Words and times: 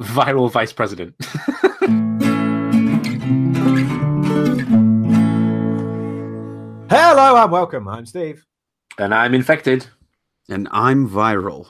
viral 0.00 0.50
vice 0.50 0.72
president. 0.72 1.14
Hello 6.88 7.36
and 7.42 7.50
welcome. 7.50 7.88
I'm 7.88 8.06
Steve. 8.06 8.44
and 8.98 9.12
I'm 9.14 9.34
infected. 9.34 9.86
And 10.48 10.68
I'm 10.70 11.08
viral. 11.08 11.66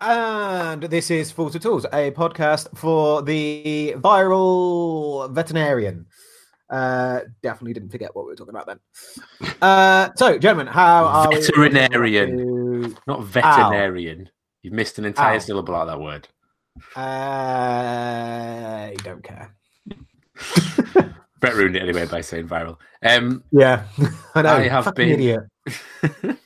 And 0.00 0.82
this 0.82 1.10
is 1.10 1.30
Fools 1.30 1.52
to 1.52 1.58
Tools, 1.58 1.86
a 1.86 2.10
podcast 2.10 2.76
for 2.76 3.22
the 3.22 3.94
viral 3.96 5.30
veterinarian. 5.30 6.06
Uh, 6.68 7.20
definitely 7.42 7.72
didn't 7.72 7.90
forget 7.90 8.14
what 8.14 8.26
we 8.26 8.32
were 8.32 8.36
talking 8.36 8.54
about 8.54 8.66
then. 8.66 8.80
Uh, 9.62 10.10
so, 10.16 10.36
gentlemen, 10.38 10.66
how 10.66 11.04
are 11.06 11.28
we? 11.30 11.36
Veterinarian. 11.36 12.94
Not 13.06 13.24
veterinarian. 13.24 14.28
You've 14.62 14.74
missed 14.74 14.98
an 14.98 15.06
entire 15.06 15.36
Ow. 15.36 15.38
syllable 15.38 15.74
out 15.74 15.88
of 15.88 15.98
that 15.98 16.00
word. 16.00 16.28
Uh, 16.96 17.00
I 18.90 18.94
don't 19.02 19.22
care. 19.22 19.54
Brett 21.40 21.54
ruined 21.54 21.76
it 21.76 21.82
anyway 21.82 22.06
by 22.06 22.20
saying 22.20 22.48
viral. 22.48 22.78
Um, 23.02 23.44
Yeah, 23.52 23.84
I 24.34 24.42
know. 24.42 24.54
I 24.54 24.68
have 24.68 24.84
Fucking 24.84 25.08
been- 25.08 25.20
idiot. 25.20 25.40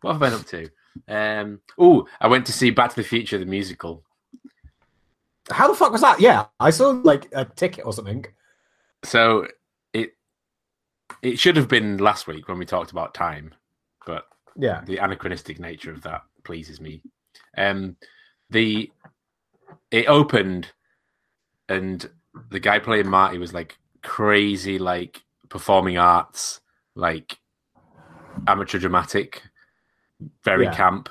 what 0.00 0.12
have 0.12 0.22
I 0.22 0.28
been 0.30 0.38
up 0.40 0.46
to? 0.46 0.68
Um, 1.08 1.60
oh, 1.78 2.06
I 2.20 2.26
went 2.28 2.46
to 2.46 2.52
see 2.52 2.70
Back 2.70 2.90
to 2.90 2.96
the 2.96 3.02
Future, 3.04 3.38
the 3.38 3.44
musical. 3.44 4.02
How 5.50 5.68
the 5.68 5.74
fuck 5.74 5.92
was 5.92 6.00
that? 6.00 6.20
Yeah, 6.20 6.46
I 6.58 6.70
saw 6.70 6.90
like 7.04 7.28
a 7.32 7.44
ticket 7.44 7.84
or 7.86 7.92
something. 7.92 8.24
So 9.04 9.46
it 9.92 10.10
it 11.22 11.38
should 11.38 11.56
have 11.56 11.68
been 11.68 11.98
last 11.98 12.26
week 12.26 12.48
when 12.48 12.58
we 12.58 12.64
talked 12.66 12.90
about 12.90 13.14
time, 13.14 13.54
but 14.06 14.24
Yeah, 14.56 14.82
the 14.86 14.96
anachronistic 14.96 15.60
nature 15.60 15.92
of 15.92 16.02
that 16.02 16.22
pleases 16.44 16.80
me. 16.80 17.00
Um, 17.56 17.96
the 18.50 18.90
it 19.90 20.06
opened, 20.06 20.72
and 21.68 22.08
the 22.50 22.60
guy 22.60 22.78
playing 22.78 23.08
Marty 23.08 23.38
was 23.38 23.54
like 23.54 23.78
crazy, 24.02 24.78
like 24.78 25.22
performing 25.48 25.98
arts, 25.98 26.60
like 26.94 27.38
amateur 28.46 28.78
dramatic, 28.78 29.42
very 30.44 30.64
Yeah. 30.64 30.74
camp. 30.74 31.08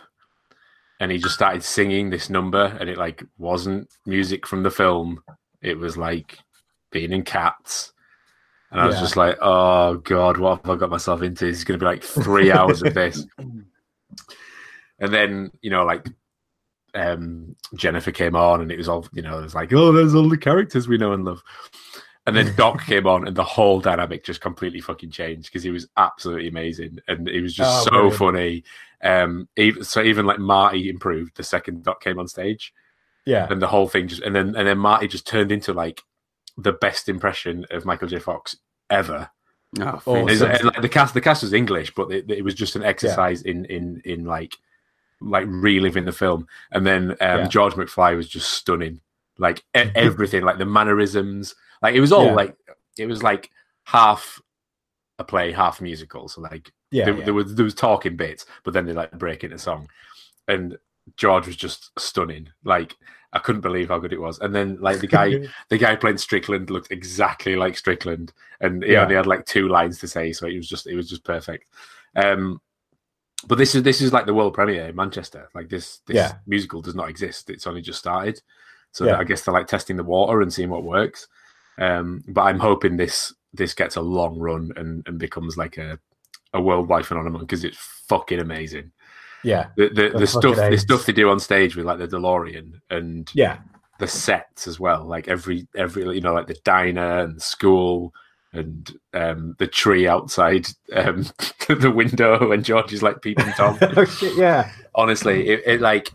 And 0.99 1.11
he 1.11 1.17
just 1.17 1.35
started 1.35 1.63
singing 1.63 2.09
this 2.09 2.29
number, 2.29 2.77
and 2.79 2.89
it 2.89 2.97
like 2.97 3.23
wasn't 3.37 3.89
music 4.05 4.47
from 4.47 4.63
the 4.63 4.71
film. 4.71 5.21
It 5.61 5.77
was 5.77 5.97
like 5.97 6.39
being 6.91 7.11
in 7.11 7.23
Cats. 7.23 7.91
And 8.71 8.79
I 8.79 8.85
was 8.85 8.95
Yeah. 8.95 9.01
just 9.01 9.17
like, 9.17 9.37
oh 9.41 9.95
God, 9.97 10.37
what 10.37 10.65
have 10.65 10.69
I 10.69 10.79
got 10.79 10.89
myself 10.89 11.21
into? 11.21 11.45
This 11.45 11.57
is 11.57 11.63
going 11.65 11.79
to 11.79 11.83
be 11.83 11.89
like 11.89 12.03
three 12.03 12.51
hours 12.51 12.81
of 12.81 12.93
this. 12.93 13.25
And 14.97 15.13
then, 15.13 15.51
you 15.61 15.69
know, 15.69 15.83
like 15.83 16.07
um, 16.95 17.55
Jennifer 17.75 18.11
came 18.11 18.35
on 18.35 18.61
and 18.61 18.71
it 18.71 18.77
was 18.77 18.87
all, 18.89 19.07
you 19.13 19.21
know, 19.21 19.37
it 19.39 19.43
was 19.43 19.55
like, 19.55 19.71
oh, 19.73 19.91
there's 19.91 20.15
all 20.15 20.29
the 20.29 20.37
characters 20.37 20.87
we 20.87 20.97
know 20.97 21.11
and 21.13 21.25
love. 21.25 21.43
And 22.27 22.35
then 22.35 22.55
Doc 22.55 22.83
came 22.85 23.05
on 23.05 23.27
and 23.27 23.35
the 23.35 23.43
whole 23.43 23.79
dynamic 23.79 24.23
just 24.23 24.41
completely 24.41 24.81
fucking 24.81 25.11
changed 25.11 25.47
because 25.49 25.63
he 25.63 25.69
was 25.71 25.87
absolutely 25.97 26.47
amazing 26.47 26.99
and 27.07 27.27
it 27.29 27.41
was 27.41 27.53
just 27.53 27.69
Oh, 27.69 27.83
so 27.83 27.89
brilliant. 27.91 28.15
funny. 28.17 28.63
Um, 29.03 29.47
even, 29.57 29.83
so 29.83 30.01
even 30.01 30.25
like 30.25 30.39
Marty 30.39 30.89
improved 30.89 31.35
the 31.37 31.43
second 31.43 31.83
Doc 31.83 32.01
came 32.01 32.17
on 32.17 32.27
stage 32.27 32.73
yeah, 33.27 33.47
and 33.49 33.61
the 33.61 33.67
whole 33.67 33.87
thing 33.87 34.07
just, 34.07 34.21
and 34.21 34.35
then, 34.35 34.55
and 34.55 34.67
then 34.67 34.77
Marty 34.77 35.07
just 35.07 35.27
turned 35.27 35.51
into 35.51 35.73
like 35.73 36.01
the 36.57 36.73
best 36.73 37.09
impression 37.09 37.65
of 37.71 37.83
Michael 37.85 38.07
J. 38.07 38.19
Fox 38.19 38.55
ever. 38.89 39.29
Oh, 39.79 40.01
Awesome. 40.05 40.29
It's- 40.29 40.59
and, 40.61 40.65
like 40.69 40.81
the 40.81 40.87
cast, 40.89 41.13
the 41.15 41.21
cast 41.21 41.41
was 41.43 41.51
English, 41.51 41.93
but 41.95 42.11
it, 42.11 42.29
it 42.29 42.43
was 42.43 42.53
just 42.55 42.75
an 42.75 42.83
exercise 42.83 43.41
in 43.41 43.65
in 43.65 44.01
in 44.05 44.25
like 44.25 44.55
like 45.25 45.45
reliving 45.49 46.05
the 46.05 46.11
film. 46.11 46.47
And 46.71 46.85
then 46.85 47.11
um, 47.11 47.17
Yeah. 47.19 47.47
George 47.47 47.73
McFly 47.73 48.15
was 48.15 48.27
just 48.29 48.51
stunning, 48.51 49.01
like 49.37 49.59
e- 49.77 49.91
everything, 49.95 50.43
like 50.43 50.57
the 50.57 50.65
mannerisms, 50.65 51.55
like 51.81 51.95
it 51.95 51.99
was 52.01 52.11
all 52.11 52.25
Yeah. 52.27 52.33
like 52.33 52.55
it 52.97 53.07
was 53.07 53.23
like 53.23 53.49
half 53.83 54.41
a 55.19 55.23
play, 55.23 55.51
half 55.51 55.81
musical. 55.81 56.27
So 56.27 56.41
like 56.41 56.71
yeah, 56.91 57.05
there, 57.05 57.17
yeah. 57.17 57.25
there 57.25 57.33
was 57.33 57.55
there 57.55 57.65
was 57.65 57.73
talking 57.75 58.15
bits, 58.15 58.45
but 58.63 58.73
then 58.73 58.85
they 58.85 58.93
like 58.93 59.11
break 59.11 59.43
into 59.43 59.57
song, 59.57 59.89
and 60.47 60.77
George 61.17 61.47
was 61.47 61.55
just 61.55 61.91
stunning. 61.99 62.49
Like 62.63 62.95
I 63.33 63.39
couldn't 63.39 63.61
believe 63.61 63.89
how 63.89 63.99
good 63.99 64.13
it 64.13 64.21
was. 64.21 64.39
And 64.39 64.53
then 64.55 64.77
like 64.79 64.99
the 64.99 65.07
guy 65.07 65.47
the 65.69 65.77
guy 65.77 65.95
playing 65.95 66.19
Strickland 66.19 66.69
looked 66.69 66.91
exactly 66.91 67.55
like 67.55 67.77
Strickland, 67.77 68.31
and 68.61 68.83
he 68.83 68.93
Yeah. 68.93 69.03
only 69.03 69.15
had 69.15 69.27
like 69.27 69.45
two 69.45 69.67
lines 69.67 69.99
to 69.99 70.07
say, 70.07 70.31
so 70.33 70.47
it 70.47 70.55
was 70.57 70.69
just 70.69 70.87
it 70.87 70.95
was 70.95 71.09
just 71.09 71.23
perfect. 71.23 71.65
Um, 72.15 72.61
but 73.47 73.57
this 73.57 73.75
is 73.75 73.83
this 73.83 74.01
is 74.01 74.13
like 74.13 74.25
the 74.25 74.33
world 74.33 74.53
premiere 74.53 74.87
in 74.87 74.95
Manchester. 74.95 75.49
Like 75.53 75.69
this 75.69 75.99
this 76.07 76.15
Yeah. 76.15 76.33
musical 76.47 76.81
does 76.81 76.95
not 76.95 77.09
exist; 77.09 77.49
it's 77.49 77.67
only 77.67 77.81
just 77.81 77.99
started. 77.99 78.41
So 78.91 79.05
Yeah. 79.05 79.17
I 79.17 79.23
guess 79.23 79.41
they're 79.43 79.53
like 79.53 79.67
testing 79.67 79.97
the 79.97 80.03
water 80.03 80.41
and 80.41 80.51
seeing 80.53 80.69
what 80.69 80.83
works. 80.83 81.27
Um, 81.77 82.23
but 82.27 82.41
I'm 82.43 82.59
hoping 82.59 82.97
this 82.97 83.33
this 83.53 83.73
gets 83.73 83.95
a 83.97 84.01
long 84.01 84.39
run 84.39 84.71
and 84.77 85.05
and 85.07 85.19
becomes 85.19 85.57
like 85.57 85.77
a 85.77 85.99
a 86.53 86.61
worldwide 86.61 87.05
phenomenon 87.05 87.41
because 87.41 87.63
it's 87.65 87.77
fucking 88.07 88.39
amazing. 88.39 88.91
yeah, 89.43 89.67
The 89.75 89.89
the, 89.89 90.09
The 90.09 90.19
the 90.19 90.27
stuff 90.27 90.55
the 90.55 90.77
stuff 90.77 91.05
they 91.05 91.13
do 91.13 91.29
on 91.29 91.39
stage 91.39 91.75
with 91.75 91.85
like 91.85 91.99
the 91.99 92.07
DeLorean 92.07 92.79
and 92.89 93.29
yeah, 93.33 93.59
the 93.99 94.07
sets 94.07 94.65
as 94.67 94.79
well. 94.79 95.03
Like 95.05 95.27
every 95.27 95.67
every 95.75 96.03
you 96.15 96.21
know 96.21 96.33
like 96.33 96.47
the 96.47 96.57
diner 96.63 97.19
and 97.19 97.35
the 97.35 97.41
school 97.41 98.13
and 98.57 98.97
um, 99.13 99.55
the 99.59 99.67
tree 99.67 100.07
outside 100.07 100.67
um, 100.93 101.23
the 101.67 101.91
window 101.93 102.51
and 102.53 102.63
George 102.65 102.93
is 102.93 103.03
like 103.03 103.21
peeping 103.21 103.51
tom. 103.53 103.77
oh 103.81 104.05
shit, 104.05 104.35
yeah, 104.37 104.71
Honestly, 104.95 105.47
it, 105.49 105.61
it 105.65 105.81
like 105.81 106.11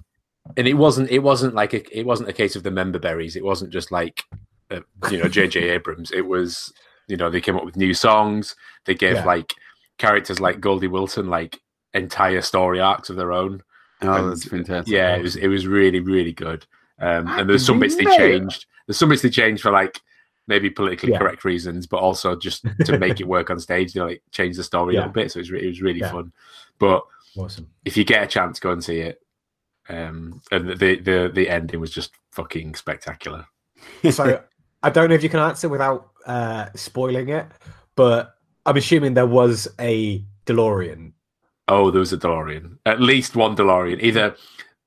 and 0.56 0.66
it 0.66 0.74
wasn't 0.74 1.10
it 1.10 1.20
wasn't 1.20 1.54
like 1.54 1.74
a, 1.74 1.98
it 1.98 2.04
wasn't 2.06 2.28
a 2.28 2.32
case 2.32 2.56
of 2.56 2.62
the 2.62 2.70
member 2.70 2.98
berries. 2.98 3.36
It 3.36 3.44
wasn't 3.44 3.72
just 3.72 3.92
like 3.92 4.22
uh, 4.70 4.80
you 5.10 5.18
know 5.18 5.28
J.J. 5.28 5.68
Abrams. 5.70 6.10
It 6.12 6.22
was 6.26 6.72
you 7.08 7.16
know 7.16 7.30
they 7.30 7.40
came 7.40 7.56
up 7.56 7.64
with 7.64 7.76
new 7.76 7.94
songs. 7.94 8.56
They 8.86 8.94
gave 8.94 9.16
Yeah. 9.16 9.24
like 9.24 9.54
characters 9.98 10.40
like 10.40 10.60
Goldie 10.60 10.86
Wilson 10.86 11.28
like 11.28 11.58
entire 11.92 12.40
story 12.40 12.80
arcs 12.80 13.10
of 13.10 13.16
their 13.16 13.32
own. 13.32 13.62
oh, 14.02 14.12
and- 14.14 14.30
that's 14.30 14.44
fantastic. 14.44 14.92
Yeah, 14.92 15.14
it 15.16 15.22
was 15.22 15.36
it 15.36 15.48
was 15.48 15.66
really 15.66 16.00
really 16.00 16.32
good. 16.32 16.66
Um, 17.00 17.28
and 17.28 17.48
there's 17.48 17.64
some 17.64 17.78
bits 17.80 17.96
they 17.96 18.04
changed. 18.04 18.66
There's 18.86 18.98
some 18.98 19.08
bits 19.08 19.22
they 19.22 19.30
changed 19.30 19.62
for 19.62 19.70
like 19.70 20.00
maybe 20.50 20.68
politically 20.68 21.12
Yeah. 21.12 21.18
correct 21.18 21.44
reasons, 21.46 21.86
but 21.86 21.98
also 21.98 22.36
just 22.36 22.66
to 22.84 22.98
make 22.98 23.20
it 23.20 23.26
work 23.26 23.48
on 23.48 23.58
stage. 23.58 23.94
You 23.94 24.02
know, 24.02 24.08
like 24.08 24.22
change 24.32 24.56
the 24.58 24.64
story 24.64 24.94
a 24.94 24.98
Yeah. 24.98 25.00
little 25.06 25.12
bit. 25.14 25.32
So 25.32 25.38
it 25.38 25.50
was 25.50 25.62
it 25.62 25.66
was 25.68 25.80
really 25.80 26.00
Yeah. 26.00 26.12
fun. 26.12 26.32
But 26.78 27.02
awesome. 27.38 27.68
if 27.86 27.96
you 27.96 28.04
get 28.04 28.22
a 28.22 28.26
chance, 28.26 28.60
go 28.60 28.72
and 28.72 28.84
see 28.84 28.98
it. 29.00 29.22
Um, 29.88 30.42
and 30.52 30.68
the 30.68 30.96
the 31.00 31.30
the 31.34 31.48
ending 31.48 31.80
was 31.80 31.90
just 31.90 32.12
fucking 32.32 32.74
spectacular. 32.74 33.46
So 34.10 34.42
I 34.82 34.90
don't 34.90 35.08
know 35.08 35.14
if 35.14 35.22
you 35.22 35.28
can 35.30 35.40
answer 35.40 35.68
without 35.68 36.10
uh, 36.26 36.66
spoiling 36.74 37.28
it, 37.30 37.46
but 37.96 38.34
I'm 38.66 38.76
assuming 38.76 39.14
there 39.14 39.26
was 39.26 39.68
a 39.78 40.24
DeLorean. 40.46 41.12
Oh, 41.68 41.90
there 41.90 42.00
was 42.00 42.12
a 42.12 42.18
DeLorean. 42.18 42.78
At 42.84 43.00
least 43.00 43.36
one 43.36 43.56
DeLorean. 43.56 44.02
Either 44.02 44.34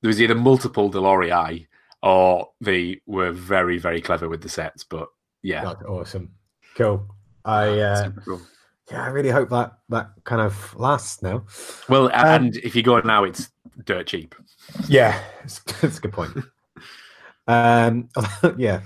there 0.00 0.08
was 0.08 0.20
either 0.20 0.34
multiple 0.34 0.90
DeLorean 0.90 1.66
or 2.02 2.50
they 2.60 3.00
were 3.06 3.32
very 3.32 3.78
very 3.78 4.00
clever 4.00 4.28
with 4.28 4.42
the 4.42 4.48
sets. 4.48 4.84
But 4.84 5.08
yeah, 5.44 5.62
God, 5.62 5.84
awesome, 5.86 6.30
cool. 6.76 7.06
I 7.44 7.68
uh, 7.78 8.04
Super 8.04 8.20
cool. 8.22 8.40
yeah, 8.90 9.04
I 9.04 9.08
really 9.08 9.30
hope 9.30 9.50
that 9.50 9.74
that 9.90 10.10
kind 10.24 10.40
of 10.40 10.74
lasts 10.76 11.22
now. 11.22 11.44
well, 11.88 12.06
Um, 12.06 12.12
and 12.14 12.56
if 12.56 12.74
you 12.74 12.82
go 12.82 12.98
now, 13.00 13.24
it's 13.24 13.50
dirt 13.84 14.06
cheap. 14.06 14.34
Yeah, 14.88 15.20
that's, 15.40 15.58
that's 15.80 15.98
a 15.98 16.00
good 16.00 16.12
point. 16.12 16.36
um, 17.46 18.08
yeah. 18.56 18.80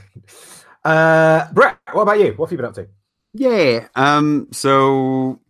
Uh, 0.84 1.50
Brett, 1.52 1.78
what 1.92 2.02
about 2.02 2.18
you? 2.18 2.32
What 2.34 2.46
have 2.46 2.52
you 2.52 2.58
been 2.58 2.66
up 2.66 2.74
to? 2.74 2.88
Yeah. 3.34 3.86
Um. 3.94 4.48
So 4.52 5.40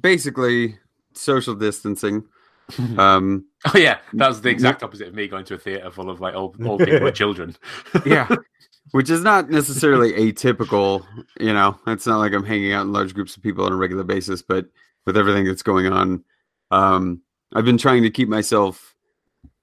basically, 0.00 0.78
social 1.14 1.54
distancing. 1.54 2.24
Um. 2.98 3.46
Oh 3.74 3.78
yeah, 3.78 3.98
that 4.12 4.28
was 4.28 4.40
the 4.40 4.48
exact 4.50 4.84
opposite 4.84 5.08
of 5.08 5.14
me 5.14 5.26
going 5.26 5.44
to 5.46 5.54
a 5.54 5.58
theater 5.58 5.90
full 5.90 6.08
of 6.08 6.20
like 6.20 6.34
old, 6.36 6.54
old 6.64 6.78
people 6.80 7.04
and 7.08 7.16
children. 7.16 7.56
Yeah. 8.06 8.28
Which 8.92 9.10
is 9.10 9.22
not 9.22 9.50
necessarily 9.50 10.12
atypical. 10.12 11.04
You 11.38 11.52
know, 11.52 11.78
it's 11.86 12.06
not 12.06 12.18
like 12.18 12.32
I'm 12.32 12.44
hanging 12.44 12.72
out 12.72 12.82
in 12.82 12.92
large 12.92 13.14
groups 13.14 13.36
of 13.36 13.42
people 13.42 13.64
on 13.64 13.72
a 13.72 13.76
regular 13.76 14.02
basis, 14.02 14.42
but 14.42 14.66
with 15.06 15.16
everything 15.16 15.44
that's 15.44 15.62
going 15.62 15.86
on, 15.86 16.24
um, 16.70 17.22
I've 17.54 17.64
been 17.64 17.78
trying 17.78 18.02
to 18.02 18.10
keep 18.10 18.28
myself 18.28 18.94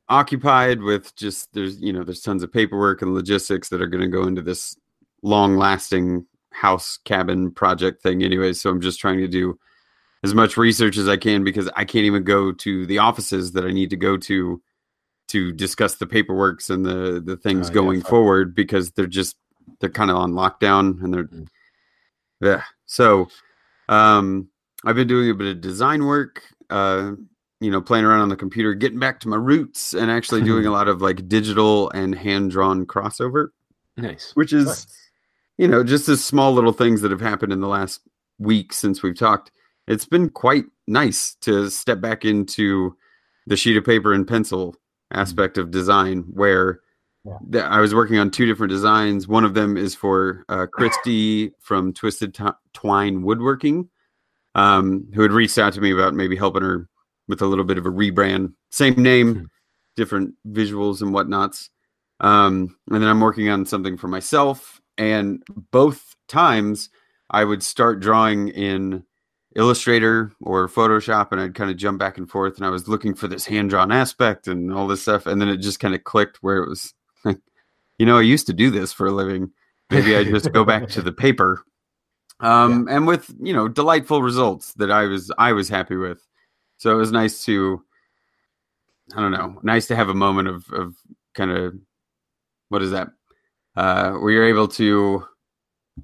occupied 0.09 0.81
with 0.81 1.15
just 1.15 1.53
there's 1.53 1.79
you 1.81 1.91
know 1.91 2.03
there's 2.03 2.21
tons 2.21 2.43
of 2.43 2.51
paperwork 2.51 3.01
and 3.01 3.13
logistics 3.13 3.69
that 3.69 3.81
are 3.81 3.87
going 3.87 4.01
to 4.01 4.07
go 4.07 4.23
into 4.23 4.41
this 4.41 4.77
long 5.21 5.57
lasting 5.57 6.25
house 6.51 6.97
cabin 7.03 7.51
project 7.51 8.01
thing 8.01 8.23
anyway 8.23 8.53
so 8.53 8.69
i'm 8.69 8.79
just 8.79 8.99
trying 8.99 9.17
to 9.17 9.27
do 9.27 9.57
as 10.23 10.33
much 10.33 10.55
research 10.55 10.97
as 10.97 11.09
i 11.09 11.17
can 11.17 11.43
because 11.43 11.69
i 11.75 11.83
can't 11.83 12.05
even 12.05 12.23
go 12.23 12.53
to 12.53 12.85
the 12.85 12.97
offices 12.97 13.51
that 13.51 13.65
i 13.65 13.71
need 13.71 13.89
to 13.89 13.97
go 13.97 14.15
to 14.15 14.61
to 15.27 15.51
discuss 15.51 15.95
the 15.95 16.05
paperworks 16.07 16.69
and 16.69 16.85
the 16.85 17.21
the 17.23 17.37
things 17.37 17.69
Oh, 17.69 17.73
going 17.73 18.01
fuck. 18.01 18.09
forward 18.09 18.55
because 18.55 18.91
they're 18.91 19.07
just 19.07 19.35
they're 19.79 19.89
kind 19.89 20.09
of 20.11 20.17
on 20.17 20.31
lockdown 20.33 21.01
and 21.03 21.13
they're 21.13 21.25
Mm. 21.25 21.47
yeah 22.41 22.63
so 22.85 23.27
um 23.89 24.47
i've 24.85 24.95
been 24.95 25.07
doing 25.07 25.29
a 25.29 25.33
bit 25.33 25.47
of 25.47 25.61
design 25.61 26.05
work 26.05 26.41
uh 26.69 27.11
you 27.59 27.71
know, 27.71 27.81
playing 27.81 28.05
around 28.05 28.19
on 28.19 28.29
the 28.29 28.35
computer, 28.35 28.75
getting 28.75 28.99
back 28.99 29.19
to 29.21 29.27
my 29.27 29.35
roots, 29.35 29.95
and 29.95 30.11
actually 30.11 30.43
doing 30.43 30.67
a 30.67 30.71
lot 30.77 30.87
of 30.87 31.01
like 31.01 31.27
digital 31.27 31.89
and 31.89 32.13
hand 32.13 32.51
drawn 32.51 32.85
crossover, 32.85 33.47
Nice. 33.97 34.29
which 34.35 34.53
is, 34.53 34.67
Nice. 34.67 34.87
you 35.57 35.67
know, 35.67 35.83
just 35.83 36.07
as 36.07 36.23
small 36.23 36.53
little 36.53 36.71
things 36.71 37.01
that 37.01 37.09
have 37.09 37.19
happened 37.19 37.51
in 37.51 37.59
the 37.59 37.67
last 37.67 38.01
week 38.37 38.73
since 38.73 39.01
we've 39.01 39.17
talked. 39.17 39.49
It's 39.87 40.05
been 40.05 40.29
quite 40.29 40.65
nice 40.85 41.33
to 41.41 41.71
step 41.71 41.99
back 41.99 42.25
into 42.25 42.95
the 43.47 43.57
sheet 43.57 43.75
of 43.75 43.83
paper 43.83 44.13
and 44.13 44.27
pencil 44.27 44.75
aspect 45.11 45.57
of 45.57 45.71
design 45.71 46.19
where 46.31 46.81
Yeah. 47.25 47.37
th- 47.51 47.63
I 47.65 47.79
was 47.79 47.93
working 47.95 48.17
on 48.17 48.31
two 48.31 48.45
different 48.45 48.71
designs. 48.71 49.27
One 49.27 49.43
of 49.45 49.53
them 49.53 49.77
is 49.77 49.95
for 49.95 50.43
uh, 50.49 50.65
Christy 50.71 51.51
from 51.59 51.93
Twisted 51.93 52.33
T- 52.33 52.45
Twine 52.73 53.21
Woodworking, 53.23 53.89
um, 54.55 55.07
who 55.13 55.21
had 55.21 55.31
reached 55.31 55.57
out 55.57 55.73
to 55.73 55.81
me 55.81 55.91
about 55.91 56.13
maybe 56.13 56.35
helping 56.35 56.63
her 56.63 56.87
with 57.27 57.41
a 57.41 57.45
little 57.45 57.65
bit 57.65 57.77
of 57.77 57.85
a 57.85 57.89
rebrand. 57.91 58.53
Same 58.71 58.95
Hmm. 58.95 59.01
name, 59.03 59.49
different 59.95 60.33
visuals 60.47 61.01
and 61.01 61.11
whatnots. 61.13 61.69
Um, 62.19 62.75
and 62.89 63.01
then 63.01 63.09
I'm 63.09 63.19
working 63.19 63.49
on 63.49 63.65
something 63.65 63.97
for 63.97 64.07
myself. 64.07 64.81
And 64.97 65.43
both 65.71 66.15
times 66.27 66.89
I 67.29 67.43
would 67.43 67.61
start 67.61 67.99
drawing 67.99 68.47
in 68.49 69.03
Illustrator 69.57 70.31
or 70.39 70.69
Photoshop 70.69 71.31
and 71.31 71.41
I'd 71.41 71.55
kind 71.55 71.71
of 71.71 71.77
jump 71.77 71.97
back 71.97 72.17
and 72.19 72.29
forth. 72.29 72.57
And 72.57 72.65
I 72.65 72.69
was 72.69 72.87
looking 72.87 73.15
for 73.15 73.27
this 73.27 73.45
hand 73.45 73.71
drawn 73.71 73.91
aspect 73.91 74.47
and 74.47 74.71
all 74.71 74.87
this 74.87 75.01
stuff. 75.01 75.25
And 75.25 75.41
then 75.41 75.49
it 75.49 75.57
just 75.57 75.79
kind 75.79 75.95
of 75.95 76.03
clicked 76.03 76.37
where 76.41 76.57
it 76.57 76.69
was 76.69 76.93
like, 77.25 77.39
you 77.97 78.05
know, 78.05 78.19
I 78.19 78.21
used 78.21 78.45
to 78.47 78.53
do 78.53 78.69
this 78.69 78.93
for 78.93 79.07
a 79.07 79.11
living. 79.11 79.51
Maybe 79.89 80.15
I 80.15 80.23
just 80.23 80.53
go 80.53 80.63
back 80.63 80.87
to 80.89 81.01
the 81.01 81.11
paper. 81.25 81.63
Um, 82.39 82.87
and 82.87 83.07
with, 83.07 83.33
you 83.41 83.51
know, 83.51 83.67
delightful 83.67 84.21
results 84.21 84.73
that 84.73 84.91
I 84.91 85.05
was 85.05 85.31
I 85.39 85.53
was 85.53 85.69
happy 85.69 85.95
with. 85.95 86.21
So 86.77 86.91
it 86.91 86.97
was 86.97 87.11
nice 87.11 87.43
to 87.45 87.83
I 89.15 89.21
don't 89.21 89.31
know, 89.31 89.59
nice 89.63 89.87
to 89.87 89.95
have 89.95 90.09
a 90.09 90.13
moment 90.13 90.49
of 90.49 90.71
of 90.71 90.95
kind 91.33 91.49
of 91.49 91.73
what 92.69 92.83
is 92.83 92.91
that? 92.91 93.07
Uh 93.75 94.11
where 94.11 94.31
you're 94.31 94.47
able 94.47 94.67
to 94.67 95.25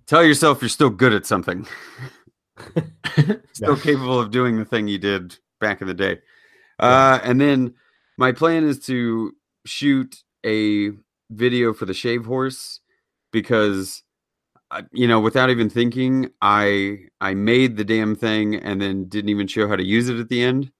tell 0.07 0.23
yourself 0.23 0.59
you're 0.59 0.69
still 0.69 0.89
good 0.89 1.13
at 1.13 1.27
something. 1.27 1.67
still 3.53 3.75
Yeah. 3.75 3.83
capable 3.83 4.19
of 4.19 4.31
doing 4.31 4.57
the 4.57 4.65
thing 4.65 4.87
you 4.87 4.97
did 4.97 5.37
back 5.59 5.81
in 5.81 5.87
the 5.87 5.93
day. 5.93 6.19
Uh 6.79 7.19
and 7.23 7.39
then 7.39 7.73
my 8.17 8.31
plan 8.31 8.63
is 8.63 8.79
to 8.85 9.33
shoot 9.65 10.23
a 10.45 10.91
video 11.31 11.73
for 11.73 11.85
the 11.85 11.93
shave 11.93 12.25
horse 12.25 12.79
because 13.31 14.03
uh, 14.71 14.81
you 14.91 15.07
know 15.07 15.19
without 15.19 15.49
even 15.49 15.69
thinking 15.69 16.29
i 16.41 16.97
i 17.21 17.33
made 17.33 17.77
the 17.77 17.83
damn 17.83 18.15
thing 18.15 18.55
and 18.55 18.81
then 18.81 19.05
didn't 19.05 19.29
even 19.29 19.47
show 19.47 19.67
how 19.67 19.75
to 19.75 19.83
use 19.83 20.09
it 20.09 20.19
at 20.19 20.29
the 20.29 20.43
end 20.43 20.71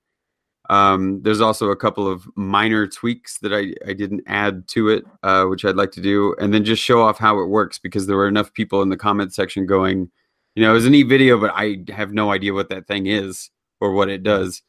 um 0.70 1.22
there's 1.24 1.42
also 1.42 1.70
a 1.72 1.76
couple 1.76 2.08
of 2.08 2.26
minor 2.36 2.86
tweaks 2.88 3.40
that 3.40 3.54
i 3.54 3.74
i 3.90 3.94
didn't 3.94 4.22
add 4.28 4.68
to 4.68 4.90
it 4.90 5.04
uh 5.24 5.46
which 5.46 5.66
i'd 5.66 5.76
like 5.76 5.92
to 5.92 6.02
do 6.02 6.36
and 6.40 6.54
then 6.54 6.64
just 6.64 6.84
show 6.84 7.02
off 7.02 7.18
how 7.18 7.40
it 7.40 7.48
works 7.48 7.80
because 7.80 8.06
there 8.06 8.18
were 8.18 8.28
enough 8.28 8.54
people 8.54 8.82
in 8.82 8.90
the 8.90 8.98
comment 8.98 9.34
section 9.34 9.66
going 9.66 10.10
you 10.56 10.64
know 10.64 10.72
it 10.72 10.74
was 10.74 10.86
a 10.86 10.90
neat 10.90 11.04
video 11.04 11.40
but 11.40 11.52
i 11.56 11.78
have 11.90 12.14
no 12.14 12.32
idea 12.32 12.54
what 12.54 12.70
that 12.70 12.88
thing 12.88 13.08
is 13.08 13.50
or 13.80 13.92
what 13.92 14.10
it 14.10 14.24
does 14.24 14.62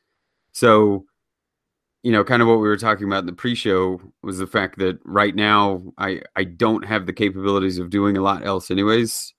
so 0.53 1.05
you 2.05 2.13
know, 2.13 2.23
kind 2.23 2.43
of 2.43 2.49
what 2.49 2.61
we 2.61 2.69
were 2.69 2.77
talking 2.77 3.07
about 3.07 3.21
in 3.21 3.27
the 3.27 3.33
pre-show 3.33 3.99
was 4.23 4.37
the 4.37 4.47
fact 4.47 4.79
that 4.79 4.99
right 5.07 5.35
now 5.35 5.83
I 5.97 6.21
I 6.37 6.45
don't 6.45 6.85
have 6.85 7.07
the 7.07 7.15
capabilities 7.15 7.79
of 7.79 7.89
doing 7.89 8.19
a 8.19 8.23
lot 8.23 8.45
else 8.45 8.71
anyways. 8.71 9.33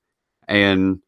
And 0.48 1.00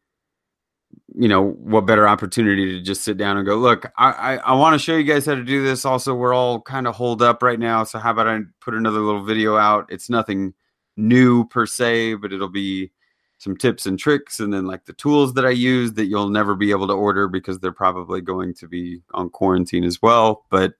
you 1.16 1.26
know, 1.26 1.50
what 1.50 1.84
better 1.84 2.06
opportunity 2.06 2.72
to 2.72 2.80
just 2.80 3.02
sit 3.02 3.16
down 3.16 3.38
and 3.38 3.44
go, 3.44 3.56
look, 3.56 3.90
I 3.98 4.12
I, 4.12 4.36
I 4.36 4.52
want 4.54 4.74
to 4.74 4.78
show 4.78 4.96
you 4.96 5.02
guys 5.02 5.26
how 5.26 5.34
to 5.34 5.42
do 5.44 5.64
this. 5.64 5.84
Also, 5.84 6.14
we're 6.14 6.32
all 6.32 6.60
kind 6.60 6.86
of 6.86 6.94
holed 6.94 7.22
up 7.22 7.42
right 7.42 7.58
now. 7.58 7.82
So 7.82 7.98
how 7.98 8.12
about 8.12 8.28
I 8.28 8.38
put 8.60 8.74
another 8.74 9.00
little 9.00 9.24
video 9.24 9.56
out? 9.56 9.86
It's 9.90 10.08
nothing 10.08 10.54
new 10.96 11.44
per 11.48 11.66
se, 11.66 12.14
but 12.14 12.32
it'll 12.32 12.48
be 12.48 12.92
some 13.38 13.56
tips 13.56 13.86
and 13.86 13.98
tricks 13.98 14.40
and 14.40 14.52
then 14.52 14.66
like 14.66 14.84
the 14.84 14.92
tools 14.92 15.34
that 15.34 15.46
I 15.46 15.50
use 15.50 15.92
that 15.94 16.06
you'll 16.06 16.28
never 16.28 16.54
be 16.54 16.70
able 16.70 16.88
to 16.88 16.92
order 16.92 17.28
because 17.28 17.58
they're 17.58 17.72
probably 17.72 18.20
going 18.20 18.52
to 18.54 18.68
be 18.68 19.00
on 19.14 19.30
quarantine 19.30 19.84
as 19.84 20.02
well. 20.02 20.44
But 20.50 20.74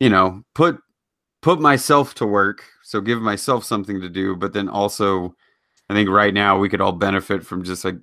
you 0.00 0.08
know, 0.08 0.42
put 0.54 0.78
put 1.42 1.60
myself 1.60 2.14
to 2.14 2.26
work, 2.26 2.64
so 2.82 3.00
give 3.00 3.20
myself 3.20 3.64
something 3.64 4.00
to 4.00 4.08
do, 4.08 4.34
but 4.36 4.52
then 4.52 4.68
also 4.68 5.34
I 5.90 5.94
think 5.94 6.08
right 6.08 6.34
now 6.34 6.58
we 6.58 6.68
could 6.68 6.80
all 6.80 6.92
benefit 6.92 7.44
from 7.44 7.62
just 7.62 7.84
like 7.84 7.96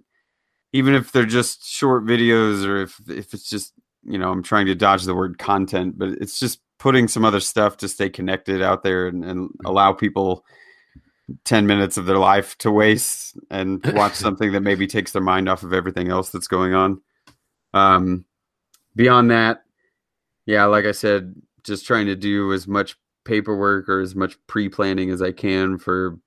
even 0.74 0.94
if 0.94 1.12
they're 1.12 1.26
just 1.26 1.66
short 1.66 2.06
videos 2.06 2.66
or 2.66 2.82
if 2.84 3.00
if 3.08 3.34
it's 3.34 3.50
just, 3.50 3.74
you 4.04 4.18
know, 4.18 4.32
I'm 4.32 4.44
trying 4.44 4.68
to 4.68 4.76
dodge 4.76 5.04
the 5.04 5.16
word 5.16 5.40
content, 5.40 5.98
but 5.98 6.10
it's 6.10 6.40
just 6.40 6.60
putting 6.78 7.08
some 7.08 7.26
other 7.26 7.40
stuff 7.40 7.78
to 7.78 7.88
stay 7.88 8.10
connected 8.10 8.62
out 8.62 8.84
there 8.84 9.08
and, 9.08 9.24
and 9.24 9.50
mm-hmm. 9.50 9.66
allow 9.66 9.94
people 9.94 10.46
10 11.46 11.66
minutes 11.66 11.98
of 11.98 12.06
their 12.06 12.18
life 12.18 12.58
to 12.60 12.72
waste 12.72 13.38
and 13.50 13.84
watch 13.94 14.14
something 14.14 14.52
that 14.52 14.62
maybe 14.62 14.88
takes 14.88 15.12
their 15.12 15.22
mind 15.22 15.50
off 15.50 15.64
of 15.64 15.74
everything 15.74 16.10
else 16.10 16.30
that's 16.30 16.48
going 16.48 16.74
on. 16.74 17.02
Um, 17.74 18.26
beyond 18.96 19.32
that, 19.32 19.64
yeah, 20.46 20.66
like 20.66 20.86
I 20.86 20.92
said, 20.92 21.36
just 21.64 21.86
trying 21.86 22.06
to 22.06 22.16
do 22.16 22.54
as 22.54 22.68
much 22.68 22.96
paperwork 23.26 23.90
or 23.90 24.00
as 24.00 24.16
much 24.16 24.38
pre-planning 24.48 25.10
as 25.10 25.22
I 25.22 25.32
can 25.32 25.78
for 25.78 26.18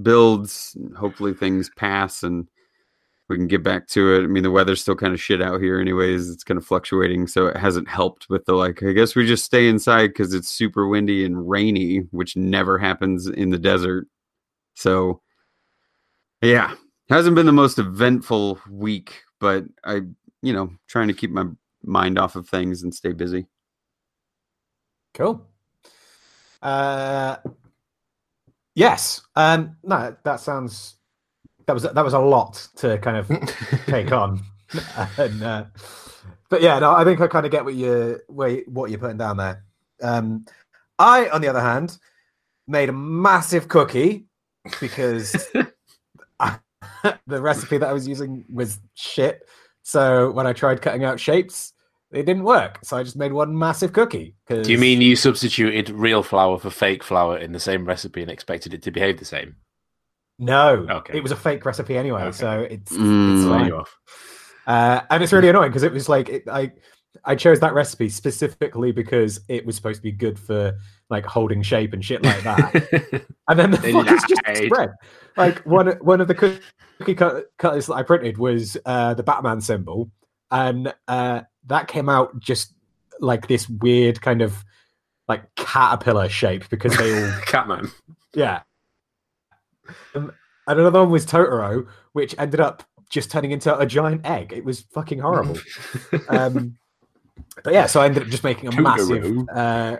builds. 0.00 0.76
Hopefully 0.96 1.34
things 1.34 1.70
pass 1.76 2.22
and 2.22 2.48
we 3.28 3.36
can 3.36 3.48
get 3.48 3.62
back 3.62 3.88
to 3.88 4.14
it. 4.14 4.24
I 4.24 4.26
mean, 4.26 4.42
the 4.42 4.50
weather's 4.50 4.80
still 4.80 4.94
kind 4.94 5.12
of 5.12 5.20
shit 5.20 5.42
out 5.42 5.60
here 5.60 5.80
anyways. 5.80 6.30
It's 6.30 6.44
kind 6.44 6.58
of 6.58 6.66
fluctuating, 6.66 7.26
so 7.26 7.46
it 7.46 7.56
hasn't 7.56 7.88
helped 7.88 8.28
with 8.30 8.44
the 8.44 8.54
like 8.54 8.82
I 8.82 8.92
guess 8.92 9.16
we 9.16 9.26
just 9.26 9.44
stay 9.44 9.68
inside 9.68 10.14
cuz 10.14 10.32
it's 10.32 10.48
super 10.48 10.86
windy 10.86 11.24
and 11.24 11.48
rainy, 11.48 12.06
which 12.10 12.36
never 12.36 12.78
happens 12.78 13.26
in 13.26 13.50
the 13.50 13.58
desert. 13.58 14.06
So 14.76 15.22
yeah, 16.42 16.74
hasn't 17.08 17.34
been 17.34 17.46
the 17.46 17.52
most 17.52 17.78
eventful 17.78 18.60
week, 18.70 19.22
but 19.40 19.64
I, 19.84 20.02
you 20.42 20.52
know, 20.52 20.70
trying 20.86 21.08
to 21.08 21.14
keep 21.14 21.30
my 21.30 21.46
mind 21.82 22.18
off 22.18 22.36
of 22.36 22.48
things 22.48 22.82
and 22.82 22.94
stay 22.94 23.12
busy. 23.12 23.46
Cool. 25.14 25.46
Uh, 26.62 27.36
yes. 28.74 29.22
Um, 29.34 29.76
no, 29.82 30.14
that 30.24 30.40
sounds 30.40 30.96
that 31.66 31.72
was 31.72 31.82
that 31.82 32.04
was 32.04 32.14
a 32.14 32.18
lot 32.18 32.68
to 32.76 32.98
kind 32.98 33.16
of 33.16 33.28
take 33.86 34.12
on. 34.12 34.42
and, 35.16 35.42
uh, 35.42 35.64
but 36.50 36.60
yeah, 36.60 36.78
no, 36.78 36.92
I 36.92 37.04
think 37.04 37.20
I 37.20 37.28
kind 37.28 37.46
of 37.46 37.52
get 37.52 37.64
what 37.64 37.74
you 37.74 38.20
where, 38.28 38.60
what 38.66 38.90
you're 38.90 38.98
putting 38.98 39.16
down 39.16 39.38
there. 39.38 39.64
Um, 40.02 40.44
I, 40.98 41.28
on 41.28 41.40
the 41.40 41.48
other 41.48 41.60
hand, 41.60 41.98
made 42.66 42.88
a 42.88 42.92
massive 42.92 43.68
cookie 43.68 44.26
because 44.80 45.32
the 47.26 47.40
recipe 47.40 47.78
that 47.78 47.88
I 47.88 47.92
was 47.92 48.06
using 48.06 48.44
was 48.52 48.78
shit. 48.94 49.42
So 49.82 50.30
when 50.32 50.46
I 50.46 50.52
tried 50.52 50.82
cutting 50.82 51.04
out 51.04 51.20
shapes, 51.20 51.72
it 52.12 52.24
didn't 52.24 52.44
work. 52.44 52.78
So 52.82 52.96
I 52.96 53.02
just 53.02 53.16
made 53.16 53.32
one 53.32 53.56
massive 53.56 53.92
cookie. 53.92 54.34
'cause- 54.48 54.66
Do 54.66 54.72
you 54.72 54.78
mean 54.78 55.00
you 55.00 55.16
substituted 55.16 55.90
real 55.90 56.22
flour 56.22 56.58
for 56.58 56.70
fake 56.70 57.02
flour 57.02 57.36
in 57.38 57.52
the 57.52 57.60
same 57.60 57.84
recipe 57.84 58.22
and 58.22 58.30
expected 58.30 58.74
it 58.74 58.82
to 58.82 58.90
behave 58.90 59.18
the 59.18 59.24
same? 59.24 59.56
No, 60.38 60.86
Okay. 60.90 61.16
it 61.18 61.22
was 61.22 61.32
a 61.32 61.36
fake 61.36 61.64
recipe 61.64 61.96
anyway, 61.96 62.22
Okay. 62.24 62.32
so 62.32 62.60
it's, 62.70 62.92
Mm. 62.92 63.34
it's 63.36 63.44
Throw 63.44 63.64
you 63.64 63.76
off. 63.76 63.96
Uh, 64.66 65.00
and 65.10 65.22
it's 65.22 65.32
really 65.32 65.48
annoying 65.48 65.70
because 65.70 65.82
it 65.84 65.92
was 65.92 66.08
like 66.08 66.28
it, 66.28 66.44
I 66.48 66.72
I 67.24 67.34
chose 67.34 67.60
that 67.60 67.72
recipe 67.72 68.10
specifically 68.10 68.92
because 68.92 69.40
it 69.48 69.64
was 69.64 69.74
supposed 69.76 69.96
to 69.98 70.02
be 70.02 70.12
good 70.12 70.38
for 70.38 70.74
like 71.08 71.24
holding 71.24 71.62
shape 71.62 71.92
and 71.92 72.04
shit 72.04 72.22
like 72.22 72.42
that. 72.42 73.24
and 73.48 73.58
then 73.58 73.70
the 73.70 73.76
fuck 73.92 74.10
is 74.10 74.24
just 74.28 74.66
spread. 74.66 74.90
Like 75.36 75.58
one 75.60 75.88
one 76.00 76.20
of 76.20 76.28
the 76.28 76.34
cookie 76.34 77.14
cut, 77.14 77.46
cutters 77.58 77.86
that 77.86 77.94
I 77.94 78.02
printed 78.02 78.38
was 78.38 78.76
uh, 78.84 79.14
the 79.14 79.22
Batman 79.22 79.60
symbol, 79.60 80.10
and 80.50 80.92
uh, 81.08 81.42
that 81.66 81.88
came 81.88 82.08
out 82.08 82.38
just 82.40 82.72
like 83.20 83.48
this 83.48 83.68
weird 83.68 84.20
kind 84.20 84.42
of 84.42 84.64
like 85.28 85.42
caterpillar 85.56 86.28
shape 86.28 86.68
because 86.68 86.96
they 86.96 87.24
all 87.24 87.32
Catman. 87.46 87.90
Yeah. 88.34 88.62
Um, 90.14 90.32
and 90.68 90.80
another 90.80 91.00
one 91.00 91.10
was 91.10 91.26
Totoro, 91.26 91.86
which 92.12 92.34
ended 92.38 92.60
up 92.60 92.82
just 93.08 93.30
turning 93.30 93.52
into 93.52 93.76
a 93.76 93.86
giant 93.86 94.26
egg. 94.26 94.52
It 94.52 94.64
was 94.64 94.80
fucking 94.80 95.20
horrible. 95.20 95.58
um, 96.28 96.76
but 97.62 97.72
yeah, 97.72 97.86
so 97.86 98.00
I 98.00 98.06
ended 98.06 98.24
up 98.24 98.28
just 98.28 98.44
making 98.44 98.68
a 98.68 98.80
massive, 98.80 99.48
uh, 99.48 99.98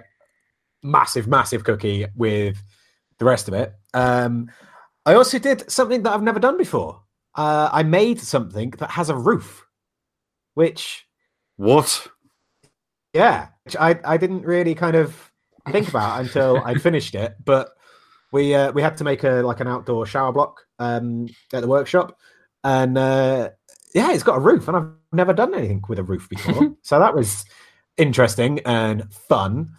massive, 0.87 1.27
massive 1.27 1.65
cookie 1.65 2.07
with 2.15 2.63
the 3.19 3.25
rest 3.25 3.49
of 3.49 3.55
it. 3.55 3.75
Um, 3.95 4.51
I 5.05 5.15
also 5.15 5.39
did 5.39 5.71
something 5.71 6.03
that 6.03 6.13
I've 6.13 6.23
never 6.23 6.41
done 6.41 6.57
before. 6.59 7.03
Uh, 7.35 7.69
I 7.73 7.83
made 7.83 8.21
something 8.21 8.71
that 8.79 8.91
has 8.91 9.11
a 9.11 9.17
roof, 9.17 9.67
which 10.55 11.07
What? 11.57 12.07
yeah, 13.13 13.49
which 13.65 13.77
I 13.77 13.99
I 14.05 14.17
didn't 14.17 14.43
really 14.43 14.75
kind 14.75 14.97
of 14.97 15.33
think 15.71 15.89
about 15.89 16.21
until 16.21 16.63
I'd 16.65 16.81
finished 16.83 17.15
it. 17.15 17.37
But 17.45 17.71
we 18.33 18.55
uh, 18.55 18.73
we 18.73 18.83
had 18.83 18.97
to 18.99 19.05
make 19.05 19.23
a 19.25 19.43
like 19.43 19.61
an 19.61 19.69
outdoor 19.69 20.07
shower 20.07 20.33
block 20.33 20.63
um, 20.79 21.29
at 21.53 21.61
the 21.61 21.69
workshop, 21.69 22.19
and 22.65 22.97
uh, 22.97 23.51
yeah, 23.95 24.13
it's 24.13 24.23
got 24.23 24.37
a 24.37 24.41
roof, 24.41 24.67
and 24.69 24.77
I've 24.77 24.91
never 25.13 25.33
done 25.33 25.55
anything 25.55 25.83
with 25.89 25.99
a 25.99 26.05
roof 26.05 26.29
before, 26.29 26.75
so 26.83 26.99
that 26.99 27.15
was 27.15 27.45
interesting 27.97 28.61
and 28.65 29.13
fun. 29.13 29.71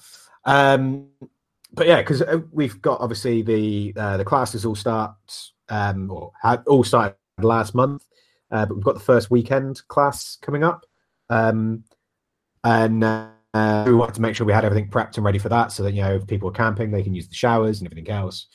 Um, 0.47 1.09
but 1.73 1.85
yeah, 1.85 1.97
because 1.97 2.23
we've 2.51 2.81
got 2.81 3.01
obviously 3.01 3.43
the 3.43 3.93
uh, 3.95 4.17
the 4.17 4.25
classes 4.25 4.65
all 4.65 4.75
start 4.75 5.13
um, 5.69 6.09
or 6.09 6.31
had 6.41 6.63
all 6.65 6.83
started 6.83 7.15
last 7.39 7.75
month, 7.75 8.03
uh, 8.49 8.65
but 8.65 8.75
we've 8.75 8.83
got 8.83 8.95
the 8.95 9.01
first 9.01 9.29
weekend 9.29 9.85
class 9.89 10.37
coming 10.41 10.63
up, 10.63 10.85
um, 11.29 11.83
and 12.63 13.03
uh, 13.03 13.83
we 13.85 13.93
wanted 13.93 14.15
to 14.15 14.21
make 14.21 14.35
sure 14.35 14.47
we 14.47 14.53
had 14.53 14.65
everything 14.65 14.89
prepped 14.89 15.17
and 15.17 15.25
ready 15.25 15.37
for 15.37 15.49
that, 15.49 15.71
so 15.71 15.83
that 15.83 15.93
you 15.93 16.01
know 16.01 16.15
if 16.15 16.25
people 16.25 16.49
are 16.49 16.53
camping, 16.53 16.89
they 16.89 17.03
can 17.03 17.13
use 17.13 17.27
the 17.27 17.35
showers 17.35 17.79
and 17.79 17.91
everything 17.91 18.11
else. 18.11 18.47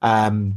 Um, 0.00 0.56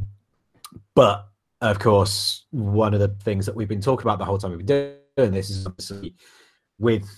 but 0.96 1.28
of 1.62 1.80
course, 1.80 2.46
one 2.52 2.94
of 2.94 3.02
the 3.02 3.10
things 3.24 3.46
that 3.46 3.56
we've 3.56 3.68
been 3.68 3.82
talking 3.82 4.06
about 4.06 4.18
the 4.20 4.26
whole 4.26 4.38
time 4.38 4.52
we've 4.52 4.66
been 4.66 4.96
doing 5.18 5.32
this 5.32 5.50
is 5.50 5.66
obviously 5.66 6.16
with 6.80 7.10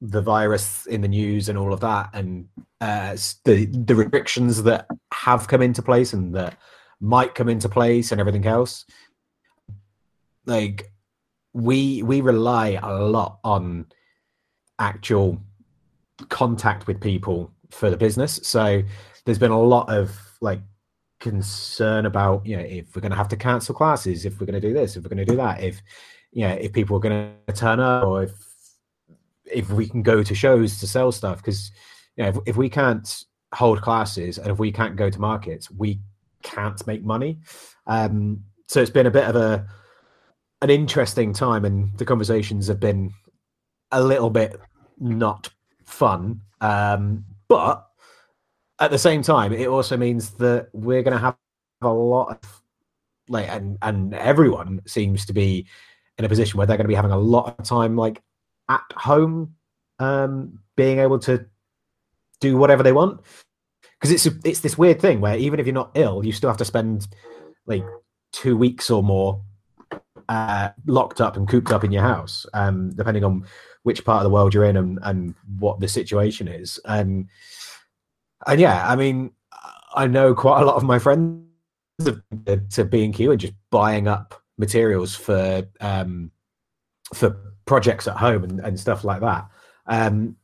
the 0.00 0.22
virus 0.22 0.86
in 0.86 1.02
the 1.02 1.08
news 1.08 1.48
and 1.48 1.58
all 1.58 1.72
of 1.72 1.80
that, 1.80 2.10
and 2.14 2.48
uh, 2.80 3.16
the 3.44 3.66
the 3.66 3.94
restrictions 3.94 4.62
that 4.62 4.86
have 5.12 5.48
come 5.48 5.62
into 5.62 5.82
place 5.82 6.12
and 6.12 6.34
that 6.34 6.56
might 7.00 7.34
come 7.34 7.48
into 7.48 7.68
place 7.68 8.12
and 8.12 8.20
everything 8.20 8.46
else. 8.46 8.84
Like 10.46 10.90
we 11.52 12.02
we 12.02 12.20
rely 12.20 12.78
a 12.82 12.94
lot 13.02 13.38
on 13.44 13.86
actual 14.78 15.38
contact 16.28 16.86
with 16.86 17.00
people 17.00 17.52
for 17.70 17.90
the 17.90 17.96
business. 17.96 18.40
So 18.42 18.82
there's 19.24 19.38
been 19.38 19.50
a 19.50 19.60
lot 19.60 19.88
of 19.88 20.18
like 20.40 20.60
concern 21.20 22.06
about 22.06 22.46
you 22.46 22.56
know 22.56 22.62
if 22.62 22.96
we're 22.96 23.02
going 23.02 23.10
to 23.10 23.16
have 23.16 23.28
to 23.28 23.36
cancel 23.36 23.74
classes, 23.74 24.24
if 24.24 24.40
we're 24.40 24.46
going 24.46 24.60
to 24.60 24.66
do 24.66 24.74
this, 24.74 24.96
if 24.96 25.02
we're 25.02 25.10
going 25.10 25.24
to 25.24 25.30
do 25.30 25.36
that, 25.36 25.62
if 25.62 25.82
you 26.32 26.46
know 26.46 26.54
if 26.54 26.72
people 26.72 26.96
are 26.96 27.00
going 27.00 27.34
to 27.46 27.52
turn 27.52 27.80
up, 27.80 28.04
or 28.04 28.22
if 28.24 28.32
if 29.52 29.70
we 29.70 29.88
can 29.88 30.02
go 30.02 30.22
to 30.22 30.34
shows 30.34 30.78
to 30.80 30.86
sell 30.86 31.12
stuff 31.12 31.38
because 31.38 31.70
you 32.16 32.24
know 32.24 32.30
if, 32.30 32.36
if 32.46 32.56
we 32.56 32.68
can't 32.68 33.24
hold 33.54 33.80
classes 33.82 34.38
and 34.38 34.50
if 34.50 34.58
we 34.58 34.70
can't 34.72 34.96
go 34.96 35.10
to 35.10 35.20
markets, 35.20 35.70
we 35.70 36.00
can't 36.42 36.84
make 36.86 37.04
money. 37.04 37.38
Um, 37.86 38.44
so 38.68 38.80
it's 38.80 38.90
been 38.90 39.06
a 39.06 39.10
bit 39.10 39.24
of 39.24 39.36
a 39.36 39.66
an 40.62 40.70
interesting 40.70 41.32
time, 41.32 41.64
and 41.64 41.96
the 41.98 42.04
conversations 42.04 42.68
have 42.68 42.80
been 42.80 43.12
a 43.92 44.02
little 44.02 44.30
bit 44.30 44.56
not 44.98 45.48
fun. 45.84 46.42
Um, 46.60 47.24
but 47.48 47.86
at 48.78 48.90
the 48.90 48.98
same 48.98 49.22
time, 49.22 49.52
it 49.52 49.68
also 49.68 49.96
means 49.96 50.32
that 50.32 50.68
we're 50.72 51.02
going 51.02 51.14
to 51.14 51.18
have 51.18 51.36
a 51.82 51.88
lot 51.88 52.30
of 52.30 52.62
like, 53.28 53.48
and 53.48 53.78
and 53.82 54.14
everyone 54.14 54.82
seems 54.86 55.26
to 55.26 55.32
be 55.32 55.66
in 56.18 56.24
a 56.24 56.28
position 56.28 56.58
where 56.58 56.66
they're 56.66 56.76
going 56.76 56.84
to 56.84 56.88
be 56.88 56.94
having 56.94 57.10
a 57.10 57.18
lot 57.18 57.58
of 57.58 57.64
time 57.64 57.96
like 57.96 58.22
at 58.70 58.84
home, 58.96 59.54
um, 59.98 60.60
being 60.76 61.00
able 61.00 61.18
to 61.18 61.44
do 62.40 62.56
whatever 62.56 62.82
they 62.82 62.92
want. 62.92 63.20
Because 64.00 64.12
it's 64.12 64.36
it's 64.44 64.60
this 64.60 64.78
weird 64.78 64.98
thing 65.00 65.20
where 65.20 65.36
even 65.36 65.60
if 65.60 65.66
you're 65.66 65.74
not 65.74 65.90
ill, 65.94 66.24
you 66.24 66.32
still 66.32 66.48
have 66.48 66.56
to 66.56 66.64
spend 66.64 67.06
like 67.66 67.84
two 68.32 68.56
weeks 68.56 68.88
or 68.88 69.02
more 69.02 69.42
uh, 70.28 70.70
locked 70.86 71.20
up 71.20 71.36
and 71.36 71.48
cooped 71.48 71.70
up 71.70 71.84
in 71.84 71.92
your 71.92 72.02
house, 72.02 72.46
um, 72.54 72.90
depending 72.94 73.24
on 73.24 73.44
which 73.82 74.04
part 74.04 74.18
of 74.18 74.24
the 74.24 74.30
world 74.30 74.54
you're 74.54 74.64
in 74.64 74.76
and, 74.76 74.98
and 75.02 75.34
what 75.58 75.80
the 75.80 75.88
situation 75.88 76.48
is. 76.48 76.80
And 76.86 77.28
and 78.46 78.60
yeah, 78.60 78.88
I 78.88 78.96
mean, 78.96 79.32
I 79.94 80.06
know 80.06 80.34
quite 80.34 80.62
a 80.62 80.64
lot 80.64 80.76
of 80.76 80.84
my 80.84 80.98
friends 80.98 81.44
have 82.06 82.22
to 82.70 82.84
B 82.84 83.04
and 83.04 83.12
Q 83.12 83.32
and 83.32 83.40
just 83.40 83.54
buying 83.70 84.08
up 84.08 84.40
materials 84.56 85.14
for 85.14 85.66
um, 85.80 86.30
for 87.12 87.36
projects 87.70 88.08
at 88.08 88.16
home 88.16 88.42
and, 88.42 88.58
and 88.58 88.80
stuff 88.80 89.04
like 89.04 89.20
that. 89.20 89.46
Um, 89.86 90.36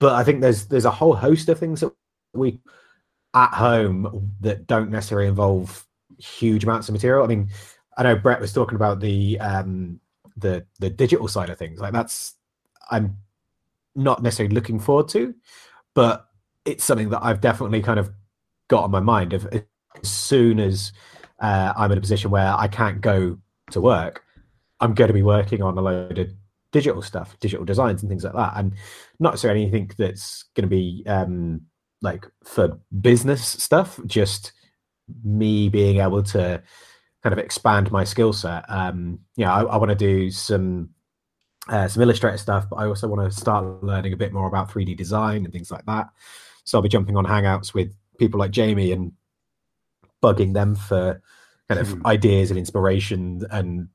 but 0.00 0.14
I 0.14 0.24
think 0.24 0.40
there's 0.40 0.66
there's 0.68 0.86
a 0.86 0.90
whole 0.90 1.14
host 1.14 1.50
of 1.50 1.58
things 1.58 1.80
that 1.80 1.92
we 2.32 2.60
at 3.34 3.52
home 3.52 4.32
that 4.40 4.66
don't 4.66 4.90
necessarily 4.90 5.28
involve 5.28 5.86
huge 6.18 6.64
amounts 6.64 6.88
of 6.88 6.94
material. 6.94 7.22
I 7.24 7.26
mean, 7.26 7.50
I 7.98 8.04
know 8.04 8.16
Brett 8.16 8.40
was 8.40 8.54
talking 8.54 8.76
about 8.76 9.00
the 9.00 9.38
um, 9.38 10.00
the 10.38 10.64
the 10.80 10.88
digital 10.88 11.28
side 11.28 11.50
of 11.50 11.58
things. 11.58 11.78
Like 11.78 11.92
that's 11.92 12.34
I'm 12.90 13.18
not 13.94 14.22
necessarily 14.22 14.54
looking 14.54 14.80
forward 14.80 15.08
to, 15.08 15.34
but 15.92 16.26
it's 16.64 16.84
something 16.84 17.10
that 17.10 17.22
I've 17.22 17.42
definitely 17.42 17.82
kind 17.82 18.00
of 18.00 18.10
got 18.68 18.84
on 18.84 18.90
my 18.90 19.00
mind. 19.00 19.34
Of 19.34 19.46
as 19.52 20.08
soon 20.08 20.58
as 20.58 20.90
uh, 21.38 21.74
I'm 21.76 21.92
in 21.92 21.98
a 21.98 22.00
position 22.00 22.30
where 22.30 22.54
I 22.56 22.66
can't 22.66 23.02
go 23.02 23.36
to 23.72 23.80
work, 23.82 24.23
I'm 24.80 24.94
going 24.94 25.08
to 25.08 25.14
be 25.14 25.22
working 25.22 25.62
on 25.62 25.78
a 25.78 25.80
load 25.80 26.18
of 26.18 26.28
digital 26.72 27.02
stuff, 27.02 27.36
digital 27.40 27.64
designs 27.64 28.02
and 28.02 28.10
things 28.10 28.24
like 28.24 28.34
that, 28.34 28.54
and 28.56 28.72
not 29.20 29.34
necessarily 29.34 29.62
anything 29.62 29.90
that's 29.96 30.44
going 30.54 30.68
to 30.68 30.68
be 30.68 31.04
um, 31.06 31.62
like 32.02 32.26
for 32.44 32.78
business 33.00 33.46
stuff. 33.46 34.00
Just 34.06 34.52
me 35.22 35.68
being 35.68 36.00
able 36.00 36.22
to 36.22 36.62
kind 37.22 37.32
of 37.32 37.38
expand 37.38 37.90
my 37.90 38.04
skill 38.04 38.32
set. 38.32 38.64
Um, 38.68 39.20
yeah, 39.36 39.54
I, 39.54 39.62
I 39.62 39.76
want 39.76 39.90
to 39.90 39.94
do 39.94 40.30
some 40.30 40.90
uh, 41.68 41.88
some 41.88 42.02
Illustrator 42.02 42.36
stuff, 42.36 42.66
but 42.68 42.76
I 42.76 42.86
also 42.86 43.08
want 43.08 43.30
to 43.30 43.36
start 43.36 43.82
learning 43.82 44.12
a 44.12 44.16
bit 44.16 44.32
more 44.32 44.46
about 44.46 44.70
3D 44.70 44.96
design 44.96 45.44
and 45.44 45.52
things 45.52 45.70
like 45.70 45.86
that. 45.86 46.08
So 46.64 46.78
I'll 46.78 46.82
be 46.82 46.88
jumping 46.88 47.16
on 47.16 47.24
Hangouts 47.24 47.72
with 47.72 47.94
people 48.18 48.38
like 48.38 48.50
Jamie 48.50 48.92
and 48.92 49.12
bugging 50.22 50.54
them 50.54 50.74
for 50.74 51.22
kind 51.68 51.80
of 51.80 51.88
mm. 51.88 52.04
ideas 52.04 52.50
and 52.50 52.58
inspiration 52.58 53.42
and 53.50 53.88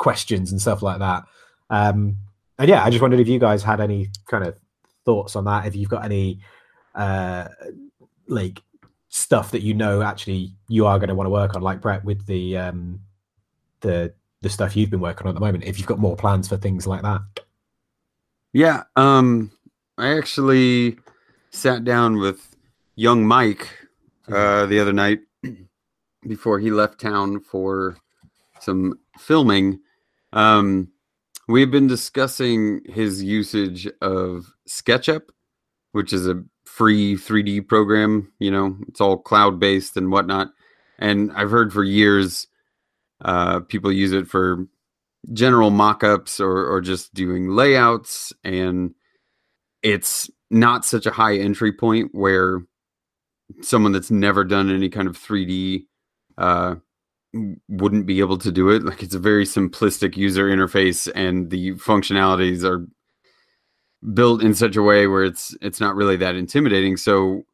questions 0.00 0.50
and 0.50 0.60
stuff 0.60 0.82
like 0.82 0.98
that. 0.98 1.24
Um, 1.68 2.16
and 2.58 2.68
yeah, 2.68 2.82
I 2.82 2.90
just 2.90 3.02
wondered 3.02 3.20
if 3.20 3.28
you 3.28 3.38
guys 3.38 3.62
had 3.62 3.80
any 3.80 4.08
kind 4.26 4.44
of 4.44 4.58
thoughts 5.04 5.36
on 5.36 5.44
that. 5.44 5.66
If 5.66 5.76
you've 5.76 5.90
got 5.90 6.04
any 6.04 6.40
uh, 6.94 7.48
like 8.26 8.62
stuff 9.10 9.50
that 9.50 9.62
you 9.62 9.74
know 9.74 10.02
actually 10.02 10.54
you 10.68 10.86
are 10.86 10.98
going 10.98 11.10
to 11.10 11.14
want 11.14 11.26
to 11.26 11.30
work 11.30 11.54
on, 11.54 11.62
like 11.62 11.80
Brett 11.80 12.02
with 12.02 12.26
the 12.26 12.56
um, 12.56 13.00
the 13.80 14.12
the 14.40 14.48
stuff 14.48 14.74
you've 14.74 14.90
been 14.90 15.00
working 15.00 15.26
on 15.26 15.30
at 15.30 15.34
the 15.34 15.46
moment. 15.46 15.64
If 15.64 15.78
you've 15.78 15.86
got 15.86 15.98
more 15.98 16.16
plans 16.16 16.48
for 16.48 16.56
things 16.56 16.86
like 16.86 17.02
that. 17.02 17.20
Yeah, 18.52 18.84
um, 18.96 19.52
I 19.98 20.16
actually 20.16 20.98
sat 21.50 21.84
down 21.84 22.16
with 22.16 22.56
young 22.96 23.24
Mike 23.26 23.68
uh, 24.32 24.64
the 24.66 24.80
other 24.80 24.94
night 24.94 25.20
before 26.26 26.58
he 26.58 26.70
left 26.70 26.98
town 26.98 27.40
for 27.40 27.96
some 28.60 28.98
filming. 29.18 29.80
Um, 30.32 30.88
we've 31.48 31.70
been 31.70 31.86
discussing 31.86 32.82
his 32.86 33.22
usage 33.22 33.88
of 34.00 34.52
SketchUp, 34.68 35.22
which 35.92 36.12
is 36.12 36.26
a 36.26 36.42
free 36.64 37.16
3D 37.16 37.66
program. 37.66 38.32
You 38.38 38.50
know, 38.50 38.76
it's 38.88 39.00
all 39.00 39.18
cloud 39.18 39.58
based 39.58 39.96
and 39.96 40.10
whatnot. 40.10 40.48
And 40.98 41.32
I've 41.32 41.50
heard 41.50 41.72
for 41.72 41.82
years 41.82 42.46
uh, 43.22 43.60
people 43.60 43.92
use 43.92 44.12
it 44.12 44.28
for 44.28 44.66
general 45.32 45.70
mock-ups 45.70 46.40
or, 46.40 46.66
or 46.66 46.80
just 46.80 47.12
doing 47.12 47.48
layouts 47.48 48.32
and 48.42 48.94
it's 49.82 50.30
not 50.50 50.84
such 50.84 51.06
a 51.06 51.10
high 51.10 51.36
entry 51.36 51.72
point 51.72 52.10
where 52.12 52.60
someone 53.60 53.92
that's 53.92 54.10
never 54.10 54.44
done 54.44 54.70
any 54.70 54.88
kind 54.88 55.08
of 55.08 55.18
3d 55.18 55.84
uh, 56.38 56.76
wouldn't 57.68 58.06
be 58.06 58.18
able 58.18 58.38
to 58.38 58.50
do 58.50 58.70
it 58.70 58.82
like 58.82 59.02
it's 59.02 59.14
a 59.14 59.18
very 59.18 59.44
simplistic 59.44 60.16
user 60.16 60.48
interface 60.48 61.10
and 61.14 61.50
the 61.50 61.72
functionalities 61.74 62.64
are 62.64 62.86
built 64.14 64.42
in 64.42 64.52
such 64.52 64.74
a 64.74 64.82
way 64.82 65.06
where 65.06 65.22
it's 65.22 65.56
it's 65.60 65.80
not 65.80 65.94
really 65.94 66.16
that 66.16 66.34
intimidating 66.34 66.96
so 66.96 67.44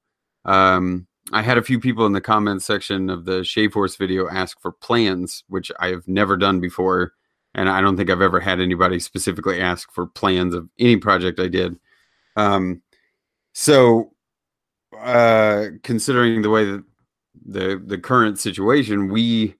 um, 0.46 1.06
I 1.32 1.42
had 1.42 1.58
a 1.58 1.62
few 1.62 1.80
people 1.80 2.06
in 2.06 2.12
the 2.12 2.20
comments 2.20 2.64
section 2.64 3.10
of 3.10 3.24
the 3.24 3.42
Shave 3.42 3.74
Horse 3.74 3.96
video 3.96 4.28
ask 4.28 4.60
for 4.60 4.70
plans, 4.70 5.42
which 5.48 5.72
I 5.80 5.88
have 5.88 6.06
never 6.06 6.36
done 6.36 6.60
before. 6.60 7.12
And 7.54 7.68
I 7.68 7.80
don't 7.80 7.96
think 7.96 8.10
I've 8.10 8.20
ever 8.20 8.38
had 8.38 8.60
anybody 8.60 9.00
specifically 9.00 9.60
ask 9.60 9.90
for 9.92 10.06
plans 10.06 10.54
of 10.54 10.68
any 10.78 10.96
project 10.98 11.40
I 11.40 11.48
did. 11.48 11.78
Um, 12.36 12.82
so, 13.54 14.12
uh, 15.00 15.66
considering 15.82 16.42
the 16.42 16.50
way 16.50 16.64
that 16.66 16.84
the 17.44 17.82
the 17.84 17.98
current 17.98 18.38
situation, 18.38 19.08
we 19.08 19.54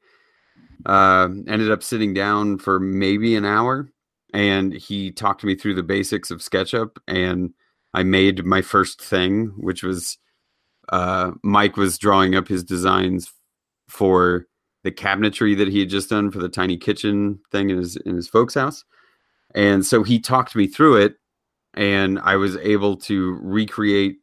uh, 0.86 1.28
ended 1.48 1.70
up 1.70 1.82
sitting 1.82 2.14
down 2.14 2.58
for 2.58 2.78
maybe 2.78 3.34
an 3.34 3.44
hour, 3.44 3.90
and 4.32 4.72
he 4.72 5.10
talked 5.10 5.44
me 5.44 5.54
through 5.54 5.74
the 5.74 5.82
basics 5.82 6.30
of 6.30 6.38
SketchUp, 6.38 6.96
and 7.08 7.52
I 7.92 8.04
made 8.04 8.44
my 8.44 8.62
first 8.62 9.02
thing, 9.02 9.52
which 9.56 9.82
was 9.82 10.16
uh, 10.90 11.32
Mike 11.42 11.76
was 11.76 11.98
drawing 11.98 12.36
up 12.36 12.46
his 12.46 12.62
designs 12.62 13.32
for 13.88 14.46
the 14.84 14.92
cabinetry 14.92 15.56
that 15.58 15.68
he 15.68 15.80
had 15.80 15.88
just 15.88 16.10
done 16.10 16.30
for 16.30 16.38
the 16.38 16.48
tiny 16.48 16.76
kitchen 16.76 17.40
thing 17.50 17.70
in 17.70 17.78
his 17.78 17.96
in 17.96 18.14
his 18.14 18.28
folks' 18.28 18.54
house, 18.54 18.84
and 19.54 19.84
so 19.84 20.04
he 20.04 20.20
talked 20.20 20.54
me 20.54 20.68
through 20.68 20.98
it, 20.98 21.16
and 21.74 22.20
I 22.20 22.36
was 22.36 22.56
able 22.58 22.96
to 22.98 23.38
recreate 23.42 24.18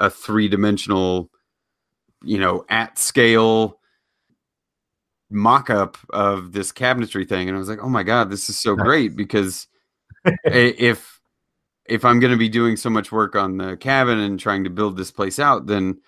a 0.00 0.10
three 0.10 0.48
dimensional, 0.48 1.30
you 2.24 2.38
know, 2.38 2.64
at 2.68 2.98
scale 2.98 3.78
mock-up 5.30 5.96
of 6.10 6.52
this 6.52 6.70
cabinetry 6.70 7.28
thing 7.28 7.48
and 7.48 7.56
i 7.56 7.58
was 7.58 7.68
like 7.68 7.82
oh 7.82 7.88
my 7.88 8.02
god 8.02 8.30
this 8.30 8.48
is 8.48 8.58
so 8.58 8.76
great 8.76 9.16
because 9.16 9.66
if 10.44 11.20
if 11.86 12.02
I'm 12.02 12.18
going 12.18 12.30
to 12.30 12.38
be 12.38 12.48
doing 12.48 12.76
so 12.76 12.88
much 12.88 13.12
work 13.12 13.36
on 13.36 13.58
the 13.58 13.76
cabin 13.76 14.18
and 14.18 14.40
trying 14.40 14.64
to 14.64 14.70
build 14.70 14.96
this 14.96 15.10
place 15.10 15.38
out, 15.38 15.66
then 15.66 16.00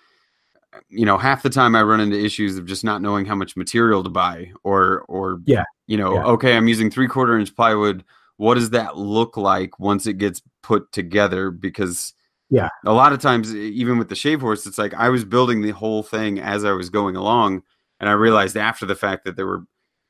you 0.89 1.05
know 1.05 1.17
half 1.19 1.43
the 1.43 1.49
time 1.51 1.75
I 1.75 1.83
run 1.83 1.99
into 1.99 2.19
issues 2.19 2.57
of 2.57 2.65
just 2.65 2.83
not 2.83 3.01
knowing 3.01 3.25
how 3.27 3.35
much 3.35 3.55
material 3.55 4.03
to 4.03 4.09
buy 4.09 4.51
or 4.63 5.01
or 5.07 5.39
Yeah. 5.45 5.65
you 5.85 5.97
know 5.97 6.15
Yeah. 6.15 6.23
okay 6.25 6.57
I'm 6.57 6.67
using 6.67 6.89
three 6.89 7.07
quarter 7.07 7.37
inch 7.37 7.55
plywood. 7.55 8.03
What 8.37 8.55
does 8.55 8.71
that 8.71 8.97
look 8.97 9.37
like 9.37 9.79
once 9.79 10.07
it 10.07 10.17
gets 10.17 10.41
put 10.63 10.91
together? 10.91 11.51
Because 11.51 12.13
Yeah. 12.49 12.69
a 12.85 12.93
lot 12.93 13.13
of 13.13 13.19
times 13.19 13.53
even 13.55 13.97
with 13.99 14.09
the 14.09 14.15
shave 14.15 14.41
horse, 14.41 14.65
it's 14.65 14.77
like 14.79 14.93
I 14.95 15.09
was 15.09 15.25
building 15.25 15.61
the 15.61 15.71
whole 15.71 16.01
thing 16.03 16.39
as 16.39 16.65
I 16.65 16.71
was 16.71 16.89
going 16.89 17.15
along, 17.15 17.61
and 17.99 18.09
I 18.09 18.13
realized 18.13 18.57
after 18.57 18.85
the 18.85 18.95
fact 18.95 19.25
that 19.25 19.35
there 19.35 19.47
were 19.47 19.63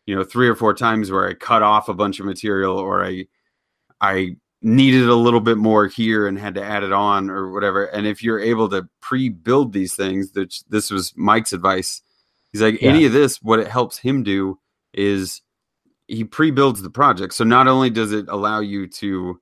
you 0.05 0.15
know 0.15 0.23
three 0.23 0.47
or 0.47 0.55
four 0.55 0.73
times 0.73 1.11
where 1.11 1.27
I 1.27 1.33
cut 1.33 1.63
off 1.63 1.89
a 1.89 1.93
bunch 1.93 2.19
of 2.19 2.25
material 2.25 2.77
or 2.77 3.05
I 3.05 3.27
I 4.01 4.37
needed 4.61 5.07
a 5.07 5.15
little 5.15 5.39
bit 5.39 5.57
more 5.57 5.87
here 5.87 6.27
and 6.27 6.37
had 6.37 6.55
to 6.55 6.63
add 6.63 6.83
it 6.83 6.91
on 6.91 7.29
or 7.29 7.51
whatever. 7.51 7.85
And 7.85 8.07
if 8.07 8.23
you're 8.23 8.39
able 8.39 8.69
to 8.69 8.87
pre-build 9.01 9.71
these 9.71 9.95
things, 9.95 10.31
that 10.31 10.53
this 10.69 10.89
was 10.89 11.13
Mike's 11.15 11.53
advice. 11.53 12.01
He's 12.51 12.61
like, 12.61 12.81
any 12.81 13.05
of 13.05 13.13
this, 13.13 13.41
what 13.41 13.59
it 13.59 13.67
helps 13.67 13.97
him 13.97 14.23
do 14.23 14.59
is 14.93 15.41
he 16.07 16.23
pre-builds 16.23 16.81
the 16.81 16.89
project. 16.89 17.33
So 17.33 17.43
not 17.43 17.67
only 17.67 17.89
does 17.89 18.11
it 18.11 18.27
allow 18.29 18.59
you 18.59 18.87
to 18.87 19.39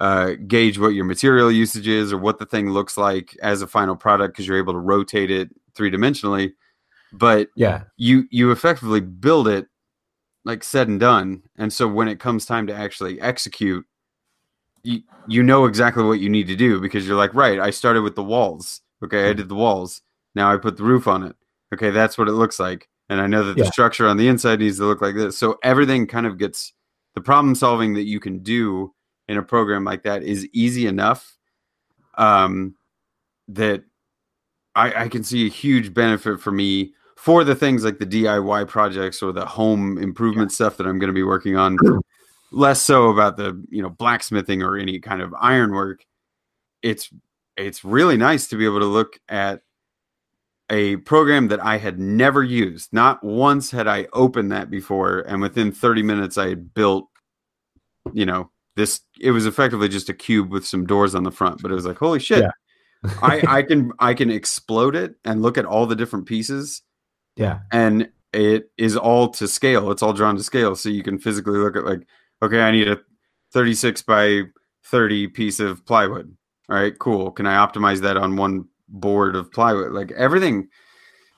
uh, 0.00 0.32
gauge 0.46 0.78
what 0.78 0.88
your 0.88 1.04
material 1.04 1.50
usage 1.50 1.86
is 1.88 2.12
or 2.12 2.18
what 2.18 2.38
the 2.38 2.46
thing 2.46 2.70
looks 2.70 2.98
like 2.98 3.36
as 3.40 3.62
a 3.62 3.66
final 3.66 3.96
product 3.96 4.34
because 4.34 4.46
you're 4.46 4.58
able 4.58 4.72
to 4.72 4.78
rotate 4.78 5.30
it 5.30 5.48
three 5.74 5.90
dimensionally, 5.90 6.52
but 7.18 7.48
Yeah. 7.56 7.84
you 7.96 8.24
you 8.30 8.50
effectively 8.50 9.00
build 9.00 9.48
it 9.48 9.66
like 10.44 10.62
said 10.62 10.88
and 10.88 11.00
done. 11.00 11.42
And 11.56 11.72
so 11.72 11.88
when 11.88 12.08
it 12.08 12.20
comes 12.20 12.44
time 12.44 12.66
to 12.66 12.74
actually 12.74 13.20
execute 13.20 13.86
you 14.82 15.00
you 15.26 15.42
know 15.42 15.64
exactly 15.64 16.04
what 16.04 16.20
you 16.20 16.28
need 16.28 16.46
to 16.48 16.56
do 16.56 16.78
because 16.78 17.06
you're 17.06 17.16
like 17.16 17.32
right 17.32 17.58
i 17.58 17.70
started 17.70 18.02
with 18.02 18.14
the 18.14 18.22
walls. 18.22 18.82
Okay 19.02 19.30
i 19.30 19.32
did 19.32 19.48
the 19.48 19.54
walls. 19.54 20.02
Now 20.34 20.52
i 20.52 20.56
put 20.58 20.76
the 20.76 20.84
roof 20.84 21.06
on 21.08 21.22
it. 21.22 21.36
Okay 21.72 21.90
that's 21.90 22.18
what 22.18 22.28
it 22.28 22.32
looks 22.32 22.58
like. 22.58 22.88
And 23.08 23.20
i 23.20 23.26
know 23.26 23.44
that 23.44 23.56
the 23.56 23.64
structure 23.72 24.06
on 24.06 24.16
the 24.16 24.28
inside 24.28 24.58
needs 24.60 24.78
to 24.78 24.84
look 24.84 25.00
like 25.00 25.14
this. 25.14 25.38
So 25.38 25.58
everything 25.62 26.06
kind 26.06 26.26
of 26.26 26.38
gets 26.38 26.72
the 27.14 27.20
problem 27.20 27.54
solving 27.54 27.94
that 27.94 28.04
you 28.04 28.20
can 28.20 28.40
do 28.40 28.92
in 29.28 29.38
a 29.38 29.42
program 29.42 29.84
like 29.84 30.02
that 30.02 30.22
is 30.22 30.46
easy 30.52 30.86
enough 30.86 31.38
um 32.18 32.74
that 33.48 33.84
I, 34.74 35.04
I 35.04 35.08
can 35.08 35.22
see 35.22 35.46
a 35.46 35.50
huge 35.50 35.94
benefit 35.94 36.40
for 36.40 36.50
me 36.50 36.92
for 37.24 37.42
the 37.42 37.54
things 37.54 37.82
like 37.84 37.98
the 37.98 38.04
DIY 38.04 38.68
projects 38.68 39.22
or 39.22 39.32
the 39.32 39.46
home 39.46 39.96
improvement 39.96 40.52
stuff 40.52 40.76
that 40.76 40.86
I'm 40.86 40.98
going 40.98 41.08
to 41.08 41.14
be 41.14 41.22
working 41.22 41.56
on. 41.56 41.78
Less 42.52 42.82
so 42.82 43.08
about 43.08 43.38
the 43.38 43.64
you 43.70 43.80
know 43.80 43.88
blacksmithing 43.88 44.62
or 44.62 44.76
any 44.76 45.00
kind 45.00 45.22
of 45.22 45.34
ironwork. 45.40 46.04
It's 46.82 47.08
it's 47.56 47.82
really 47.82 48.18
nice 48.18 48.48
to 48.48 48.56
be 48.56 48.66
able 48.66 48.80
to 48.80 48.84
look 48.84 49.18
at 49.26 49.62
a 50.68 50.96
program 50.96 51.48
that 51.48 51.64
I 51.64 51.78
had 51.78 51.98
never 51.98 52.42
used. 52.42 52.92
Not 52.92 53.24
once 53.24 53.70
had 53.70 53.88
I 53.88 54.06
opened 54.12 54.52
that 54.52 54.68
before, 54.68 55.20
and 55.20 55.40
within 55.40 55.72
30 55.72 56.02
minutes 56.02 56.36
I 56.36 56.50
had 56.50 56.74
built, 56.74 57.08
you 58.12 58.26
know, 58.26 58.50
this. 58.76 59.00
It 59.18 59.30
was 59.30 59.46
effectively 59.46 59.88
just 59.88 60.10
a 60.10 60.14
cube 60.14 60.50
with 60.50 60.66
some 60.66 60.84
doors 60.84 61.14
on 61.14 61.22
the 61.22 61.32
front, 61.32 61.62
but 61.62 61.70
it 61.70 61.74
was 61.74 61.86
like, 61.86 61.96
holy 61.96 62.20
shit! 62.20 62.42
Yeah. 62.42 63.12
I 63.22 63.42
I 63.48 63.62
can 63.66 63.92
I 63.98 64.12
can 64.12 64.30
explode 64.30 64.94
it 64.94 65.14
and 65.24 65.40
look 65.40 65.56
at 65.56 65.64
all 65.64 65.86
the 65.86 65.96
different 65.96 66.26
pieces 66.26 66.82
Yeah. 67.36 67.60
and 67.72 68.08
it 68.32 68.70
is 68.76 68.96
all 68.96 69.28
to 69.30 69.46
scale. 69.46 69.90
It's 69.92 70.02
all 70.02 70.12
drawn 70.12 70.36
to 70.36 70.42
scale, 70.42 70.74
so 70.76 70.88
you 70.88 71.02
can 71.04 71.18
physically 71.18 71.56
look 71.58 71.76
at 71.76 71.84
like, 71.84 72.06
okay, 72.42 72.60
I 72.62 72.72
need 72.72 72.88
a 72.88 72.98
36 73.52 74.02
by 74.02 74.42
30 74.86 75.28
piece 75.28 75.60
of 75.60 75.84
plywood. 75.86 76.36
All 76.68 76.76
right, 76.76 76.98
cool. 76.98 77.30
Can 77.30 77.46
I 77.46 77.64
optimize 77.64 78.00
that 78.00 78.16
on 78.16 78.34
one 78.36 78.66
board 78.88 79.36
of 79.36 79.52
plywood? 79.52 79.92
Like 79.92 80.10
everything, 80.12 80.68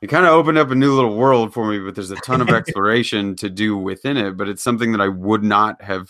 it 0.00 0.06
kind 0.06 0.24
of 0.24 0.32
opened 0.32 0.56
up 0.56 0.70
a 0.70 0.74
new 0.74 0.94
little 0.94 1.16
world 1.16 1.52
for 1.52 1.68
me. 1.70 1.78
But 1.80 1.94
there's 1.94 2.10
a 2.10 2.16
ton 2.16 2.40
of 2.40 2.48
exploration 2.50 3.36
to 3.36 3.50
do 3.50 3.76
within 3.76 4.16
it. 4.16 4.36
But 4.38 4.48
it's 4.48 4.62
something 4.62 4.92
that 4.92 5.00
I 5.02 5.08
would 5.08 5.42
not 5.44 5.82
have. 5.82 6.08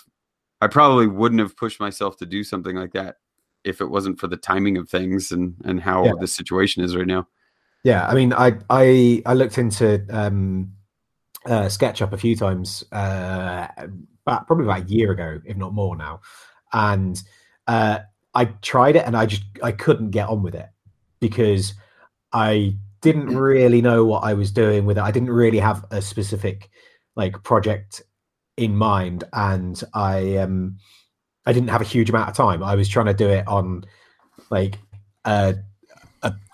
I 0.60 0.68
probably 0.68 1.06
wouldn't 1.08 1.40
have 1.40 1.56
pushed 1.56 1.80
myself 1.80 2.16
to 2.18 2.26
do 2.26 2.44
something 2.44 2.76
like 2.76 2.92
that 2.92 3.16
if 3.64 3.80
it 3.80 3.86
wasn't 3.86 4.20
for 4.20 4.28
the 4.28 4.36
timing 4.36 4.76
of 4.76 4.88
things 4.88 5.32
and 5.32 5.56
and 5.64 5.80
how 5.80 6.04
Yeah. 6.04 6.12
the 6.20 6.28
situation 6.28 6.84
is 6.84 6.94
right 6.96 7.06
now. 7.06 7.26
Yeah, 7.86 8.04
I 8.08 8.14
mean, 8.14 8.32
I 8.32 8.58
I 8.68 9.22
I 9.24 9.34
looked 9.34 9.58
into 9.58 10.04
um, 10.10 10.72
uh, 11.46 11.66
SketchUp 11.66 12.12
a 12.12 12.18
few 12.18 12.36
times, 12.36 12.84
uh, 12.92 13.68
about, 14.26 14.46
probably 14.48 14.64
about 14.64 14.82
a 14.82 14.92
year 14.92 15.12
ago, 15.12 15.40
if 15.44 15.56
not 15.56 15.72
more 15.72 15.96
now, 15.96 16.20
and 16.72 17.22
uh, 17.68 18.00
I 18.34 18.46
tried 18.46 18.96
it 18.96 19.06
and 19.06 19.16
I 19.16 19.26
just 19.26 19.44
I 19.62 19.72
couldn't 19.72 20.10
get 20.10 20.28
on 20.28 20.42
with 20.42 20.56
it 20.56 20.68
because 21.20 21.74
I 22.32 22.76
didn't 23.02 23.36
really 23.36 23.82
know 23.82 24.04
what 24.04 24.24
I 24.24 24.34
was 24.34 24.50
doing 24.52 24.86
with 24.86 24.98
it. 24.98 25.04
I 25.04 25.12
didn't 25.12 25.30
really 25.30 25.60
have 25.60 25.84
a 25.92 26.02
specific 26.02 26.70
like 27.16 27.42
project 27.44 28.02
in 28.56 28.76
mind, 28.76 29.24
and 29.32 29.80
I 29.94 30.38
um 30.38 30.78
I 31.46 31.52
didn't 31.52 31.70
have 31.70 31.82
a 31.82 31.84
huge 31.84 32.10
amount 32.10 32.30
of 32.30 32.36
time. 32.36 32.62
I 32.64 32.76
was 32.76 32.88
trying 32.88 33.06
to 33.06 33.14
do 33.14 33.28
it 33.28 33.46
on 33.48 33.84
like 34.50 34.78
uh 35.24 35.54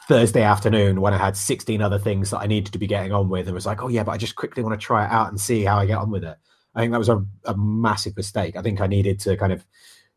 Thursday 0.08 0.42
afternoon 0.42 1.00
when 1.00 1.14
I 1.14 1.18
had 1.18 1.36
16 1.36 1.80
other 1.80 1.98
things 1.98 2.30
that 2.30 2.38
I 2.38 2.46
needed 2.46 2.72
to 2.72 2.78
be 2.78 2.86
getting 2.86 3.12
on 3.12 3.28
with 3.28 3.46
and 3.46 3.54
was 3.54 3.66
like, 3.66 3.82
oh 3.82 3.88
yeah, 3.88 4.02
but 4.02 4.12
I 4.12 4.16
just 4.16 4.36
quickly 4.36 4.62
want 4.62 4.78
to 4.78 4.84
try 4.84 5.04
it 5.04 5.10
out 5.10 5.28
and 5.28 5.40
see 5.40 5.64
how 5.64 5.78
I 5.78 5.86
get 5.86 5.98
on 5.98 6.10
with 6.10 6.24
it. 6.24 6.36
I 6.74 6.80
think 6.80 6.92
that 6.92 6.98
was 6.98 7.08
a, 7.08 7.24
a 7.44 7.56
massive 7.56 8.16
mistake. 8.16 8.56
I 8.56 8.62
think 8.62 8.80
I 8.80 8.86
needed 8.86 9.20
to 9.20 9.36
kind 9.36 9.52
of 9.52 9.64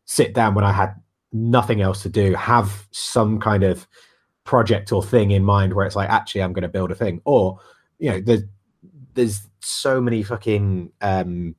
sit 0.04 0.34
down 0.34 0.54
when 0.54 0.64
I 0.64 0.72
had 0.72 0.94
nothing 1.32 1.80
else 1.80 2.02
to 2.02 2.08
do, 2.08 2.34
have 2.34 2.86
some 2.90 3.38
kind 3.38 3.62
of 3.62 3.86
project 4.44 4.92
or 4.92 5.02
thing 5.02 5.32
in 5.32 5.44
mind 5.44 5.74
where 5.74 5.86
it's 5.86 5.96
like, 5.96 6.08
actually, 6.08 6.42
I'm 6.42 6.52
going 6.52 6.62
to 6.62 6.68
build 6.68 6.90
a 6.90 6.94
thing. 6.94 7.20
Or, 7.24 7.60
you 7.98 8.10
know, 8.10 8.20
there's, 8.20 8.42
there's 9.14 9.48
so 9.60 10.00
many 10.00 10.22
fucking 10.22 10.92
um, 11.00 11.54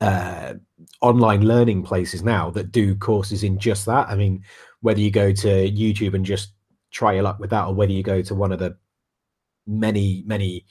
uh, 0.00 0.54
online 1.00 1.42
learning 1.42 1.82
places 1.82 2.22
now 2.22 2.50
that 2.50 2.72
do 2.72 2.94
courses 2.94 3.42
in 3.44 3.58
just 3.58 3.86
that. 3.86 4.08
I 4.08 4.16
mean, 4.16 4.42
whether 4.80 5.00
you 5.00 5.10
go 5.10 5.32
to 5.32 5.70
YouTube 5.70 6.14
and 6.14 6.24
just 6.24 6.52
try 6.90 7.12
your 7.14 7.22
luck 7.22 7.38
with 7.38 7.50
that, 7.50 7.66
or 7.66 7.74
whether 7.74 7.92
you 7.92 8.02
go 8.02 8.22
to 8.22 8.34
one 8.34 8.52
of 8.52 8.58
the 8.58 8.76
many, 9.66 10.22
many 10.26 10.64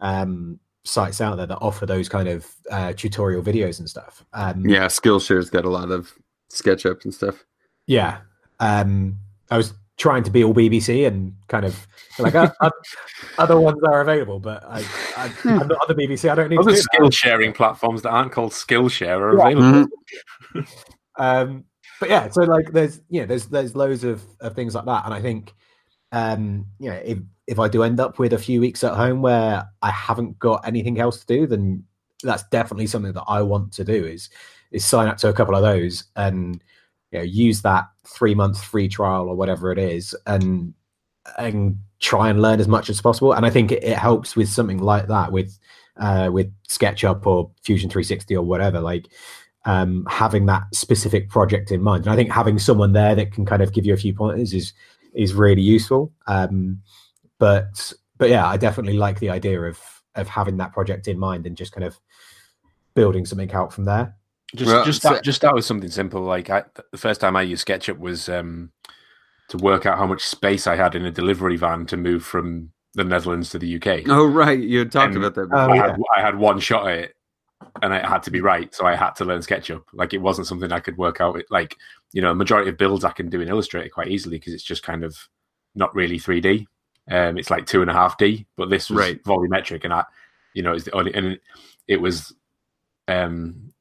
um, 0.00 0.58
sites 0.84 1.20
out 1.20 1.36
there 1.36 1.46
that 1.46 1.58
offer 1.60 1.84
those 1.86 2.08
kind 2.08 2.28
of 2.28 2.46
uh, 2.70 2.92
tutorial 2.94 3.42
videos 3.42 3.78
and 3.78 3.88
stuff. 3.88 4.24
Um, 4.32 4.66
Yeah, 4.66 4.86
Skillshare's 4.86 5.50
got 5.50 5.64
a 5.64 5.70
lot 5.70 5.90
of 5.90 6.12
SketchUp 6.50 7.04
and 7.04 7.12
stuff. 7.14 7.44
yeah. 7.86 8.18
Um, 8.60 9.18
I 9.50 9.56
was 9.56 9.74
trying 9.98 10.22
to 10.24 10.30
be 10.30 10.42
all 10.44 10.54
BBC 10.54 11.06
and 11.06 11.32
kind 11.48 11.64
of 11.64 11.86
like 12.18 12.34
uh, 12.34 12.50
other 13.38 13.58
ones 13.60 13.80
are 13.84 14.00
available, 14.00 14.40
but 14.40 14.64
I, 14.64 14.80
I, 15.16 15.32
I'm 15.44 15.68
not 15.68 15.72
on 15.72 15.86
the 15.88 15.94
BBC. 15.94 16.28
I 16.30 16.34
don't 16.34 16.48
need 16.50 16.58
Other 16.58 16.70
do 16.70 16.76
that. 16.76 16.82
skill 16.82 17.10
sharing 17.10 17.52
platforms 17.52 18.02
that 18.02 18.10
aren't 18.10 18.32
called 18.32 18.52
Skillshare 18.52 19.18
are 19.20 19.36
Yeah. 19.38 19.48
available. 19.48 19.88
um 21.18 21.64
but 22.00 22.08
yeah 22.08 22.28
so 22.30 22.42
like 22.42 22.70
there's 22.72 23.00
you 23.10 23.20
know 23.20 23.26
there's 23.26 23.46
there's 23.46 23.74
loads 23.74 24.04
of, 24.04 24.22
of 24.40 24.54
things 24.54 24.72
like 24.74 24.84
that 24.84 25.04
and 25.04 25.12
i 25.12 25.20
think 25.20 25.52
um 26.12 26.66
you 26.78 26.90
know 26.90 27.00
if 27.04 27.18
if 27.46 27.58
i 27.58 27.68
do 27.68 27.82
end 27.82 28.00
up 28.00 28.18
with 28.18 28.32
a 28.32 28.38
few 28.38 28.60
weeks 28.60 28.82
at 28.82 28.94
home 28.94 29.20
where 29.20 29.66
i 29.82 29.90
haven't 29.90 30.38
got 30.38 30.66
anything 30.66 30.98
else 30.98 31.20
to 31.20 31.26
do 31.26 31.46
then 31.46 31.82
that's 32.22 32.44
definitely 32.44 32.86
something 32.86 33.12
that 33.12 33.24
i 33.28 33.42
want 33.42 33.72
to 33.72 33.84
do 33.84 34.06
is 34.06 34.30
is 34.72 34.84
sign 34.84 35.08
up 35.08 35.18
to 35.18 35.28
a 35.28 35.32
couple 35.32 35.54
of 35.54 35.62
those 35.62 36.04
and 36.16 36.62
you 37.10 37.18
know 37.18 37.24
use 37.24 37.62
that 37.62 37.86
three 38.06 38.34
month 38.34 38.62
free 38.62 38.88
trial 38.88 39.28
or 39.28 39.36
whatever 39.36 39.70
it 39.70 39.78
is 39.78 40.14
and 40.26 40.72
and 41.36 41.76
try 42.00 42.30
and 42.30 42.40
learn 42.40 42.60
as 42.60 42.68
much 42.68 42.88
as 42.88 43.00
possible 43.00 43.32
and 43.32 43.44
i 43.44 43.50
think 43.50 43.70
it, 43.70 43.82
it 43.84 43.98
helps 43.98 44.34
with 44.34 44.48
something 44.48 44.78
like 44.78 45.08
that 45.08 45.30
with 45.30 45.58
uh 45.98 46.30
with 46.32 46.50
sketchup 46.66 47.26
or 47.26 47.50
fusion 47.62 47.90
360 47.90 48.34
or 48.34 48.44
whatever 48.44 48.80
like 48.80 49.08
um, 49.68 50.06
having 50.08 50.46
that 50.46 50.62
specific 50.72 51.28
project 51.28 51.70
in 51.70 51.82
mind. 51.82 52.04
And 52.04 52.12
I 52.12 52.16
think 52.16 52.30
having 52.30 52.58
someone 52.58 52.94
there 52.94 53.14
that 53.14 53.32
can 53.32 53.44
kind 53.44 53.60
of 53.60 53.74
give 53.74 53.84
you 53.84 53.92
a 53.92 53.98
few 53.98 54.14
pointers 54.14 54.54
is 54.54 54.72
is 55.14 55.34
really 55.34 55.62
useful. 55.62 56.12
Um, 56.26 56.82
but 57.38 57.92
but 58.16 58.28
yeah, 58.30 58.46
I 58.46 58.56
definitely 58.56 58.98
like 58.98 59.20
the 59.20 59.30
idea 59.30 59.60
of 59.62 59.80
of 60.14 60.28
having 60.28 60.56
that 60.56 60.72
project 60.72 61.06
in 61.08 61.18
mind 61.18 61.46
and 61.46 61.56
just 61.56 61.72
kind 61.72 61.84
of 61.84 61.98
building 62.94 63.24
something 63.24 63.52
out 63.52 63.72
from 63.72 63.84
there. 63.84 64.14
Just 64.54 64.70
Well, 64.70 64.84
just 64.84 65.02
so- 65.02 65.20
just 65.20 65.36
start 65.36 65.54
with 65.54 65.64
something 65.64 65.90
simple. 65.90 66.22
Like 66.22 66.50
I, 66.50 66.64
the 66.90 66.98
first 66.98 67.20
time 67.20 67.36
I 67.36 67.42
used 67.42 67.66
SketchUp 67.66 67.98
was 67.98 68.28
um, 68.28 68.72
to 69.50 69.56
work 69.58 69.86
out 69.86 69.98
how 69.98 70.06
much 70.06 70.24
space 70.24 70.66
I 70.66 70.74
had 70.76 70.94
in 70.94 71.04
a 71.04 71.10
delivery 71.10 71.56
van 71.56 71.86
to 71.86 71.96
move 71.96 72.24
from 72.24 72.70
the 72.94 73.04
Netherlands 73.04 73.50
to 73.50 73.58
the 73.58 73.76
UK. 73.76 74.08
Oh 74.08 74.26
right, 74.26 74.58
you 74.58 74.80
had 74.80 74.90
talked 74.90 75.14
And- 75.14 75.22
about 75.24 75.34
that. 75.34 75.42
Oh, 75.42 75.68
Before. 75.68 75.84
I, 75.84 75.88
yeah. 75.88 75.96
I 76.16 76.20
had 76.20 76.38
one 76.38 76.58
shot 76.58 76.88
at 76.88 76.98
it, 76.98 77.14
and 77.82 77.92
it 77.92 78.04
had 78.04 78.22
to 78.24 78.30
be 78.30 78.40
right, 78.40 78.74
so 78.74 78.86
I 78.86 78.94
had 78.94 79.10
to 79.16 79.24
learn 79.24 79.40
SketchUp. 79.40 79.82
Like 79.92 80.14
it 80.14 80.18
wasn't 80.22 80.46
something 80.46 80.72
I 80.72 80.80
could 80.80 80.96
work 80.96 81.20
out. 81.20 81.40
Like 81.50 81.76
you 82.12 82.22
know, 82.22 82.28
the 82.30 82.34
majority 82.34 82.70
of 82.70 82.78
builds 82.78 83.04
I 83.04 83.10
can 83.12 83.28
do 83.28 83.40
in 83.40 83.48
Illustrator 83.48 83.88
quite 83.88 84.08
easily 84.08 84.38
because 84.38 84.54
it's 84.54 84.62
just 84.62 84.82
kind 84.82 85.04
of 85.04 85.16
not 85.74 85.94
really 85.94 86.18
3D. 86.18 86.66
Um, 87.10 87.38
it's 87.38 87.50
like 87.50 87.66
two 87.66 87.80
and 87.82 87.90
a 87.90 87.94
half 87.94 88.18
D, 88.18 88.46
but 88.56 88.70
this 88.70 88.90
was 88.90 88.98
Right. 88.98 89.22
volumetric, 89.24 89.84
and 89.84 89.92
I, 89.92 90.04
you 90.54 90.62
know, 90.62 90.72
it's 90.72 90.84
the 90.84 90.94
only 90.94 91.14
and 91.14 91.38
it 91.86 92.00
was 92.00 92.34
um 93.08 93.72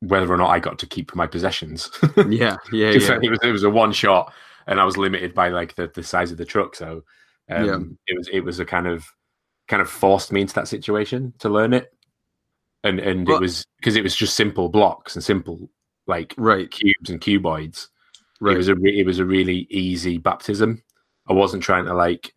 whether 0.00 0.30
or 0.32 0.36
not 0.36 0.50
I 0.50 0.58
got 0.58 0.78
to 0.80 0.86
keep 0.86 1.14
my 1.14 1.26
possessions. 1.26 1.90
yeah, 2.16 2.56
yeah, 2.72 2.90
yeah. 2.90 3.18
It 3.22 3.30
was 3.30 3.38
it 3.42 3.52
was 3.52 3.62
a 3.62 3.70
one 3.70 3.92
shot, 3.92 4.32
and 4.66 4.80
I 4.80 4.84
was 4.84 4.96
limited 4.96 5.34
by 5.34 5.48
like 5.48 5.74
the, 5.76 5.90
the 5.94 6.02
size 6.02 6.30
of 6.32 6.38
the 6.38 6.44
truck. 6.44 6.74
So 6.74 7.04
um, 7.50 7.64
Yeah. 7.64 7.78
it 8.06 8.18
was 8.18 8.28
it 8.32 8.40
was 8.40 8.60
a 8.60 8.64
kind 8.64 8.86
of 8.86 9.06
kind 9.68 9.80
of 9.80 9.88
forced 9.88 10.32
me 10.32 10.42
into 10.42 10.54
that 10.54 10.68
situation 10.68 11.32
to 11.38 11.48
learn 11.48 11.72
it, 11.72 11.93
and 12.84 13.00
and 13.00 13.28
it 13.28 13.40
was 13.40 13.66
because 13.78 13.96
it 13.96 14.02
was 14.04 14.14
just 14.14 14.36
simple 14.36 14.68
blocks 14.68 15.16
and 15.16 15.24
simple 15.24 15.68
like 16.06 16.34
Right, 16.36 16.70
cubes 16.70 17.10
and 17.10 17.20
cuboids. 17.20 17.88
right. 18.40 18.54
It 18.54 18.58
was 18.58 18.68
a 18.68 18.74
re- 18.76 19.00
it 19.00 19.06
was 19.06 19.18
a 19.18 19.24
really 19.24 19.66
easy 19.70 20.18
baptism. 20.18 20.82
I 21.28 21.32
wasn't 21.32 21.62
trying 21.62 21.86
to 21.86 21.94
like, 21.94 22.34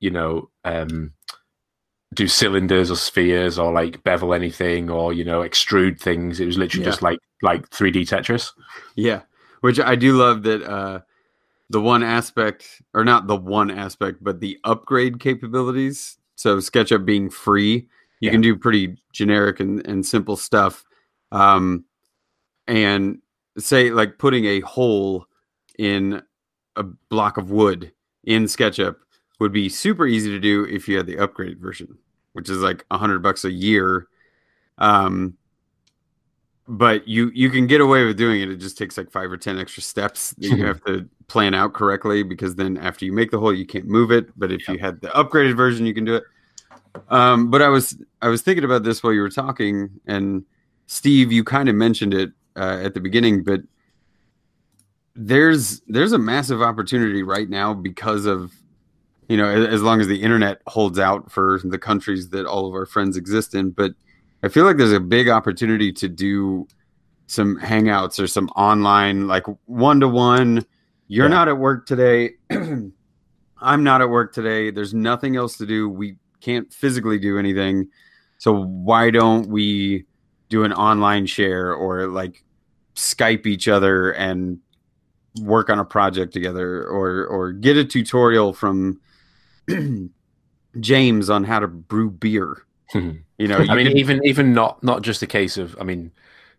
you 0.00 0.10
know, 0.10 0.48
um, 0.64 1.12
do 2.14 2.26
cylinders 2.26 2.90
or 2.90 2.96
spheres 2.96 3.58
or 3.58 3.70
like 3.72 4.02
bevel 4.02 4.32
anything 4.32 4.88
or 4.88 5.12
you 5.12 5.24
know 5.24 5.40
extrude 5.42 6.00
things. 6.00 6.40
It 6.40 6.46
was 6.46 6.56
literally 6.56 6.84
Yeah. 6.84 6.90
just 6.90 7.02
like 7.02 7.18
like 7.42 7.68
3D 7.70 8.08
Tetris. 8.08 8.52
Yeah, 8.94 9.22
which 9.60 9.78
I 9.78 9.94
do 9.96 10.16
love 10.16 10.42
that 10.44 10.62
uh 10.62 11.00
the 11.68 11.80
one 11.80 12.02
aspect 12.02 12.80
or 12.94 13.04
not 13.04 13.26
the 13.26 13.36
one 13.36 13.70
aspect, 13.70 14.22
but 14.22 14.40
the 14.40 14.58
upgrade 14.64 15.20
capabilities. 15.20 16.16
So 16.36 16.58
SketchUp 16.58 17.04
being 17.04 17.28
free, 17.28 17.88
you 18.20 18.26
Yeah. 18.26 18.32
can 18.32 18.40
do 18.40 18.56
pretty 18.56 18.96
generic 19.12 19.60
and, 19.60 19.84
and 19.86 20.04
simple 20.04 20.36
stuff. 20.36 20.84
Um 21.32 21.84
and 22.66 23.18
say 23.58 23.90
like 23.90 24.18
putting 24.18 24.44
a 24.46 24.60
hole 24.60 25.26
in 25.78 26.22
a 26.76 26.82
block 26.82 27.36
of 27.38 27.50
wood 27.50 27.92
in 28.24 28.44
SketchUp 28.44 28.96
would 29.38 29.52
be 29.52 29.68
super 29.68 30.06
easy 30.06 30.30
to 30.30 30.38
do 30.38 30.64
if 30.64 30.88
you 30.88 30.96
had 30.96 31.06
the 31.06 31.16
upgraded 31.16 31.58
version, 31.58 31.96
which 32.32 32.48
is 32.50 32.58
like 32.58 32.84
a 32.90 32.98
hundred 32.98 33.22
bucks 33.22 33.44
a 33.44 33.50
year. 33.50 34.08
Um 34.78 35.36
but 36.68 37.06
you 37.06 37.30
you 37.34 37.48
can 37.50 37.66
get 37.68 37.80
away 37.80 38.04
with 38.04 38.16
doing 38.16 38.40
it. 38.40 38.50
It 38.50 38.56
just 38.56 38.76
takes 38.76 38.96
like 38.98 39.10
five 39.10 39.30
or 39.30 39.36
ten 39.36 39.58
extra 39.58 39.82
steps 39.82 40.30
that 40.38 40.48
you 40.48 40.64
have 40.66 40.82
to 40.84 41.08
plan 41.28 41.54
out 41.54 41.72
correctly 41.74 42.22
because 42.24 42.54
then 42.56 42.76
after 42.76 43.04
you 43.04 43.12
make 43.12 43.30
the 43.30 43.38
hole, 43.38 43.54
you 43.54 43.66
can't 43.66 43.86
move 43.86 44.10
it. 44.10 44.28
But 44.36 44.50
if 44.52 44.68
you 44.68 44.78
had 44.78 45.00
the 45.00 45.08
upgraded 45.08 45.56
version, 45.56 45.86
you 45.86 45.94
can 45.94 46.04
do 46.04 46.16
it. 46.16 46.24
Um, 47.08 47.50
but 47.50 47.62
I 47.62 47.68
was 47.68 47.96
I 48.22 48.28
was 48.28 48.42
thinking 48.42 48.64
about 48.64 48.82
this 48.82 49.02
while 49.02 49.12
you 49.12 49.20
were 49.20 49.30
talking, 49.30 49.90
and 50.06 50.44
Steve, 50.86 51.32
you 51.32 51.44
kind 51.44 51.68
of 51.68 51.74
mentioned 51.74 52.14
it 52.14 52.30
uh, 52.56 52.80
at 52.82 52.94
the 52.94 53.00
beginning, 53.00 53.42
but 53.44 53.60
there's 55.14 55.80
there's 55.88 56.12
a 56.12 56.18
massive 56.18 56.60
opportunity 56.62 57.22
right 57.22 57.48
now 57.48 57.72
because 57.72 58.26
of 58.26 58.52
you 59.28 59.36
know 59.36 59.48
as, 59.48 59.66
as 59.74 59.82
long 59.82 60.00
as 60.00 60.06
the 60.08 60.22
internet 60.22 60.60
holds 60.66 60.98
out 60.98 61.30
for 61.30 61.60
the 61.64 61.78
countries 61.78 62.28
that 62.30 62.46
all 62.46 62.66
of 62.66 62.74
our 62.74 62.86
friends 62.86 63.16
exist 63.16 63.54
in, 63.54 63.70
but 63.70 63.92
I 64.42 64.48
feel 64.48 64.64
like 64.64 64.76
there's 64.76 64.92
a 64.92 65.00
big 65.00 65.28
opportunity 65.28 65.92
to 65.94 66.08
do 66.08 66.68
some 67.26 67.58
hangouts 67.58 68.22
or 68.22 68.26
some 68.26 68.48
online, 68.50 69.26
like 69.26 69.44
one 69.64 70.00
to 70.00 70.08
one. 70.08 70.64
You're 71.08 71.26
Yeah. 71.26 71.34
not 71.34 71.48
at 71.48 71.58
work 71.58 71.86
today. 71.86 72.32
I'm 72.50 73.82
not 73.82 74.02
at 74.02 74.10
work 74.10 74.32
today. 74.34 74.70
There's 74.70 74.92
nothing 74.94 75.34
else 75.34 75.56
to 75.56 75.66
do. 75.66 75.88
We 75.88 76.16
can't 76.40 76.72
physically 76.72 77.18
do 77.18 77.38
anything. 77.38 77.88
So 78.38 78.64
why 78.64 79.10
don't 79.10 79.48
we 79.48 80.04
do 80.48 80.64
an 80.64 80.72
online 80.72 81.26
share 81.26 81.72
or 81.72 82.06
like 82.08 82.44
Skype 82.94 83.46
each 83.46 83.68
other 83.68 84.12
and 84.12 84.58
work 85.42 85.68
on 85.70 85.78
a 85.78 85.84
project 85.84 86.32
together 86.32 86.84
or 86.84 87.26
or 87.26 87.52
get 87.52 87.76
a 87.76 87.84
tutorial 87.84 88.52
from 88.52 89.00
James 90.80 91.30
on 91.30 91.44
how 91.44 91.58
to 91.60 91.68
brew 91.68 92.10
beer. 92.10 92.62
You 92.94 93.22
know, 93.48 93.58
you 93.58 93.70
I 93.70 93.74
mean, 93.74 93.88
could- 93.88 93.98
even 93.98 94.24
even 94.24 94.54
not 94.54 94.82
not 94.82 95.02
just 95.02 95.22
a 95.22 95.26
case 95.26 95.56
of. 95.58 95.76
I 95.80 95.84
mean, 95.84 96.12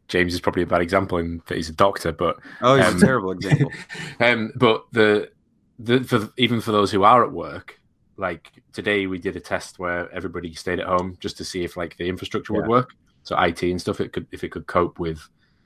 James 0.08 0.34
is 0.34 0.42
probably 0.42 0.64
a 0.64 0.68
bad 0.68 0.82
example 0.82 1.18
in 1.18 1.42
that 1.48 1.56
he's 1.56 1.70
a 1.70 1.74
doctor, 1.74 2.12
but 2.12 2.38
oh, 2.62 2.76
he's 2.76 2.86
um, 2.86 2.98
a 2.98 3.00
terrible 3.00 3.32
example. 3.38 3.72
um, 4.20 4.52
but 4.56 4.86
the 4.92 5.32
the 5.80 6.04
for 6.04 6.30
even 6.38 6.62
for 6.62 6.72
those 6.72 6.92
who 6.92 7.04
are 7.04 7.24
at 7.26 7.32
work, 7.32 7.80
like 8.18 8.52
today 8.74 9.08
we 9.08 9.20
did 9.20 9.36
a 9.36 9.40
test 9.40 9.80
where 9.80 10.12
everybody 10.12 10.54
stayed 10.54 10.80
at 10.80 10.88
home 10.88 11.18
just 11.20 11.38
to 11.38 11.46
see 11.46 11.64
if 11.64 11.78
like 11.78 11.96
the 11.98 12.10
infrastructure 12.10 12.54
would 12.54 12.68
work. 12.68 12.92
So 13.24 13.38
IT 13.40 13.64
and 13.64 13.80
stuff, 13.80 14.02
it 14.02 14.12
could 14.14 14.28
if 14.32 14.44
it 14.44 14.52
could 14.52 14.68
cope 14.68 15.00
with 15.00 15.22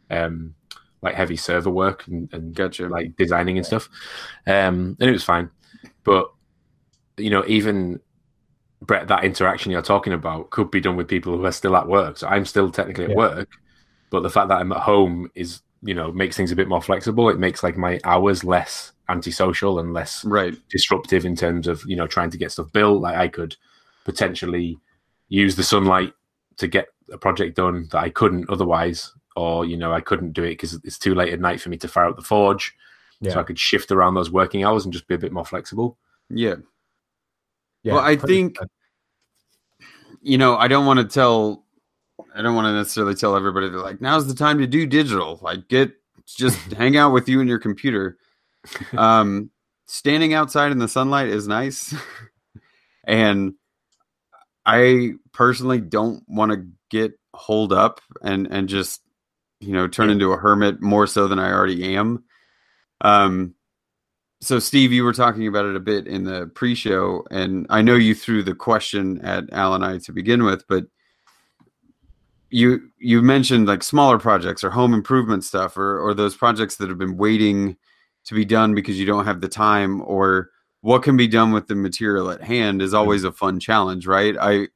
um 0.09 0.55
like 1.01 1.15
heavy 1.15 1.35
server 1.37 1.69
work 1.69 2.05
and, 2.07 2.31
and 2.33 2.53
Gotcha. 2.53 2.87
like 2.87 3.15
designing 3.15 3.57
and 3.57 3.65
stuff. 3.65 3.89
Um, 4.45 4.95
and 4.99 5.09
it 5.09 5.13
was 5.13 5.23
fine. 5.23 5.49
But 6.03 6.31
you 7.17 7.29
know, 7.29 7.43
even 7.47 7.99
Brett, 8.81 9.07
that 9.07 9.23
interaction 9.23 9.71
you're 9.71 9.81
talking 9.81 10.13
about 10.13 10.49
could 10.49 10.71
be 10.71 10.81
done 10.81 10.95
with 10.95 11.07
people 11.07 11.37
who 11.37 11.45
are 11.45 11.51
still 11.51 11.75
at 11.75 11.87
work. 11.87 12.17
So 12.17 12.27
I'm 12.27 12.45
still 12.45 12.71
technically 12.71 13.05
at 13.05 13.11
Yeah. 13.11 13.15
work, 13.15 13.49
but 14.09 14.21
the 14.23 14.29
fact 14.29 14.49
that 14.49 14.59
I'm 14.59 14.71
at 14.71 14.81
home 14.81 15.31
is, 15.35 15.61
you 15.82 15.94
know, 15.94 16.12
makes 16.12 16.38
things 16.38 16.52
a 16.52 16.56
bit 16.56 16.67
more 16.67 16.82
flexible. 16.82 17.30
It 17.30 17.39
makes 17.39 17.63
like 17.63 17.78
my 17.78 18.00
hours 18.04 18.44
less 18.44 18.91
antisocial 19.10 19.80
and 19.80 19.94
less 19.94 20.24
right. 20.26 20.56
disruptive 20.70 21.26
in 21.26 21.36
terms 21.36 21.67
of, 21.67 21.84
you 21.86 21.96
know, 21.96 22.08
trying 22.08 22.30
to 22.30 22.38
get 22.38 22.52
stuff 22.52 22.72
built. 22.72 23.02
Like 23.02 23.15
I 23.15 23.28
could 23.28 23.56
potentially 24.06 24.78
use 25.30 25.56
the 25.56 25.63
sunlight 25.63 26.13
to 26.58 26.67
get 26.67 26.88
a 27.12 27.17
project 27.17 27.56
done 27.56 27.88
that 27.91 28.00
I 28.00 28.10
couldn't 28.10 28.50
otherwise, 28.50 29.12
or, 29.36 29.65
you 29.65 29.78
know, 29.78 29.91
I 29.91 30.02
couldn't 30.02 30.34
do 30.34 30.44
it 30.44 30.52
because 30.52 30.74
it's 30.84 31.00
too 31.00 31.15
late 31.15 31.34
at 31.34 31.39
night 31.39 31.62
for 31.62 31.70
me 31.70 31.78
to 31.78 31.88
fire 31.88 32.06
up 32.06 32.15
the 32.15 32.22
forge. 32.22 32.76
Yeah. 33.20 33.34
So 33.34 33.39
I 33.39 33.44
could 33.44 33.60
shift 33.60 33.91
around 33.91 34.13
those 34.13 34.32
working 34.32 34.63
hours 34.63 34.86
and 34.86 34.94
just 34.94 35.08
be 35.08 35.15
a 35.15 35.20
bit 35.20 35.32
more 35.32 35.46
flexible. 35.46 35.98
Yeah. 36.30 36.56
Yeah, 37.84 37.94
well, 37.94 38.04
I 38.04 38.15
100%. 38.15 38.28
think 38.28 38.58
you 40.22 40.38
know, 40.38 40.56
I 40.56 40.67
don't 40.67 40.86
want 40.86 41.00
to 41.00 41.06
tell 41.06 41.63
I 42.36 42.41
don't 42.41 42.56
want 42.56 42.65
to 42.65 42.74
necessarily 42.74 43.15
tell 43.15 43.36
everybody 43.36 43.70
that 43.70 43.78
like 43.78 44.02
now's 44.02 44.28
the 44.28 44.34
time 44.34 44.60
to 44.60 44.67
do 44.67 44.86
digital. 44.86 45.39
Like 45.41 45.67
get 45.67 45.91
just 46.26 46.58
hang 46.74 46.98
out 46.98 47.13
with 47.13 47.28
you 47.30 47.39
and 47.39 47.50
your 47.50 47.60
computer. 47.60 48.17
Um 48.96 49.50
standing 49.88 50.36
outside 50.36 50.72
in 50.72 50.78
the 50.78 50.88
sunlight 50.88 51.30
is 51.30 51.48
nice. 51.48 51.96
and 53.04 53.56
I 54.65 55.13
personally 55.34 55.82
don't 55.82 56.24
want 56.28 56.52
to 56.52 56.67
get 56.89 57.13
holed 57.34 57.74
up 57.74 58.02
and 58.22 58.48
and 58.52 58.70
just 58.70 59.02
you 59.60 59.74
know 59.74 59.88
turn 59.88 60.12
into 60.12 60.32
a 60.32 60.38
hermit 60.38 60.80
more 60.80 61.08
so 61.08 61.28
than 61.28 61.39
I 61.39 61.52
already 61.52 61.96
am. 61.96 62.24
Um 63.02 63.56
so 64.41 64.60
Steve, 64.60 64.91
you 64.91 65.04
were 65.04 65.13
talking 65.13 65.48
about 65.48 65.65
it 65.65 65.76
a 65.76 65.80
bit 65.80 66.08
in 66.08 66.24
the 66.24 66.48
pre-show, 66.56 67.24
and 67.30 67.67
I 67.70 67.84
know 67.84 67.96
you 67.96 68.15
threw 68.15 68.41
the 68.41 68.56
question 68.56 69.22
at 69.22 69.52
Al 69.54 69.76
and 69.76 69.86
I 69.86 70.00
to 70.00 70.12
begin 70.12 70.44
with, 70.44 70.67
but 70.67 70.86
you 72.51 72.81
you 72.97 73.21
mentioned 73.21 73.67
like 73.67 73.81
smaller 73.81 74.19
projects 74.19 74.63
or 74.63 74.69
home 74.69 74.93
improvement 74.93 75.43
stuff 75.43 75.77
or 75.77 75.99
or 75.99 76.13
those 76.13 76.35
projects 76.35 76.75
that 76.75 76.89
have 76.89 76.97
been 76.97 77.17
waiting 77.17 77.77
to 78.25 78.35
be 78.35 78.45
done 78.45 78.75
because 78.75 78.99
you 78.99 79.05
don't 79.05 79.25
have 79.25 79.41
the 79.41 79.47
time 79.47 80.01
or 80.01 80.49
what 80.81 81.03
can 81.03 81.15
be 81.15 81.27
done 81.27 81.51
with 81.51 81.67
the 81.67 81.75
material 81.75 82.29
at 82.29 82.41
hand 82.41 82.81
is 82.81 82.93
always 82.93 83.23
a 83.23 83.31
fun 83.31 83.59
challenge, 83.59 84.05
right? 84.05 84.35
I 84.39 84.67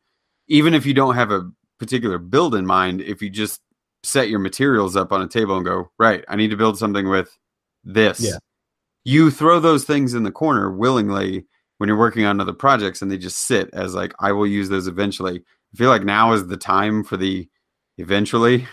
even 0.48 0.74
if 0.74 0.86
you 0.86 0.94
don't 0.94 1.16
have 1.16 1.32
a 1.32 1.50
particular 1.78 2.18
build 2.18 2.56
in 2.56 2.66
mind, 2.66 3.02
if 3.02 3.22
you 3.22 3.30
just 3.30 3.62
set 4.04 4.30
your 4.30 4.40
materials 4.40 4.96
up 4.96 5.12
on 5.12 5.22
a 5.22 5.28
table 5.28 5.58
and 5.58 5.66
go, 5.66 5.92
right, 5.98 6.24
I 6.30 6.36
need 6.36 6.52
to 6.52 6.58
build 6.58 6.78
something 6.78 7.10
with 7.10 7.38
this. 7.84 8.22
Yeah. 8.22 8.38
You 9.04 9.32
throw 9.32 9.60
those 9.60 9.84
things 9.84 10.14
in 10.14 10.24
the 10.24 10.32
corner 10.32 10.72
willingly 10.72 11.46
when 11.78 11.90
you're 11.90 11.98
working 11.98 12.26
on 12.26 12.40
other 12.40 12.54
projects 12.54 13.02
and 13.02 13.12
they 13.12 13.18
just 13.18 13.40
sit 13.40 13.70
as 13.74 13.94
like 13.94 14.14
I 14.20 14.32
will 14.32 14.48
use 14.48 14.70
those 14.70 14.88
eventually. 14.88 15.40
I 15.40 15.78
feel 15.78 15.90
like 15.90 16.04
now 16.04 16.32
is 16.32 16.48
the 16.48 16.58
time 16.58 17.04
for 17.04 17.18
the 17.18 17.50
eventually. 17.98 18.68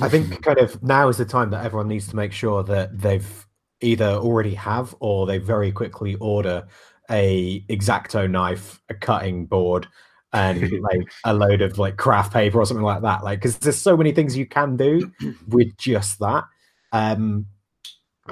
I 0.00 0.08
think 0.08 0.42
kind 0.42 0.58
of 0.58 0.82
now 0.82 1.08
is 1.08 1.18
the 1.18 1.24
time 1.24 1.50
that 1.50 1.64
everyone 1.64 1.88
needs 1.88 2.08
to 2.08 2.16
make 2.16 2.32
sure 2.32 2.64
that 2.64 2.98
they've 2.98 3.46
either 3.80 4.06
already 4.06 4.54
have 4.54 4.94
or 5.00 5.26
they 5.26 5.38
very 5.38 5.70
quickly 5.70 6.16
order 6.16 6.66
a 7.10 7.64
exacto 7.68 8.28
knife, 8.28 8.80
a 8.88 8.94
cutting 8.94 9.46
board, 9.46 9.86
and 10.32 10.72
like 10.82 11.12
a 11.24 11.32
load 11.32 11.62
of 11.62 11.78
like 11.78 11.96
craft 11.96 12.32
paper 12.32 12.58
or 12.58 12.66
something 12.66 12.84
like 12.84 13.02
that. 13.02 13.22
Like 13.22 13.40
because 13.40 13.58
there's 13.58 13.78
so 13.78 13.96
many 13.96 14.12
things 14.12 14.36
you 14.36 14.46
can 14.46 14.76
do 14.76 15.12
with 15.48 15.76
just 15.76 16.18
that. 16.18 16.44
Um, 16.92 17.46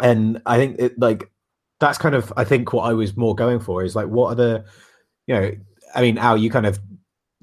and 0.01 0.41
I 0.47 0.57
think 0.57 0.77
it 0.79 0.99
like 0.99 1.31
that's 1.81 1.99
kind 1.99 2.15
of 2.15 2.33
I 2.37 2.45
think 2.45 2.73
what 2.73 2.85
I 2.85 2.93
was 2.93 3.17
more 3.17 3.35
going 3.35 3.61
for 3.61 3.83
is 3.83 3.95
like 3.95 4.09
what 4.09 4.33
are 4.33 4.35
the 4.37 4.65
you 5.27 5.35
know 5.35 5.53
I 5.95 6.03
mean 6.03 6.19
Al 6.19 6.37
you 6.37 6.51
kind 6.51 6.67
of 6.67 6.81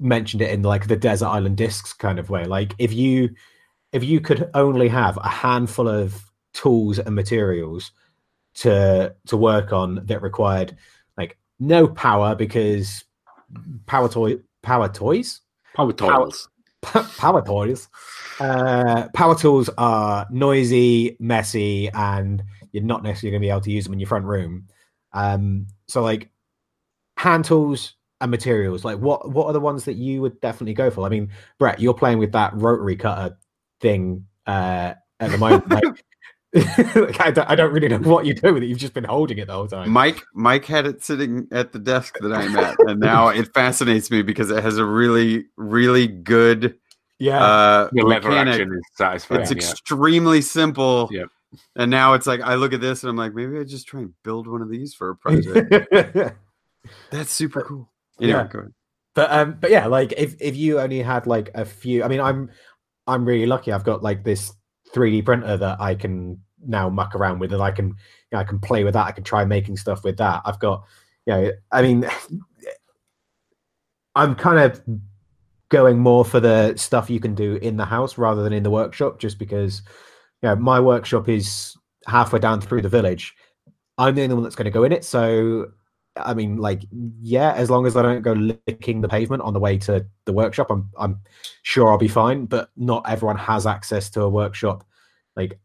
mentioned 0.00 0.42
it 0.42 0.50
in 0.50 0.62
like 0.62 0.88
the 0.88 0.96
desert 0.96 1.26
island 1.28 1.56
discs 1.56 1.92
kind 1.92 2.18
of 2.18 2.30
way. 2.30 2.44
Like 2.44 2.74
if 2.78 2.92
you 2.92 3.30
if 3.92 4.02
you 4.04 4.20
could 4.20 4.50
only 4.54 4.88
have 4.88 5.16
a 5.18 5.28
handful 5.28 5.88
of 5.88 6.24
tools 6.54 6.98
and 6.98 7.14
materials 7.14 7.92
to 8.54 9.14
to 9.26 9.36
work 9.36 9.72
on 9.72 10.00
that 10.06 10.22
required 10.22 10.76
like 11.16 11.38
no 11.58 11.86
power 11.86 12.34
because 12.34 13.04
power 13.86 14.08
toy 14.08 14.36
power 14.62 14.88
toys? 14.88 15.40
Power 15.74 15.92
Power- 15.92 16.24
tools. 16.24 16.48
power 17.18 17.44
toys. 17.44 17.88
Uh 18.40 19.08
power 19.14 19.34
tools 19.36 19.68
are 19.76 20.26
noisy 20.30 21.16
messy 21.20 21.88
and 21.90 22.42
you're 22.72 22.82
not 22.82 23.02
necessarily 23.02 23.32
going 23.32 23.42
to 23.42 23.46
be 23.46 23.50
able 23.50 23.60
to 23.60 23.70
use 23.70 23.84
them 23.84 23.92
in 23.92 24.00
your 24.00 24.06
front 24.08 24.24
room. 24.24 24.66
Um 25.12 25.66
so 25.88 26.02
like 26.02 26.30
hand 27.16 27.44
tools 27.44 27.94
and 28.20 28.30
materials 28.30 28.84
like 28.84 28.98
what 28.98 29.30
what 29.30 29.46
are 29.46 29.52
the 29.52 29.60
ones 29.60 29.84
that 29.84 29.94
you 29.94 30.20
would 30.20 30.40
definitely 30.40 30.74
go 30.74 30.90
for 30.90 31.06
i 31.06 31.08
mean 31.08 31.30
brett 31.58 31.80
you're 31.80 31.94
playing 31.94 32.18
with 32.18 32.32
that 32.32 32.54
rotary 32.54 32.96
cutter 32.96 33.36
thing 33.80 34.26
uh, 34.46 34.94
at 35.20 35.30
the 35.30 35.38
moment. 35.38 35.68
like, 35.70 35.84
like, 35.84 36.04
I, 37.20 37.30
don't, 37.30 37.50
I 37.50 37.54
don't 37.54 37.72
really 37.72 37.86
know 37.86 37.98
what 37.98 38.26
you 38.26 38.34
do 38.34 38.52
with 38.52 38.64
it. 38.64 38.66
You've 38.66 38.78
just 38.78 38.92
been 38.92 39.04
holding 39.04 39.38
it 39.38 39.46
the 39.46 39.52
whole 39.52 39.68
time. 39.68 39.88
Mike 39.90 40.20
Mike 40.34 40.64
had 40.64 40.84
it 40.84 41.02
sitting 41.04 41.46
at 41.52 41.72
the 41.72 41.78
desk 41.78 42.16
that 42.20 42.32
I'm 42.32 42.56
at, 42.56 42.76
and 42.88 42.98
now 42.98 43.28
it 43.28 43.54
fascinates 43.54 44.10
me 44.10 44.22
because 44.22 44.50
it 44.50 44.62
has 44.62 44.76
a 44.76 44.84
really 44.84 45.44
really 45.56 46.08
good 46.08 46.76
yeah, 47.20 47.44
uh, 47.44 47.88
The 47.92 48.02
lever 48.02 48.30
mechanic. 48.30 48.54
action 48.54 48.72
is 48.72 48.82
satisfying. 48.94 49.42
It's 49.42 49.50
yeah. 49.50 49.58
extremely 49.58 50.40
simple. 50.40 51.08
Yep. 51.12 51.28
And 51.76 51.90
now 51.90 52.14
it's 52.14 52.26
like 52.26 52.40
I 52.40 52.54
look 52.54 52.72
at 52.72 52.80
this 52.80 53.02
and 53.02 53.10
I'm 53.10 53.16
like, 53.16 53.34
maybe 53.34 53.58
I 53.58 53.64
just 53.64 53.86
try 53.86 54.00
and 54.00 54.14
build 54.24 54.46
one 54.46 54.62
of 54.62 54.70
these 54.70 54.94
for 54.94 55.10
a 55.10 55.16
project. 55.16 55.70
That's 57.10 57.30
super 57.30 57.62
cool. 57.62 57.89
Anyway, 58.20 58.38
Yeah. 58.38 58.46
go 58.46 58.68
but 59.14 59.30
um, 59.32 59.56
but 59.60 59.70
yeah, 59.70 59.86
like 59.86 60.12
if 60.16 60.36
if 60.40 60.56
you 60.56 60.78
only 60.80 61.02
had 61.02 61.26
like 61.26 61.50
a 61.54 61.64
few, 61.64 62.04
I 62.04 62.08
mean, 62.08 62.20
I'm 62.20 62.50
I'm 63.06 63.24
really 63.24 63.46
lucky. 63.46 63.72
I've 63.72 63.84
got 63.84 64.02
like 64.02 64.24
this 64.24 64.52
3D 64.94 65.24
printer 65.24 65.56
that 65.56 65.80
I 65.80 65.94
can 65.94 66.40
now 66.66 66.88
muck 66.88 67.14
around 67.14 67.40
with, 67.40 67.52
and 67.52 67.62
I 67.62 67.72
can 67.72 67.88
you 67.88 67.94
know, 68.32 68.38
I 68.38 68.44
can 68.44 68.60
play 68.60 68.84
with 68.84 68.94
that. 68.94 69.06
I 69.06 69.12
can 69.12 69.24
try 69.24 69.44
making 69.44 69.76
stuff 69.76 70.04
with 70.04 70.16
that. 70.18 70.42
I've 70.44 70.60
got, 70.60 70.84
you 71.26 71.32
know, 71.34 71.52
I 71.72 71.82
mean, 71.82 72.06
I'm 74.14 74.34
kind 74.34 74.58
of 74.58 74.82
going 75.70 75.98
more 75.98 76.24
for 76.24 76.40
the 76.40 76.76
stuff 76.76 77.10
you 77.10 77.20
can 77.20 77.34
do 77.34 77.56
in 77.56 77.76
the 77.76 77.84
house 77.84 78.18
rather 78.18 78.42
than 78.42 78.52
in 78.52 78.62
the 78.62 78.70
workshop, 78.70 79.18
just 79.18 79.38
because, 79.38 79.82
you 80.42 80.48
know, 80.48 80.56
my 80.56 80.80
workshop 80.80 81.28
is 81.28 81.76
halfway 82.06 82.38
down 82.38 82.60
through 82.60 82.82
the 82.82 82.88
village. 82.88 83.34
I'm 83.98 84.14
the 84.14 84.22
only 84.22 84.34
one 84.34 84.44
that's 84.44 84.56
going 84.56 84.64
to 84.64 84.70
go 84.70 84.84
in 84.84 84.92
it, 84.92 85.04
so 85.04 85.66
I 86.16 86.34
mean, 86.34 86.56
like, 86.56 86.82
yeah, 87.20 87.52
as 87.52 87.70
long 87.70 87.86
as 87.86 87.96
I 87.96 88.02
don't 88.02 88.22
go 88.22 88.32
licking 88.32 89.00
the 89.00 89.08
pavement 89.08 89.42
on 89.42 89.54
the 89.54 89.60
way 89.60 89.78
to 89.78 90.04
the 90.24 90.32
workshop, 90.32 90.70
I'm 90.70 90.90
I'm 90.98 91.20
sure 91.62 91.90
I'll 91.90 91.98
be 91.98 92.08
fine. 92.08 92.46
But 92.46 92.70
not 92.76 93.08
everyone 93.08 93.36
has 93.38 93.66
access 93.66 94.10
to 94.10 94.22
a 94.22 94.28
workshop, 94.28 94.84
like 95.36 95.58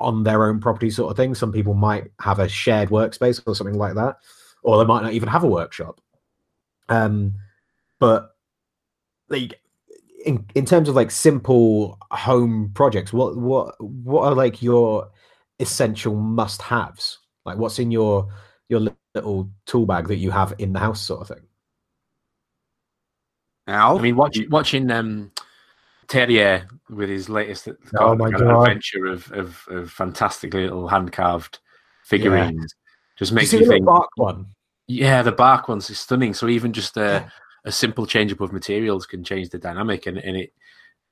on 0.00 0.24
their 0.24 0.44
own 0.46 0.60
property, 0.60 0.90
sort 0.90 1.10
of 1.10 1.16
thing. 1.16 1.34
Some 1.34 1.52
people 1.52 1.74
might 1.74 2.10
have 2.20 2.40
a 2.40 2.48
shared 2.48 2.90
workspace 2.90 3.40
or 3.46 3.54
something 3.54 3.78
like 3.78 3.94
that, 3.94 4.16
or 4.62 4.78
they 4.78 4.84
might 4.84 5.02
not 5.02 5.12
even 5.12 5.28
have 5.28 5.44
a 5.44 5.48
workshop. 5.48 6.00
Um, 6.88 7.34
but 8.00 8.34
like 9.28 9.60
in 10.24 10.44
in 10.54 10.66
terms 10.66 10.88
of 10.88 10.96
like 10.96 11.10
simple 11.10 11.98
home 12.10 12.72
projects, 12.74 13.12
what 13.12 13.36
what 13.36 13.80
what 13.80 14.24
are 14.24 14.34
like 14.34 14.62
your 14.62 15.10
essential 15.60 16.14
must 16.14 16.60
haves? 16.60 17.18
Like, 17.44 17.58
what's 17.58 17.78
in 17.78 17.90
your 17.90 18.28
your 18.68 18.88
little 19.14 19.50
tool 19.66 19.86
bag 19.86 20.08
that 20.08 20.16
you 20.16 20.30
have 20.30 20.54
in 20.58 20.72
the 20.72 20.78
house, 20.78 21.00
sort 21.00 21.20
of 21.22 21.28
thing. 21.28 21.46
Al? 23.66 23.98
I 23.98 24.02
mean, 24.02 24.16
watch, 24.16 24.38
watching 24.50 24.90
um, 24.90 25.30
Terrier 26.08 26.66
with 26.90 27.08
his 27.08 27.28
latest 27.28 27.68
Oh 27.98 28.14
my 28.14 28.30
kind 28.30 28.42
of 28.42 28.48
God. 28.48 28.62
adventure 28.62 29.06
of, 29.06 29.30
of, 29.32 29.64
of 29.68 29.90
fantastic 29.90 30.52
little 30.54 30.88
hand 30.88 31.12
carved 31.12 31.60
figurines 32.04 32.74
just 33.18 33.30
Did 33.30 33.34
you 33.34 33.36
makes 33.36 33.50
see 33.50 33.58
you 33.58 33.66
think. 33.66 33.84
little 33.84 33.94
bark 33.94 34.08
one? 34.16 34.46
Yeah, 34.88 35.22
the 35.22 35.32
bark 35.32 35.68
ones 35.68 35.88
is 35.90 35.98
stunning. 35.98 36.34
So 36.34 36.48
even 36.48 36.72
just 36.72 36.96
a, 36.96 37.30
a 37.64 37.72
simple 37.72 38.06
change 38.06 38.32
up 38.32 38.40
of 38.40 38.52
materials 38.52 39.06
can 39.06 39.22
change 39.22 39.50
the 39.50 39.58
dynamic, 39.58 40.06
and, 40.06 40.18
and 40.18 40.36
it 40.36 40.52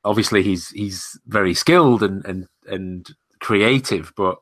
obviously 0.05 0.43
he's 0.43 0.71
he's 0.71 1.19
very 1.27 1.55
skilled 1.55 2.03
and 2.03 2.25
and 2.27 2.49
and 2.67 3.09
creative, 3.41 4.13
but 4.17 4.39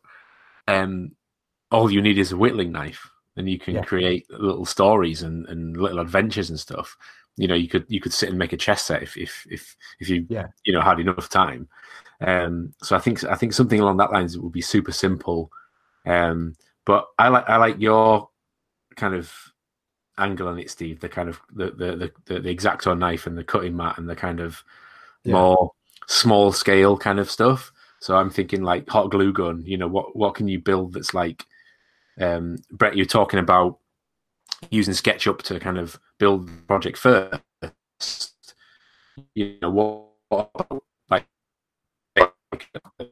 um, 0.66 1.12
all 1.70 1.90
you 1.90 2.00
need 2.02 2.18
is 2.18 2.32
a 2.32 2.36
whittling 2.36 2.72
knife, 2.72 3.08
and 3.36 3.48
you 3.48 3.58
can 3.58 3.74
Yeah. 3.74 3.84
create 3.84 4.26
little 4.30 4.64
stories 4.66 5.22
and, 5.22 5.46
and 5.46 5.76
little 5.76 6.00
adventures 6.00 6.50
and 6.50 6.58
stuff. 6.58 6.96
You 7.36 7.46
know, 7.46 7.54
you 7.54 7.68
could 7.68 7.84
you 7.88 8.00
could 8.00 8.12
sit 8.12 8.30
and 8.30 8.38
make 8.38 8.52
a 8.52 8.56
chess 8.56 8.82
set 8.82 9.02
if 9.02 9.16
if 9.16 9.46
if, 9.50 9.76
if 10.00 10.08
you 10.08 10.26
Yeah. 10.28 10.48
you 10.64 10.72
know 10.72 10.80
had 10.80 11.00
enough 11.00 11.28
time. 11.28 11.68
Um, 12.20 12.74
so 12.82 12.96
I 12.96 12.98
think 12.98 13.22
I 13.24 13.36
think 13.36 13.52
something 13.52 13.80
along 13.80 13.98
that 13.98 14.12
lines 14.12 14.36
would 14.38 14.52
be 14.52 14.60
super 14.60 14.92
simple. 14.92 15.50
Um, 16.04 16.56
but 16.84 17.06
I 17.18 17.28
like 17.28 17.48
I 17.48 17.56
like 17.56 17.78
your 17.80 18.28
kind 18.96 19.14
of 19.14 19.32
angle 20.18 20.48
on 20.48 20.58
it, 20.58 20.70
Steve. 20.70 21.00
The 21.00 21.08
kind 21.08 21.28
of 21.28 21.40
the 21.54 21.70
the 21.70 22.12
the, 22.26 22.40
the, 22.40 22.54
exacto 22.54 22.96
knife 22.98 23.26
and 23.26 23.38
the 23.38 23.44
cutting 23.44 23.76
mat 23.76 23.98
and 23.98 24.08
the 24.08 24.16
kind 24.16 24.40
of 24.40 24.64
Yeah. 25.24 25.34
more 25.34 25.72
small 26.06 26.50
scale 26.52 26.96
kind 26.96 27.20
of 27.20 27.30
stuff. 27.30 27.72
So 28.00 28.16
I'm 28.16 28.30
thinking 28.30 28.62
like 28.62 28.88
hot 28.88 29.10
glue 29.10 29.32
gun. 29.32 29.62
You 29.64 29.78
know 29.78 29.88
what 29.88 30.16
what 30.16 30.34
can 30.34 30.48
you 30.48 30.58
build 30.58 30.94
that's 30.94 31.14
like 31.14 31.44
um, 32.20 32.58
Brett? 32.70 32.96
You're 32.96 33.06
talking 33.06 33.38
about 33.38 33.78
using 34.70 34.94
SketchUp 34.94 35.42
to 35.42 35.60
kind 35.60 35.78
of 35.78 35.98
build 36.18 36.48
the 36.48 36.62
project 36.62 36.98
first. 36.98 38.34
You 39.34 39.58
know 39.60 39.70
what, 39.70 40.50
what 40.50 40.82
like 41.10 41.26
a 42.16 42.28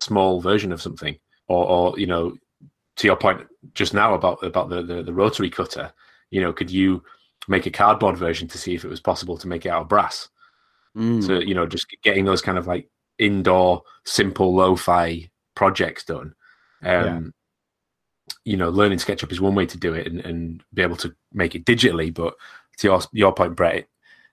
small 0.01 0.41
version 0.41 0.73
of 0.73 0.83
something, 0.83 1.19
or 1.49 1.67
or 1.67 1.99
you 1.99 2.07
know 2.07 2.37
to 2.97 3.07
your 3.07 3.17
point 3.17 3.47
just 3.75 3.95
now 3.95 4.15
about 4.15 4.43
about 4.43 4.69
the, 4.69 4.83
the 4.83 5.03
the 5.03 5.13
rotary 5.13 5.51
cutter. 5.51 5.93
You 6.31 6.41
know, 6.41 6.53
could 6.53 6.71
you 6.71 7.03
make 7.49 7.67
a 7.67 7.71
cardboard 7.71 8.17
version 8.17 8.49
to 8.49 8.59
see 8.59 8.75
if 8.75 8.85
it 8.85 8.89
was 8.89 9.01
possible 9.01 9.37
to 9.39 9.49
make 9.49 9.67
it 9.67 9.71
out 9.71 9.83
of 9.83 9.89
brass? 9.89 10.29
Mm. 10.97 11.23
so 11.23 11.39
you 11.39 11.55
know 11.55 11.67
just 11.67 11.87
getting 12.03 12.25
those 12.25 12.41
kind 12.41 12.57
of 12.57 12.67
like 12.67 12.89
indoor 13.19 13.83
simple 14.07 14.55
lo-fi 14.55 15.31
projects 15.55 16.05
done 16.05 16.35
um 16.85 17.35
you 18.47 18.57
know 18.57 18.71
learning 18.71 18.99
sketchup 18.99 19.33
is 19.33 19.41
one 19.41 19.55
way 19.55 19.67
to 19.67 19.77
do 19.77 19.93
it 19.93 20.07
and, 20.07 20.21
and 20.21 20.63
be 20.73 20.81
able 20.81 20.97
to 20.97 21.15
make 21.33 21.55
it 21.55 21.65
digitally 21.65 22.13
but 22.13 22.35
to 22.79 22.89
your, 22.89 23.01
your 23.13 23.33
point 23.33 23.55
brett 23.55 23.87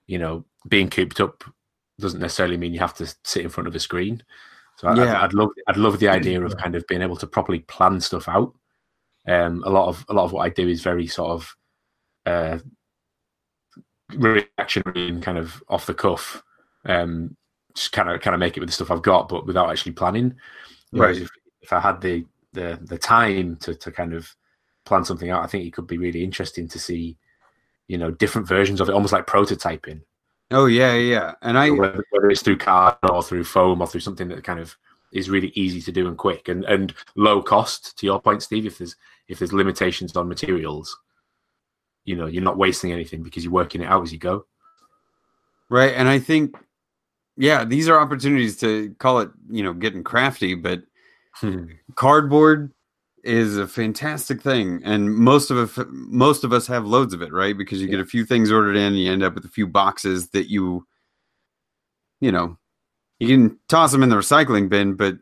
you 0.06 0.18
know 0.18 0.44
being 0.68 0.88
cooped 0.88 1.20
up 1.20 1.44
doesn't 1.98 2.20
necessarily 2.20 2.56
mean 2.56 2.72
you 2.72 2.80
have 2.80 2.94
to 2.94 3.06
sit 3.24 3.44
in 3.44 3.50
front 3.50 3.68
of 3.68 3.74
a 3.74 3.80
screen 3.80 4.22
so 4.76 4.88
I, 4.88 4.96
Yeah. 4.96 5.18
I'd, 5.18 5.24
I'd 5.24 5.34
love 5.34 5.50
i'd 5.68 5.76
love 5.76 5.98
the 5.98 6.08
idea 6.08 6.42
of 6.42 6.56
kind 6.56 6.74
of 6.74 6.86
being 6.86 7.02
able 7.02 7.16
to 7.16 7.26
properly 7.26 7.60
plan 7.60 8.00
stuff 8.00 8.28
out 8.28 8.54
um 9.28 9.62
a 9.66 9.70
lot 9.70 9.88
of 9.88 10.04
a 10.08 10.14
lot 10.14 10.24
of 10.24 10.32
what 10.32 10.42
i 10.42 10.48
do 10.48 10.68
is 10.68 10.82
very 10.82 11.06
sort 11.06 11.30
of 11.30 11.56
uh 12.26 12.58
reactionary 14.14 15.08
and 15.08 15.22
kind 15.22 15.38
of 15.38 15.62
off 15.68 15.86
the 15.86 15.94
cuff 15.94 16.42
um 16.86 17.36
just 17.74 17.92
kind 17.92 18.08
of 18.08 18.20
kind 18.20 18.34
of 18.34 18.40
make 18.40 18.56
it 18.56 18.60
with 18.60 18.68
the 18.68 18.72
stuff 18.72 18.90
I've 18.90 19.02
got, 19.02 19.28
but 19.28 19.46
without 19.46 19.70
actually 19.70 19.92
planning. 19.92 20.36
Whereas 20.92 21.18
if, 21.18 21.30
if 21.60 21.72
I 21.72 21.80
had 21.80 22.00
the, 22.00 22.24
the 22.54 22.78
the 22.82 22.98
time 22.98 23.56
to 23.56 23.74
to 23.74 23.92
kind 23.92 24.14
of 24.14 24.34
plan 24.84 25.04
something 25.04 25.30
out, 25.30 25.44
I 25.44 25.46
think 25.46 25.64
it 25.64 25.72
could 25.72 25.86
be 25.86 25.98
really 25.98 26.24
interesting 26.24 26.68
to 26.68 26.78
see, 26.78 27.18
you 27.88 27.98
know, 27.98 28.10
different 28.10 28.48
versions 28.48 28.80
of 28.80 28.88
it, 28.88 28.92
almost 28.92 29.12
like 29.12 29.26
prototyping. 29.26 30.00
Oh 30.50 30.66
yeah, 30.66 30.94
yeah. 30.94 31.34
And 31.42 31.58
I 31.58 31.70
whether, 31.70 32.04
whether 32.10 32.30
it's 32.30 32.42
through 32.42 32.58
card 32.58 32.96
or 33.02 33.22
through 33.22 33.44
foam 33.44 33.80
or 33.80 33.86
through 33.86 34.00
something 34.00 34.28
that 34.28 34.44
kind 34.44 34.60
of 34.60 34.76
is 35.12 35.30
really 35.30 35.52
easy 35.54 35.80
to 35.80 35.92
do 35.92 36.08
and 36.08 36.18
quick 36.18 36.48
and, 36.48 36.64
and 36.64 36.94
low 37.16 37.42
cost. 37.42 37.98
To 37.98 38.06
your 38.06 38.20
point, 38.20 38.42
Steve, 38.42 38.66
if 38.66 38.78
there's 38.78 38.96
if 39.28 39.38
there's 39.38 39.52
limitations 39.52 40.16
on 40.16 40.28
materials, 40.28 40.96
you 42.04 42.16
know, 42.16 42.26
you're 42.26 42.42
not 42.42 42.58
wasting 42.58 42.92
anything 42.92 43.22
because 43.22 43.44
you're 43.44 43.52
working 43.52 43.82
it 43.82 43.88
out 43.88 44.02
as 44.02 44.12
you 44.12 44.18
go. 44.18 44.46
right, 45.70 45.94
and 45.94 46.08
I 46.08 46.18
think 46.18 46.56
yeah, 47.36 47.64
these 47.64 47.88
are 47.88 47.98
opportunities 47.98 48.58
to 48.58 48.94
call 48.98 49.20
it, 49.20 49.30
you 49.50 49.62
know, 49.62 49.72
getting 49.72 50.04
crafty, 50.04 50.54
but 50.54 50.82
Hmm. 51.36 51.66
cardboard 51.96 52.72
is 53.24 53.56
a 53.56 53.66
fantastic 53.66 54.40
thing 54.40 54.80
and 54.84 55.14
most 55.14 55.50
of 55.50 55.78
it, 55.78 55.88
most 55.90 56.44
of 56.44 56.52
us 56.52 56.66
have 56.66 56.86
loads 56.86 57.12
of 57.14 57.22
it 57.22 57.32
right? 57.32 57.56
Because 57.56 57.80
you 57.80 57.88
get 57.88 58.00
a 58.00 58.04
few 58.04 58.24
things 58.24 58.52
ordered 58.52 58.76
in 58.76 58.94
you 58.94 59.10
end 59.10 59.22
up 59.22 59.34
with 59.34 59.44
a 59.44 59.48
few 59.48 59.66
boxes 59.66 60.28
that 60.30 60.50
you 60.50 60.86
you 62.20 62.30
know 62.30 62.56
you 63.18 63.28
can 63.28 63.58
toss 63.68 63.92
them 63.92 64.02
in 64.02 64.10
the 64.10 64.16
recycling 64.16 64.68
bin 64.68 64.94
but 64.94 65.16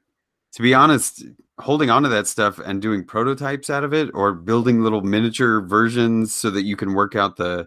to 0.52 0.62
be 0.62 0.74
honest 0.74 1.24
holding 1.58 1.90
on 1.90 2.02
to 2.02 2.08
that 2.08 2.26
stuff 2.26 2.58
and 2.58 2.82
doing 2.82 3.04
prototypes 3.04 3.70
out 3.70 3.84
of 3.84 3.94
it 3.94 4.10
or 4.14 4.32
building 4.32 4.82
little 4.82 5.02
miniature 5.02 5.60
versions 5.60 6.34
so 6.34 6.50
that 6.50 6.62
you 6.62 6.76
can 6.76 6.94
work 6.94 7.14
out 7.14 7.36
the 7.36 7.66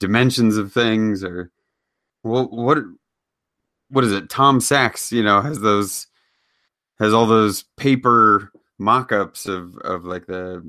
dimensions 0.00 0.56
of 0.56 0.72
things 0.72 1.22
or 1.22 1.50
what 2.22 2.52
what 2.52 2.78
what 3.90 4.04
is 4.04 4.12
it? 4.12 4.28
Tom 4.28 4.60
sachs 4.60 5.12
you 5.12 5.22
know 5.22 5.40
has 5.40 5.60
those 5.60 6.06
has 6.98 7.12
all 7.14 7.26
those 7.26 7.64
paper 7.76 8.52
mock-ups 8.78 9.46
of 9.46 9.76
of 9.78 10.04
like 10.04 10.26
the 10.26 10.62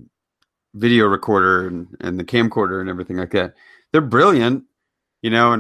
video 0.76 1.06
recorder 1.06 1.68
and, 1.68 1.96
and 2.02 2.20
the 2.20 2.24
camcorder 2.24 2.80
and 2.82 2.90
everything 2.90 3.18
like 3.18 3.32
that 3.32 3.54
they're 3.92 4.02
brilliant 4.02 4.64
you 5.22 5.30
know 5.30 5.54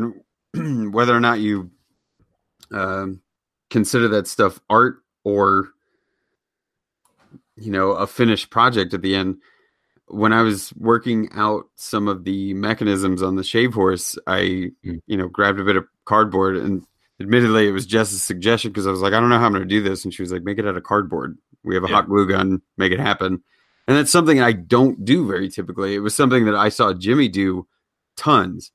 and 0.53 0.93
whether 0.93 1.15
or 1.15 1.19
not 1.19 1.39
you 1.39 1.69
um, 2.71 3.21
consider 3.69 4.07
that 4.07 4.27
stuff 4.27 4.59
art 4.69 5.03
or 5.23 5.69
you 7.55 7.71
know 7.71 7.91
a 7.91 8.07
finished 8.07 8.49
project 8.49 8.93
at 8.93 9.01
the 9.01 9.15
end 9.15 9.37
when 10.07 10.33
i 10.33 10.41
was 10.41 10.73
working 10.75 11.29
out 11.33 11.65
some 11.75 12.07
of 12.07 12.23
the 12.23 12.53
mechanisms 12.55 13.21
on 13.21 13.35
the 13.35 13.43
shave 13.43 13.73
horse 13.73 14.17
i 14.27 14.71
Mm. 14.85 15.01
you 15.07 15.17
know 15.17 15.27
grabbed 15.27 15.59
a 15.59 15.63
bit 15.63 15.75
of 15.75 15.85
cardboard 16.05 16.55
and 16.57 16.83
admittedly 17.19 17.67
it 17.67 17.71
was 17.71 17.85
jess's 17.85 18.21
suggestion 18.23 18.71
because 18.71 18.87
i 18.87 18.91
was 18.91 19.01
like 19.01 19.13
i 19.13 19.19
don't 19.19 19.29
know 19.29 19.39
how 19.39 19.45
i'm 19.45 19.53
going 19.53 19.61
to 19.61 19.67
do 19.67 19.81
this 19.81 20.03
and 20.03 20.13
she 20.13 20.21
was 20.21 20.31
like 20.31 20.43
make 20.43 20.57
it 20.57 20.67
out 20.67 20.77
of 20.77 20.83
cardboard. 20.83 21.37
We 21.63 21.75
have 21.75 21.83
a 21.83 21.87
Yeah. 21.87 21.95
hot 21.95 22.07
glue 22.07 22.27
gun. 22.27 22.61
Make 22.77 22.93
it 22.93 22.99
happen. 23.01 23.43
And 23.87 23.97
that's 23.97 24.11
something 24.11 24.41
i 24.41 24.51
don't 24.53 25.03
do 25.03 25.27
very 25.27 25.49
typically. 25.49 25.95
It 25.95 25.99
was 25.99 26.15
something 26.15 26.45
that 26.45 26.55
i 26.55 26.69
saw 26.69 26.93
jimmy 26.93 27.27
do 27.27 27.67
tons 28.17 28.71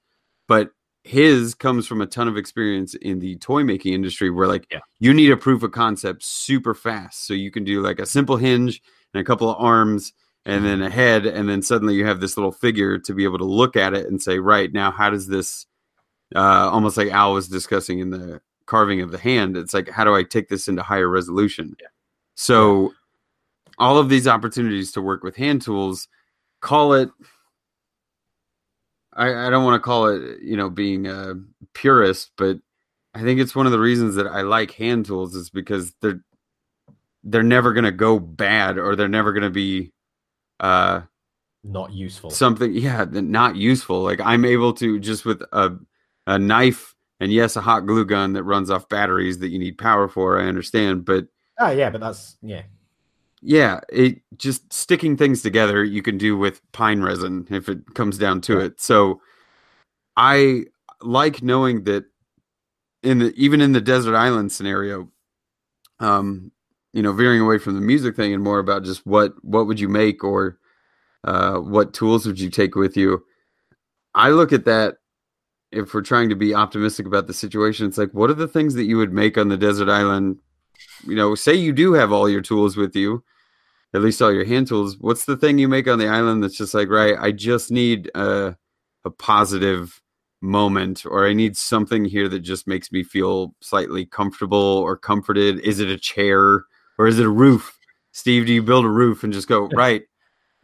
but 0.48 0.70
his 1.04 1.54
comes 1.54 1.86
from 1.86 2.00
a 2.00 2.06
ton 2.06 2.28
of 2.28 2.36
experience 2.38 2.94
in 2.94 3.18
the 3.18 3.36
toy 3.36 3.62
making 3.62 3.92
industry 3.92 4.30
where 4.30 4.48
like 4.48 4.66
Yeah. 4.70 4.80
you 5.00 5.12
need 5.12 5.30
a 5.30 5.36
proof 5.36 5.62
of 5.62 5.70
concept 5.72 6.24
super 6.24 6.74
fast. 6.74 7.26
So 7.26 7.34
you 7.34 7.50
can 7.50 7.62
do 7.64 7.82
like 7.82 8.00
a 8.00 8.06
simple 8.06 8.38
hinge 8.38 8.80
and 9.12 9.20
a 9.20 9.24
couple 9.24 9.50
of 9.50 9.56
arms 9.62 10.14
and 10.46 10.64
then 10.64 10.78
mm-hmm. 10.78 10.86
a 10.86 10.90
head 10.90 11.26
and 11.26 11.46
then 11.48 11.60
suddenly 11.62 11.94
you 11.94 12.06
have 12.06 12.20
this 12.20 12.36
little 12.38 12.52
figure 12.52 12.98
to 12.98 13.14
be 13.14 13.24
able 13.24 13.38
to 13.38 13.44
look 13.44 13.76
at 13.76 13.92
it 13.94 14.06
and 14.06 14.22
say 14.22 14.38
right 14.38 14.72
now 14.72 14.90
how 14.90 15.10
does 15.10 15.26
this 15.26 15.66
uh 16.34 16.68
almost 16.72 16.96
like 16.96 17.08
al 17.10 17.32
was 17.34 17.48
discussing 17.48 17.98
in 18.00 18.10
the 18.10 18.40
carving 18.66 19.00
of 19.00 19.10
the 19.10 19.18
hand 19.18 19.56
it's 19.56 19.74
like 19.74 19.88
how 19.88 20.04
do 20.04 20.14
i 20.14 20.22
take 20.22 20.48
this 20.48 20.68
into 20.68 20.82
higher 20.82 21.08
resolution 21.08 21.74
Yeah. 21.80 21.86
so 22.34 22.92
all 23.78 23.98
of 23.98 24.08
these 24.08 24.26
opportunities 24.26 24.92
to 24.92 25.02
work 25.02 25.22
with 25.22 25.36
hand 25.36 25.62
tools 25.62 26.08
call 26.60 26.94
it 26.94 27.10
I, 29.16 29.46
I 29.46 29.50
don't 29.50 29.64
want 29.64 29.80
to 29.80 29.84
call 29.84 30.08
it, 30.08 30.40
you 30.42 30.56
know, 30.56 30.68
being 30.68 31.06
a 31.06 31.34
purist, 31.72 32.32
but 32.36 32.58
I 33.14 33.22
think 33.22 33.38
it's 33.38 33.54
one 33.54 33.64
of 33.66 33.70
the 33.70 33.78
reasons 33.78 34.16
that 34.16 34.26
I 34.26 34.40
like 34.42 34.72
hand 34.72 35.06
tools 35.06 35.36
is 35.36 35.50
because 35.50 35.94
they're 36.00 36.20
they're 37.22 37.44
never 37.44 37.72
gonna 37.72 37.92
go 37.92 38.18
bad 38.18 38.76
or 38.76 38.96
they're 38.96 39.06
never 39.08 39.32
gonna 39.32 39.50
be 39.50 39.92
uh 40.58 41.02
Not 41.62 41.92
useful. 41.92 42.30
something 42.30 42.72
yeah 42.74 43.04
not 43.08 43.54
useful. 43.54 44.02
Like 44.02 44.20
I'm 44.20 44.44
able 44.44 44.72
to 44.74 44.98
just 44.98 45.24
with 45.24 45.42
a 45.52 45.78
a 46.26 46.38
knife 46.38 46.94
and 47.20 47.32
yes, 47.32 47.56
a 47.56 47.60
hot 47.60 47.86
glue 47.86 48.04
gun 48.04 48.32
that 48.32 48.42
runs 48.44 48.70
off 48.70 48.88
batteries 48.88 49.38
that 49.38 49.48
you 49.48 49.58
need 49.58 49.78
power 49.78 50.08
for, 50.08 50.40
I 50.40 50.46
understand, 50.46 51.04
but 51.04 51.26
oh 51.60 51.70
yeah, 51.70 51.90
but 51.90 52.00
that's 52.00 52.36
yeah. 52.42 52.62
yeah, 53.40 53.80
it 53.90 54.20
just 54.36 54.72
sticking 54.72 55.16
things 55.16 55.42
together 55.42 55.84
you 55.84 56.02
can 56.02 56.18
do 56.18 56.36
with 56.36 56.60
pine 56.72 57.02
resin 57.02 57.46
if 57.50 57.68
it 57.68 57.94
comes 57.94 58.18
down 58.18 58.40
to 58.42 58.58
Yeah. 58.58 58.64
it. 58.64 58.80
So 58.80 59.20
I 60.16 60.64
like 61.00 61.42
knowing 61.42 61.84
that 61.84 62.04
in 63.02 63.18
the 63.18 63.34
even 63.36 63.60
in 63.60 63.72
the 63.72 63.80
desert 63.80 64.16
island 64.16 64.50
scenario, 64.50 65.10
um, 66.00 66.50
you 66.92 67.02
know, 67.02 67.12
veering 67.12 67.40
away 67.40 67.58
from 67.58 67.74
the 67.74 67.80
music 67.80 68.16
thing 68.16 68.32
and 68.32 68.42
more 68.42 68.58
about 68.58 68.84
just 68.84 69.06
what 69.06 69.34
what 69.44 69.66
would 69.66 69.78
you 69.78 69.88
make 69.88 70.24
or 70.24 70.58
uh, 71.24 71.56
what 71.56 71.94
tools 71.94 72.26
would 72.26 72.38
you 72.40 72.50
take 72.50 72.74
with 72.74 72.96
you. 72.96 73.24
I 74.14 74.30
look 74.30 74.52
at 74.52 74.64
that 74.66 74.96
if 75.74 75.92
we're 75.92 76.02
trying 76.02 76.28
to 76.28 76.36
be 76.36 76.54
optimistic 76.54 77.06
about 77.06 77.26
the 77.26 77.34
situation. 77.34 77.86
It's 77.86 77.98
like, 77.98 78.12
what 78.12 78.30
are 78.30 78.34
the 78.34 78.48
things 78.48 78.74
that 78.74 78.84
you 78.84 78.96
would 78.96 79.12
make 79.12 79.36
on 79.36 79.48
the 79.48 79.56
desert 79.56 79.88
island? 79.88 80.38
You 81.06 81.16
know, 81.16 81.34
say 81.34 81.54
you 81.54 81.72
do 81.72 81.92
have 81.94 82.12
all 82.12 82.28
your 82.28 82.40
tools 82.40 82.76
with 82.76 82.94
you, 82.96 83.22
at 83.92 84.02
least 84.02 84.22
all 84.22 84.32
your 84.32 84.44
hand 84.44 84.68
tools. 84.68 84.96
What's 84.98 85.24
the 85.24 85.36
thing 85.36 85.58
you 85.58 85.68
make 85.68 85.88
on 85.88 85.98
the 85.98 86.08
island 86.08 86.42
that's 86.42 86.56
just 86.56 86.74
like, 86.74 86.88
right? 86.88 87.16
I 87.18 87.32
just 87.32 87.70
need 87.70 88.10
a, 88.14 88.56
a 89.04 89.10
positive 89.10 90.00
moment, 90.40 91.04
or 91.06 91.26
I 91.26 91.32
need 91.32 91.56
something 91.56 92.04
here 92.04 92.28
that 92.28 92.40
just 92.40 92.66
makes 92.66 92.92
me 92.92 93.02
feel 93.02 93.54
slightly 93.60 94.04
comfortable 94.04 94.58
or 94.58 94.96
comforted. 94.96 95.60
Is 95.60 95.80
it 95.80 95.88
a 95.88 95.98
chair 95.98 96.64
or 96.98 97.06
is 97.06 97.18
it 97.18 97.26
a 97.26 97.30
roof? 97.30 97.78
Steve, 98.12 98.46
do 98.46 98.52
you 98.52 98.62
build 98.62 98.84
a 98.84 98.90
roof 98.90 99.24
and 99.24 99.32
just 99.32 99.48
go 99.48 99.68
right? 99.74 100.02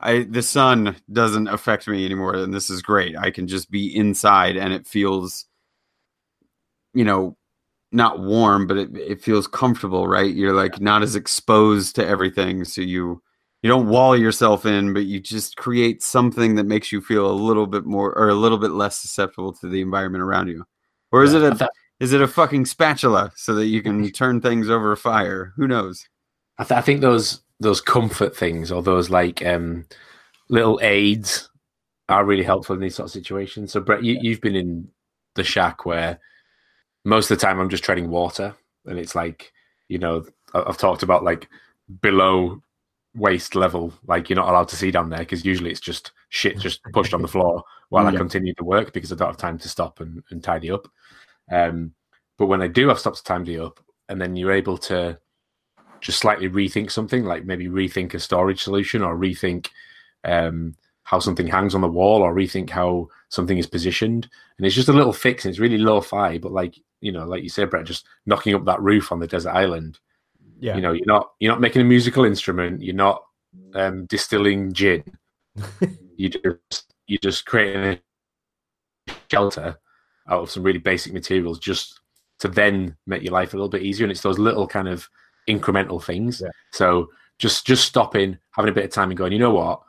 I 0.00 0.22
the 0.24 0.42
sun 0.42 0.96
doesn't 1.12 1.48
affect 1.48 1.86
me 1.88 2.04
anymore, 2.04 2.34
and 2.34 2.52
this 2.54 2.70
is 2.70 2.82
great. 2.82 3.16
I 3.16 3.30
can 3.30 3.46
just 3.46 3.70
be 3.70 3.94
inside, 3.94 4.56
and 4.56 4.72
it 4.72 4.86
feels, 4.86 5.46
you 6.94 7.04
know, 7.04 7.36
not 7.92 8.20
warm, 8.20 8.66
but 8.66 8.76
it, 8.78 8.96
it 8.96 9.22
feels 9.22 9.46
comfortable, 9.46 10.06
right? 10.08 10.34
You're 10.34 10.54
like 10.54 10.80
not 10.80 11.02
as 11.02 11.16
exposed 11.16 11.96
to 11.96 12.06
everything, 12.06 12.64
so 12.64 12.80
you 12.82 13.22
you 13.62 13.68
don't 13.68 13.88
wall 13.88 14.16
yourself 14.16 14.64
in, 14.66 14.94
but 14.94 15.04
you 15.04 15.20
just 15.20 15.56
create 15.56 16.02
something 16.02 16.54
that 16.54 16.64
makes 16.64 16.92
you 16.92 17.00
feel 17.02 17.30
a 17.30 17.32
little 17.32 17.66
bit 17.66 17.84
more 17.84 18.16
or 18.16 18.28
a 18.30 18.34
little 18.34 18.58
bit 18.58 18.70
less 18.72 18.96
susceptible 18.98 19.52
to 19.54 19.68
the 19.68 19.82
environment 19.82 20.22
around 20.22 20.48
you. 20.48 20.64
Or 21.12 21.22
is 21.24 21.34
Yeah, 21.34 21.40
it 21.42 21.42
a 21.42 21.70
is 22.00 22.12
it 22.14 22.22
a 22.22 22.28
fucking 22.28 22.64
spatula 22.66 23.32
so 23.36 23.54
that 23.54 23.66
you 23.66 23.82
can 23.82 24.10
turn 24.12 24.40
things 24.40 24.70
over 24.70 24.92
a 24.92 24.96
fire? 24.96 25.52
Who 25.56 25.68
knows? 25.68 26.08
I, 26.58 26.64
th- 26.64 26.78
I 26.78 26.82
think 26.82 27.00
those 27.00 27.42
those 27.60 27.80
comfort 27.80 28.34
things 28.34 28.72
or 28.72 28.82
those 28.82 29.10
like 29.10 29.44
um, 29.44 29.86
little 30.48 30.80
aids 30.82 31.48
are 32.08 32.24
really 32.24 32.42
helpful 32.42 32.74
in 32.74 32.80
these 32.80 32.96
sort 32.96 33.06
of 33.06 33.12
situations. 33.12 33.72
So 33.72 33.80
Brett, 33.80 34.02
you, 34.02 34.18
you've 34.20 34.40
been 34.40 34.56
in 34.56 34.88
the 35.36 35.44
shack 35.44 35.84
where 35.84 36.18
most 37.04 37.30
of 37.30 37.38
the 37.38 37.46
time 37.46 37.60
I'm 37.60 37.68
just 37.68 37.84
treading 37.84 38.10
water, 38.10 38.54
and 38.86 38.98
it's 38.98 39.14
like 39.14 39.52
you 39.88 39.98
know 39.98 40.24
I've 40.54 40.78
talked 40.78 41.02
about 41.02 41.22
like 41.22 41.48
below 42.00 42.62
waist 43.14 43.54
level, 43.54 43.92
like 44.06 44.28
you're 44.28 44.36
not 44.36 44.48
allowed 44.48 44.68
to 44.68 44.76
see 44.76 44.90
down 44.90 45.10
there 45.10 45.20
because 45.20 45.44
usually 45.44 45.70
it's 45.70 45.80
just 45.80 46.12
shit 46.30 46.58
just 46.58 46.82
pushed 46.92 47.14
on 47.14 47.22
the 47.22 47.28
floor 47.28 47.62
while 47.88 48.06
I 48.06 48.16
continue 48.16 48.54
to 48.54 48.64
work 48.64 48.92
because 48.92 49.12
I 49.12 49.16
don't 49.16 49.28
have 49.28 49.36
time 49.36 49.58
to 49.58 49.68
stop 49.68 50.00
and, 50.00 50.22
and 50.30 50.42
tidy 50.42 50.70
up. 50.70 50.88
Um, 51.50 51.92
but 52.38 52.46
when 52.46 52.62
I 52.62 52.68
do 52.68 52.88
have 52.88 53.00
stops 53.00 53.20
to 53.20 53.24
tidy 53.24 53.58
up, 53.58 53.80
and 54.08 54.20
then 54.20 54.36
you're 54.36 54.52
able 54.52 54.78
to 54.78 55.18
just 56.00 56.20
slightly 56.20 56.48
rethink 56.48 56.90
something, 56.90 57.24
like 57.24 57.44
maybe 57.44 57.68
rethink 57.68 58.14
a 58.14 58.18
storage 58.18 58.62
solution 58.62 59.02
or 59.02 59.16
rethink 59.16 59.68
um, 60.24 60.74
how 61.04 61.18
something 61.18 61.46
hangs 61.46 61.74
on 61.74 61.80
the 61.80 61.88
wall 61.88 62.22
or 62.22 62.34
rethink 62.34 62.70
how 62.70 63.08
something 63.28 63.58
is 63.58 63.66
positioned. 63.66 64.28
And 64.56 64.66
it's 64.66 64.76
just 64.76 64.88
a 64.88 64.92
little 64.92 65.12
fix 65.12 65.44
and 65.44 65.50
it's 65.50 65.58
really 65.58 65.78
low 65.78 66.00
fi, 66.00 66.38
but 66.38 66.52
like, 66.52 66.78
you 67.00 67.12
know, 67.12 67.24
like 67.24 67.42
you 67.42 67.48
said, 67.48 67.70
Brett, 67.70 67.86
just 67.86 68.06
knocking 68.26 68.54
up 68.54 68.64
that 68.66 68.80
roof 68.80 69.10
on 69.10 69.20
the 69.20 69.26
desert 69.26 69.50
island. 69.50 69.98
Yeah. 70.58 70.76
You 70.76 70.82
know, 70.82 70.92
you're 70.92 71.06
not 71.06 71.32
you're 71.38 71.52
not 71.52 71.60
making 71.60 71.82
a 71.82 71.86
musical 71.86 72.24
instrument, 72.24 72.82
you're 72.82 72.94
not 72.94 73.22
um, 73.74 74.06
distilling 74.06 74.72
gin. 74.72 75.02
you 76.16 76.28
just 76.28 76.94
you 77.06 77.18
just 77.18 77.46
creating 77.46 77.82
a 79.08 79.12
shelter 79.30 79.78
out 80.28 80.42
of 80.42 80.50
some 80.50 80.62
really 80.62 80.78
basic 80.78 81.12
materials 81.12 81.58
just 81.58 82.00
to 82.38 82.48
then 82.48 82.96
make 83.06 83.22
your 83.22 83.32
life 83.32 83.52
a 83.52 83.56
little 83.56 83.68
bit 83.68 83.82
easier. 83.82 84.04
And 84.04 84.12
it's 84.12 84.20
those 84.20 84.38
little 84.38 84.66
kind 84.66 84.88
of 84.88 85.08
incremental 85.58 86.02
things. 86.02 86.40
Yeah. 86.40 86.50
So 86.72 87.10
just 87.38 87.66
just 87.66 87.84
stopping, 87.84 88.38
having 88.52 88.70
a 88.70 88.74
bit 88.74 88.84
of 88.84 88.90
time 88.90 89.10
and 89.10 89.18
going, 89.18 89.32
you 89.32 89.38
know 89.38 89.54
what? 89.54 89.80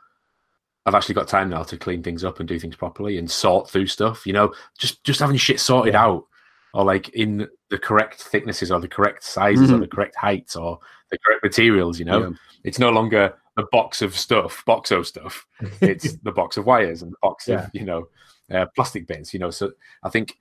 I've 0.84 0.94
actually 0.94 1.14
got 1.14 1.28
time 1.28 1.48
now 1.50 1.62
to 1.62 1.76
clean 1.76 2.02
things 2.02 2.24
up 2.24 2.40
and 2.40 2.48
do 2.48 2.58
things 2.58 2.74
properly 2.76 3.18
and 3.18 3.30
sort 3.30 3.70
through 3.70 3.86
stuff. 3.86 4.26
You 4.26 4.32
know, 4.32 4.52
just 4.78 5.04
just 5.04 5.20
having 5.20 5.36
shit 5.36 5.60
sorted 5.60 5.94
Yeah. 5.94 6.04
out, 6.04 6.26
or 6.74 6.84
like 6.84 7.10
in 7.10 7.48
the 7.70 7.78
correct 7.78 8.20
thicknesses, 8.22 8.70
or 8.72 8.80
the 8.80 8.88
correct 8.88 9.22
sizes, 9.22 9.70
or 9.70 9.76
Mhm. 9.76 9.80
the 9.80 9.86
correct 9.88 10.16
heights, 10.16 10.56
or 10.56 10.78
the 11.10 11.18
correct 11.24 11.42
materials. 11.44 11.98
You 11.98 12.06
know, 12.06 12.20
Yeah. 12.22 12.36
it's 12.64 12.78
no 12.78 12.90
longer 12.90 13.34
a 13.58 13.62
box 13.70 14.00
of 14.02 14.16
stuff, 14.16 14.64
box 14.64 14.90
of 14.90 15.06
stuff. 15.06 15.46
It's 15.82 16.16
the 16.16 16.32
box 16.32 16.56
of 16.56 16.64
wires 16.66 17.02
and 17.02 17.12
the 17.12 17.16
box 17.22 17.46
Yeah. 17.48 17.64
of 17.66 17.70
you 17.74 17.84
know 17.84 18.08
uh, 18.50 18.66
plastic 18.74 19.06
bits. 19.06 19.32
You 19.32 19.40
know, 19.40 19.50
so 19.50 19.72
I 20.02 20.08
think 20.10 20.36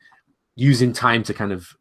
using 0.56 0.92
time 0.92 1.24
to 1.24 1.34
kind 1.34 1.52
of 1.52 1.78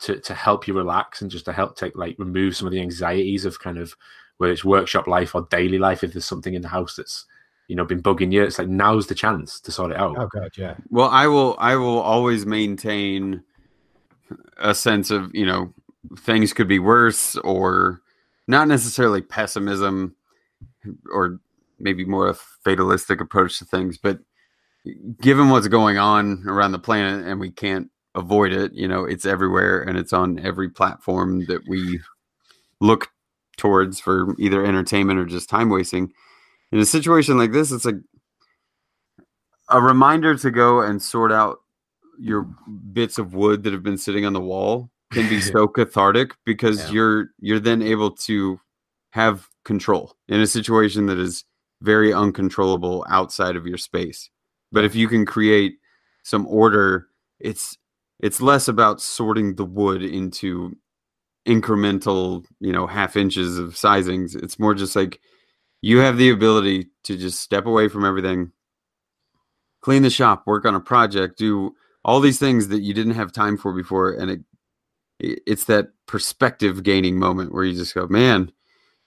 to 0.00 0.20
to 0.20 0.34
help 0.34 0.66
you 0.66 0.74
relax 0.74 1.22
and 1.22 1.30
just 1.30 1.44
to 1.46 1.52
help 1.52 1.76
take 1.76 1.96
like 1.96 2.16
remove 2.18 2.56
some 2.56 2.66
of 2.66 2.72
the 2.72 2.80
anxieties 2.80 3.44
of 3.44 3.60
kind 3.60 3.78
of 3.78 3.94
whether 4.36 4.52
it's 4.52 4.64
workshop 4.64 5.06
life 5.06 5.34
or 5.34 5.46
daily 5.50 5.78
life. 5.78 6.04
If 6.04 6.12
there's 6.12 6.24
something 6.24 6.54
in 6.54 6.62
the 6.62 6.68
house 6.68 6.96
that's 6.96 7.26
you 7.66 7.76
know 7.76 7.84
been 7.84 8.02
bugging 8.02 8.32
you, 8.32 8.42
it's 8.42 8.58
like 8.58 8.68
now's 8.68 9.06
the 9.06 9.14
chance 9.14 9.60
to 9.60 9.72
sort 9.72 9.92
it 9.92 9.98
out. 9.98 10.16
oh 10.18 10.28
god, 10.28 10.50
yeah. 10.56 10.74
Well, 10.90 11.08
I 11.08 11.26
will 11.26 11.56
I 11.58 11.76
will 11.76 11.98
always 11.98 12.46
maintain 12.46 13.42
a 14.58 14.74
sense 14.74 15.10
of, 15.10 15.34
you 15.34 15.46
know, 15.46 15.72
things 16.18 16.52
could 16.52 16.68
be 16.68 16.78
worse 16.78 17.36
or 17.36 18.00
not 18.46 18.68
necessarily 18.68 19.22
pessimism 19.22 20.14
or 21.12 21.40
maybe 21.78 22.04
more 22.04 22.28
a 22.28 22.34
fatalistic 22.34 23.20
approach 23.20 23.58
to 23.58 23.64
things, 23.64 23.98
but 23.98 24.18
given 25.20 25.50
what's 25.50 25.68
going 25.68 25.98
on 25.98 26.44
around 26.46 26.72
the 26.72 26.78
planet 26.78 27.26
and 27.26 27.40
we 27.40 27.50
can't 27.50 27.90
avoid 28.14 28.52
it, 28.52 28.72
you 28.72 28.88
know, 28.88 29.04
it's 29.04 29.26
everywhere 29.26 29.80
and 29.80 29.96
it's 29.98 30.12
on 30.12 30.38
every 30.40 30.68
platform 30.68 31.44
that 31.46 31.66
we 31.68 32.00
look 32.80 33.08
towards 33.56 34.00
for 34.00 34.34
either 34.38 34.64
entertainment 34.64 35.18
or 35.18 35.24
just 35.26 35.48
time 35.48 35.68
wasting. 35.68 36.12
In 36.72 36.78
a 36.78 36.86
situation 36.86 37.38
like 37.38 37.52
this, 37.52 37.72
it's 37.72 37.84
like 37.84 37.96
a 39.70 39.80
reminder 39.80 40.36
to 40.36 40.50
go 40.50 40.80
and 40.80 41.02
sort 41.02 41.32
out 41.32 41.58
your 42.18 42.42
bits 42.92 43.18
of 43.18 43.34
wood 43.34 43.62
that 43.62 43.72
have 43.72 43.82
been 43.82 43.98
sitting 43.98 44.24
on 44.24 44.32
the 44.32 44.40
wall 44.40 44.90
can 45.12 45.28
be 45.28 45.40
so 45.52 45.68
cathartic 45.68 46.34
because 46.44 46.86
Yeah. 46.86 46.92
you're 46.92 47.30
you're 47.40 47.60
then 47.60 47.82
able 47.82 48.10
to 48.12 48.60
have 49.10 49.48
control 49.64 50.14
in 50.28 50.40
a 50.40 50.46
situation 50.46 51.06
that 51.06 51.18
is 51.18 51.44
very 51.82 52.12
uncontrollable 52.12 53.06
outside 53.08 53.56
of 53.56 53.66
your 53.66 53.78
space. 53.78 54.30
But 54.72 54.84
if 54.84 54.94
you 54.94 55.08
can 55.08 55.24
create 55.24 55.78
some 56.24 56.46
order, 56.46 57.06
it's 57.40 57.78
it's 58.20 58.40
less 58.40 58.68
about 58.68 59.00
sorting 59.00 59.54
the 59.54 59.64
wood 59.64 60.02
into 60.02 60.76
incremental, 61.46 62.44
you 62.60 62.72
know, 62.72 62.86
half 62.86 63.16
inches 63.16 63.58
of 63.58 63.70
sizings. 63.74 64.36
It's 64.40 64.58
more 64.58 64.74
just 64.74 64.96
like 64.96 65.20
you 65.82 65.98
have 65.98 66.18
the 66.18 66.30
ability 66.30 66.88
to 67.04 67.16
just 67.16 67.40
step 67.40 67.66
away 67.66 67.88
from 67.88 68.04
everything, 68.04 68.52
clean 69.80 70.02
the 70.02 70.10
shop, 70.10 70.44
work 70.46 70.64
on 70.64 70.74
a 70.74 70.80
project, 70.80 71.38
do 71.38 71.74
all 72.04 72.20
these 72.20 72.38
things 72.38 72.68
that 72.68 72.80
you 72.82 72.94
didn't 72.94 73.14
have 73.14 73.32
time 73.32 73.56
for 73.56 73.72
before, 73.72 74.12
and 74.12 74.30
it 74.30 74.40
it- 75.20 75.42
it's 75.46 75.64
that 75.64 75.90
perspective 76.06 76.82
gaining 76.82 77.18
moment 77.18 77.52
where 77.52 77.64
you 77.64 77.74
just 77.74 77.94
go, 77.94 78.06
man, 78.08 78.52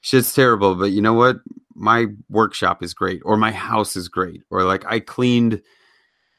shit's 0.02 0.34
terrible, 0.34 0.76
but 0.76 0.92
you 0.92 1.02
know 1.02 1.14
what? 1.14 1.38
My 1.76 2.08
workshop 2.30 2.84
is 2.84 2.94
great, 2.94 3.22
or 3.26 3.38
my 3.38 3.52
house 3.52 3.96
is 3.96 4.10
great, 4.10 4.44
or 4.52 4.64
like 4.66 4.86
I 4.88 5.00
cleaned 5.02 5.62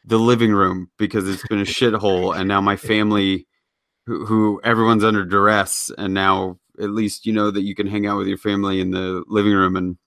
the 0.05 0.19
living 0.19 0.53
room 0.53 0.91
because 0.99 1.29
it's 1.29 1.47
been 1.49 1.61
a 1.61 1.65
shithole, 1.65 2.37
and 2.37 2.49
now 2.49 2.61
my 2.61 2.77
family, 2.77 3.47
who, 4.07 4.25
who 4.27 4.61
everyone's 4.65 5.05
under 5.05 5.25
duress, 5.25 5.91
and 5.97 6.13
now 6.15 6.59
at 6.81 6.91
least 6.91 7.27
you 7.27 7.33
know 7.33 7.51
that 7.51 7.63
you 7.63 7.75
can 7.75 7.87
hang 7.87 8.07
out 8.07 8.19
with 8.19 8.27
your 8.27 8.39
family 8.39 8.81
in 8.81 8.91
the 8.91 9.23
living 9.29 9.53
room 9.53 9.77
and 9.77 9.99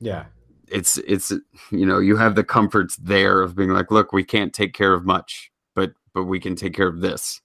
Yeah. 0.00 0.24
it's 0.68 0.96
it's 0.98 1.30
you 1.70 1.84
know 1.84 1.98
you 1.98 2.16
have 2.16 2.34
the 2.34 2.42
comforts 2.42 2.96
there 2.96 3.42
of 3.42 3.54
being 3.54 3.68
like 3.68 3.90
look 3.90 4.12
we 4.12 4.24
can't 4.24 4.54
take 4.54 4.72
care 4.72 4.94
of 4.94 5.04
much 5.04 5.52
but 5.74 5.92
but 6.14 6.24
we 6.24 6.40
can 6.40 6.56
take 6.56 6.74
care 6.74 6.88
of 6.88 7.00
this 7.02 7.42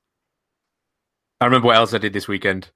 I 1.41 1.45
remember 1.45 1.68
what 1.68 1.76
else 1.76 1.93
I 1.93 1.97
did 1.97 2.14
this 2.14 2.28
weekend. 2.30 2.70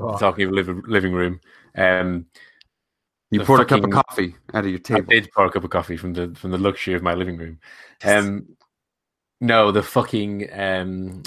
Oh. 0.00 0.16
Talking 0.18 0.46
of 0.46 0.52
living 0.52 0.82
living 0.86 1.12
room, 1.12 1.40
um, 1.76 2.26
you 3.30 3.40
poured 3.44 3.60
a 3.60 3.64
cup 3.64 3.82
of 3.84 3.90
coffee 3.90 4.34
out 4.54 4.64
of 4.64 4.70
your 4.70 4.78
table. 4.78 5.06
I 5.10 5.14
did 5.14 5.30
pour 5.34 5.46
a 5.46 5.50
cup 5.50 5.64
of 5.64 5.70
coffee 5.70 5.96
from 5.96 6.12
the 6.12 6.34
from 6.36 6.50
the 6.52 6.58
luxury 6.58 6.94
of 6.94 7.02
my 7.02 7.14
living 7.14 7.36
room. 7.36 7.58
Um, 8.04 8.46
no, 9.40 9.70
the 9.72 9.82
fucking 9.82 10.48
um, 10.52 11.22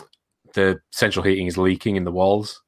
the 0.53 0.79
central 0.91 1.23
heating 1.25 1.47
is 1.47 1.57
leaking 1.57 1.95
in 1.95 2.03
the 2.05 2.11
walls. 2.11 2.61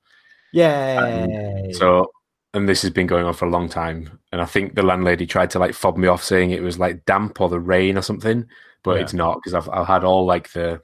Yeah. 0.53 1.71
So, 1.71 2.11
and 2.53 2.67
this 2.67 2.81
has 2.81 2.91
been 2.91 3.07
going 3.07 3.25
on 3.25 3.33
for 3.33 3.45
a 3.45 3.49
long 3.49 3.69
time. 3.69 4.19
And 4.31 4.41
I 4.41 4.45
think 4.45 4.75
the 4.75 4.83
landlady 4.83 5.25
tried 5.25 5.49
to 5.51 5.59
like 5.59 5.73
fob 5.73 5.97
me 5.97 6.07
off, 6.07 6.23
saying 6.23 6.51
it 6.51 6.61
was 6.61 6.77
like 6.79 7.05
damp 7.05 7.39
or 7.39 7.49
the 7.49 7.59
rain 7.59 7.97
or 7.97 8.01
something, 8.01 8.45
but 8.83 8.97
Yeah. 8.97 9.01
it's 9.03 9.13
not 9.13 9.35
because 9.41 9.53
I've 9.53 9.69
I've 9.69 9.87
had 9.87 10.03
all 10.03 10.25
like 10.25 10.51
the 10.51 10.81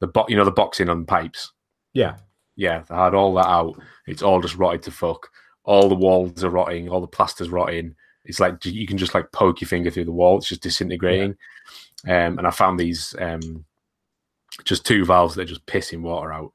the 0.00 0.06
bo- 0.08 0.26
you 0.28 0.36
know 0.36 0.44
the 0.44 0.50
boxing 0.50 0.88
on 0.88 1.06
pipes. 1.06 1.52
yeah. 1.94 2.16
Yeah, 2.60 2.82
I 2.90 3.04
had 3.04 3.14
all 3.14 3.34
that 3.34 3.46
out. 3.46 3.80
It's 4.08 4.20
all 4.20 4.40
just 4.42 4.56
rotted 4.56 4.82
to 4.82 4.90
fuck. 4.90 5.28
All 5.68 5.88
the 5.90 5.94
walls 5.94 6.42
are 6.42 6.50
rotting. 6.50 6.88
All 6.88 7.02
the 7.02 7.06
plaster's 7.06 7.50
rotting. 7.50 7.94
It's 8.24 8.40
like 8.40 8.64
you 8.64 8.86
can 8.86 8.96
just 8.96 9.14
like 9.14 9.30
poke 9.32 9.60
your 9.60 9.68
finger 9.68 9.90
through 9.90 10.06
the 10.06 10.12
wall. 10.12 10.38
It's 10.38 10.48
just 10.48 10.62
disintegrating. 10.62 11.36
Um, 12.06 12.38
and 12.38 12.46
I 12.46 12.50
found 12.50 12.80
these 12.80 13.14
um, 13.18 13.64
just 14.64 14.86
two 14.86 15.04
valves 15.04 15.34
that 15.34 15.42
are 15.42 15.52
just 15.52 15.66
pissing 15.66 16.00
water 16.00 16.32
out. 16.32 16.52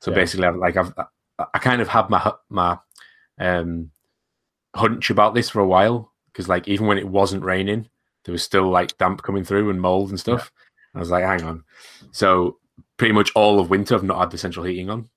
So 0.00 0.10
Yeah. 0.10 0.14
basically, 0.16 0.46
I've, 0.46 0.56
like 0.56 0.76
I've 0.76 0.92
I, 1.38 1.58
kind 1.58 1.82
of 1.82 1.88
had 1.88 2.08
my 2.08 2.32
my 2.48 2.78
um, 3.38 3.90
hunch 4.74 5.10
about 5.10 5.34
this 5.34 5.50
for 5.50 5.60
a 5.60 5.66
while 5.66 6.12
because 6.32 6.48
like 6.48 6.66
even 6.66 6.86
when 6.86 6.98
it 6.98 7.08
wasn't 7.08 7.44
raining, 7.44 7.88
there 8.24 8.32
was 8.32 8.42
still 8.42 8.68
like 8.70 8.96
damp 8.98 9.22
coming 9.22 9.44
through 9.44 9.68
and 9.70 9.80
mold 9.80 10.08
and 10.10 10.18
stuff. 10.20 10.50
I 10.94 11.00
was 11.00 11.10
like, 11.10 11.24
hang 11.24 11.42
on. 11.42 11.64
So 12.12 12.58
pretty 12.96 13.12
much 13.12 13.30
all 13.34 13.60
of 13.60 13.68
winter, 13.70 13.94
I've 13.94 14.04
not 14.04 14.18
had 14.20 14.30
the 14.30 14.38
central 14.38 14.64
heating 14.64 14.88
on 14.90 15.08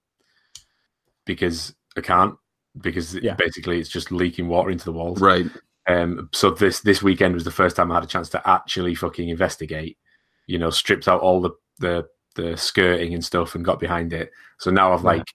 because 1.25 1.75
I 1.95 2.01
can't 2.01 2.35
because 2.81 3.15
it- 3.15 3.23
Yeah. 3.23 3.35
basically 3.35 3.79
it's 3.79 3.89
just 3.89 4.11
leaking 4.11 4.47
water 4.47 4.69
into 4.71 4.85
the 4.85 4.91
walls. 4.93 5.19
right 5.21 5.45
Um, 5.87 6.29
so 6.33 6.51
this 6.51 6.81
this 6.81 7.01
weekend 7.01 7.33
was 7.33 7.45
the 7.45 7.51
first 7.51 7.75
time 7.77 7.91
I 7.91 7.95
had 7.95 8.03
a 8.03 8.07
chance 8.07 8.29
to 8.29 8.41
actually 8.49 8.93
fucking 8.95 9.29
investigate. 9.29 9.97
You 10.45 10.59
know, 10.59 10.69
stripped 10.69 11.07
out 11.07 11.21
all 11.21 11.39
the 11.41 11.51
the 11.79 12.05
the 12.35 12.55
skirting 12.57 13.13
and 13.13 13.23
stuff 13.23 13.55
and 13.55 13.63
got 13.65 13.79
behind 13.79 14.11
it. 14.13 14.31
So 14.59 14.69
now 14.69 14.91
I've 14.93 14.99
Yeah. 15.01 15.07
like, 15.07 15.27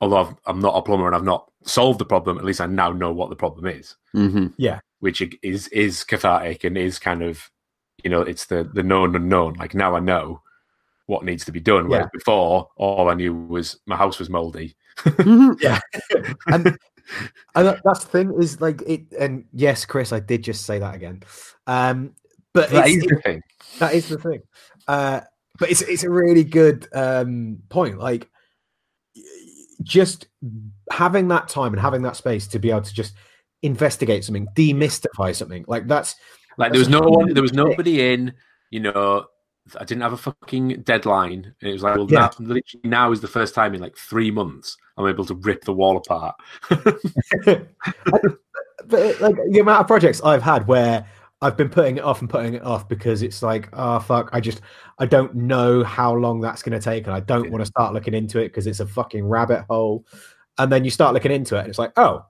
although 0.00 0.16
I've, 0.16 0.34
I'm 0.46 0.60
not 0.60 0.76
a 0.76 0.82
plumber 0.82 1.06
and 1.06 1.14
I've 1.14 1.24
not 1.24 1.50
solved 1.62 1.98
the 2.00 2.04
problem, 2.06 2.38
at 2.38 2.44
least 2.44 2.60
I 2.60 2.66
now 2.66 2.90
know 2.90 3.12
what 3.12 3.28
the 3.30 3.36
problem 3.36 3.66
is, 3.66 3.96
hmm 4.12 4.46
which 5.00 5.22
is 5.42 5.68
is 5.68 6.04
cathartic 6.04 6.64
and 6.64 6.76
is 6.76 6.98
kind 6.98 7.22
of, 7.22 7.50
you 8.02 8.10
know, 8.10 8.22
it's 8.22 8.46
the 8.46 8.64
the 8.74 8.82
known 8.82 9.14
unknown. 9.14 9.54
Like 9.54 9.74
now 9.74 9.94
I 9.94 10.00
know 10.00 10.42
what 11.06 11.24
needs 11.24 11.44
to 11.44 11.52
be 11.52 11.60
done. 11.60 11.88
Whereas 11.88 12.06
Yeah. 12.06 12.18
before, 12.18 12.68
all 12.76 13.08
I 13.10 13.14
knew 13.14 13.34
was 13.34 13.78
my 13.86 13.96
house 13.96 14.18
was 14.18 14.30
mouldy. 14.30 14.74
and, 15.06 15.58
and 16.46 16.76
that- 17.54 17.80
that's 17.84 18.04
the 18.04 18.10
thing 18.10 18.34
is 18.40 18.60
like 18.60 18.82
it 18.86 19.02
and 19.18 19.44
yes 19.52 19.84
chris 19.84 20.12
i 20.12 20.20
did 20.20 20.42
just 20.42 20.64
say 20.66 20.78
that 20.78 20.94
again. 20.94 21.22
Um 21.66 22.14
but 22.52 22.70
That 22.70 22.86
it's- 22.88 22.96
is 22.96 23.02
the 23.04 23.16
thing. 23.24 23.42
that 23.78 23.94
is 23.94 24.08
the 24.08 24.18
thing. 24.18 24.40
Uh 24.88 25.20
but 25.58 25.70
it's 25.70 25.82
it's 25.82 26.04
a 26.04 26.10
really 26.10 26.44
good 26.44 26.86
um 26.94 27.58
point. 27.68 27.98
Like 27.98 28.28
just 29.82 30.26
having 30.90 31.28
that 31.28 31.48
time 31.48 31.72
and 31.72 31.80
having 31.80 32.02
that 32.02 32.16
space 32.16 32.46
to 32.48 32.58
be 32.58 32.70
able 32.70 32.82
to 32.82 32.92
just 32.94 33.14
investigate 33.62 34.24
something 34.24 34.46
demystify 34.54 35.34
something 35.34 35.64
like 35.68 35.86
that's 35.86 36.16
Like 36.58 36.72
there 36.72 36.78
was 36.78 36.88
no 36.88 37.00
one, 37.00 37.32
there 37.34 37.42
was 37.42 37.52
nobody 37.52 38.12
in. 38.12 38.32
You 38.70 38.80
know, 38.80 39.26
I 39.78 39.84
didn't 39.84 40.02
have 40.02 40.12
a 40.12 40.16
fucking 40.16 40.82
deadline, 40.82 41.54
and 41.60 41.68
it 41.70 41.72
was 41.72 41.82
like, 41.82 41.96
well, 41.96 42.06
Yeah. 42.10 42.20
now, 42.20 42.30
literally 42.38 42.80
now 42.84 43.12
is 43.12 43.20
the 43.20 43.28
first 43.28 43.54
time 43.54 43.74
in 43.74 43.80
like 43.80 43.96
three 43.96 44.30
months 44.30 44.76
I'm 44.96 45.06
able 45.06 45.24
to 45.26 45.34
rip 45.34 45.64
the 45.64 45.72
wall 45.72 45.96
apart. 45.96 46.36
but 48.86 49.20
like 49.20 49.36
the 49.50 49.58
amount 49.60 49.80
of 49.80 49.86
projects 49.86 50.20
I've 50.22 50.42
had 50.42 50.66
where 50.66 51.06
I've 51.42 51.56
been 51.56 51.70
putting 51.70 51.96
it 51.96 52.04
off 52.04 52.20
and 52.20 52.28
putting 52.28 52.54
it 52.54 52.62
off 52.62 52.88
because 52.88 53.22
it's 53.22 53.42
like, 53.42 53.68
oh 53.72 53.98
fuck, 54.00 54.28
I 54.32 54.40
just 54.40 54.60
I 54.98 55.06
don't 55.06 55.34
know 55.34 55.82
how 55.84 56.12
long 56.14 56.40
that's 56.40 56.62
going 56.62 56.78
to 56.78 56.84
take, 56.84 57.06
and 57.06 57.14
I 57.14 57.20
don't 57.20 57.44
Yeah. 57.44 57.50
want 57.50 57.62
to 57.62 57.66
start 57.66 57.94
looking 57.94 58.14
into 58.14 58.38
it 58.40 58.48
because 58.48 58.66
it's 58.66 58.80
a 58.80 58.86
fucking 58.86 59.24
rabbit 59.26 59.64
hole. 59.68 60.04
And 60.58 60.70
then 60.70 60.84
you 60.84 60.90
start 60.90 61.14
looking 61.14 61.32
into 61.32 61.56
it, 61.56 61.60
and 61.60 61.68
it's 61.68 61.78
like, 61.78 61.92
oh, 61.96 62.26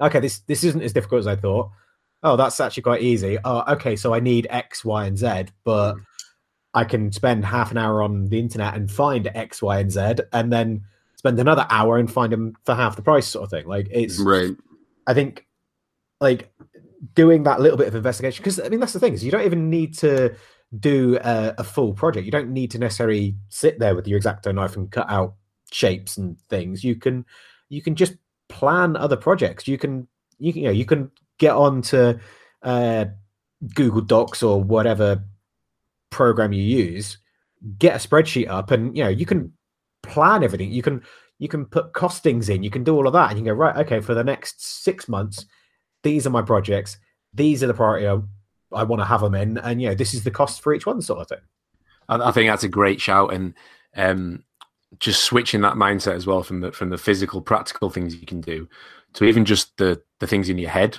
okay, 0.00 0.20
this 0.20 0.38
this 0.40 0.64
isn't 0.64 0.82
as 0.82 0.92
difficult 0.92 1.20
as 1.20 1.26
I 1.26 1.36
thought. 1.36 1.70
Oh, 2.22 2.36
that's 2.36 2.58
actually 2.60 2.84
quite 2.84 3.02
easy. 3.02 3.36
Oh, 3.44 3.70
okay, 3.74 3.96
so 3.96 4.14
I 4.14 4.20
need 4.20 4.46
X, 4.48 4.82
Y, 4.82 5.04
and 5.04 5.18
Z, 5.18 5.44
but 5.64 5.92
hmm. 5.92 5.98
I 6.74 6.84
can 6.84 7.12
spend 7.12 7.44
half 7.44 7.70
an 7.70 7.78
hour 7.78 8.02
on 8.02 8.26
the 8.26 8.38
internet 8.38 8.74
and 8.74 8.90
find 8.90 9.30
X, 9.34 9.62
Y, 9.62 9.78
and 9.78 9.90
Z, 9.90 10.14
and 10.32 10.52
then 10.52 10.82
spend 11.16 11.38
another 11.38 11.66
hour 11.70 11.96
and 11.96 12.10
find 12.10 12.32
them 12.32 12.54
for 12.64 12.74
half 12.74 12.96
the 12.96 13.02
price, 13.02 13.26
sort 13.26 13.44
of 13.44 13.50
thing. 13.50 13.66
Like 13.66 13.88
it's 13.90 14.18
right 14.18 14.54
I 15.06 15.14
think 15.14 15.46
like 16.20 16.52
doing 17.14 17.42
that 17.44 17.60
little 17.60 17.76
bit 17.76 17.88
of 17.88 17.94
investigation 17.94 18.42
because 18.42 18.60
I 18.60 18.68
mean 18.68 18.80
that's 18.80 18.92
the 18.92 19.00
thing 19.00 19.14
is 19.14 19.24
you 19.24 19.30
don't 19.30 19.44
even 19.44 19.70
need 19.70 19.94
to 19.98 20.34
do 20.78 21.18
a, 21.22 21.54
a 21.58 21.64
full 21.64 21.92
project. 21.92 22.24
You 22.24 22.32
don't 22.32 22.50
need 22.50 22.70
to 22.72 22.78
necessarily 22.78 23.36
sit 23.48 23.78
there 23.78 23.94
with 23.94 24.08
your 24.08 24.20
exacto 24.20 24.54
knife 24.54 24.76
and 24.76 24.90
cut 24.90 25.08
out 25.10 25.34
shapes 25.70 26.16
and 26.16 26.40
things. 26.48 26.82
You 26.82 26.96
can 26.96 27.24
you 27.68 27.82
can 27.82 27.94
just 27.94 28.14
plan 28.48 28.96
other 28.96 29.16
projects. 29.16 29.68
You 29.68 29.78
can 29.78 30.08
you 30.38 30.52
can 30.52 30.62
you 30.62 30.68
know 30.68 30.74
you 30.74 30.84
can 30.84 31.10
get 31.38 31.54
on 31.54 31.82
to 31.82 32.18
uh, 32.62 33.06
Google 33.74 34.00
Docs 34.00 34.42
or 34.42 34.62
whatever 34.62 35.22
program 36.14 36.52
you 36.52 36.62
use, 36.62 37.18
get 37.78 37.96
a 37.96 38.08
spreadsheet 38.08 38.48
up, 38.48 38.70
and 38.70 38.96
you 38.96 39.02
know 39.02 39.10
you 39.10 39.26
can 39.26 39.52
plan 40.02 40.44
everything. 40.44 40.70
You 40.70 40.82
can 40.82 41.02
you 41.38 41.48
can 41.48 41.66
put 41.66 41.92
costings 41.92 42.48
in. 42.48 42.62
You 42.62 42.70
can 42.70 42.84
do 42.84 42.94
all 42.94 43.06
of 43.06 43.12
that, 43.12 43.30
and 43.30 43.38
you 43.38 43.44
can 43.44 43.54
go 43.54 43.58
right. 43.58 43.76
Okay, 43.84 44.00
for 44.00 44.14
the 44.14 44.24
next 44.24 44.84
six 44.84 45.08
months, 45.08 45.44
these 46.02 46.26
are 46.26 46.30
my 46.30 46.42
projects. 46.42 46.98
These 47.32 47.62
are 47.62 47.66
the 47.66 47.74
priority 47.74 48.06
I, 48.06 48.18
I 48.72 48.84
want 48.84 49.00
to 49.00 49.06
have 49.06 49.20
them 49.20 49.34
in, 49.34 49.58
and 49.58 49.82
you 49.82 49.88
know 49.88 49.94
this 49.94 50.14
is 50.14 50.24
the 50.24 50.30
cost 50.30 50.62
for 50.62 50.72
each 50.72 50.86
one, 50.86 51.02
sort 51.02 51.20
of 51.20 51.28
thing. 51.28 51.44
I, 52.08 52.28
I 52.28 52.32
think 52.32 52.48
that's 52.48 52.64
a 52.64 52.68
great 52.68 53.00
shout, 53.00 53.34
and 53.34 53.54
um, 53.96 54.44
just 55.00 55.24
switching 55.24 55.60
that 55.62 55.74
mindset 55.74 56.14
as 56.14 56.26
well 56.26 56.42
from 56.42 56.60
the 56.60 56.72
from 56.72 56.90
the 56.90 56.98
physical, 56.98 57.42
practical 57.42 57.90
things 57.90 58.14
you 58.14 58.26
can 58.26 58.40
do 58.40 58.68
to 59.14 59.24
even 59.24 59.44
just 59.44 59.76
the 59.78 60.00
the 60.20 60.26
things 60.26 60.48
in 60.48 60.58
your 60.58 60.70
head. 60.70 60.98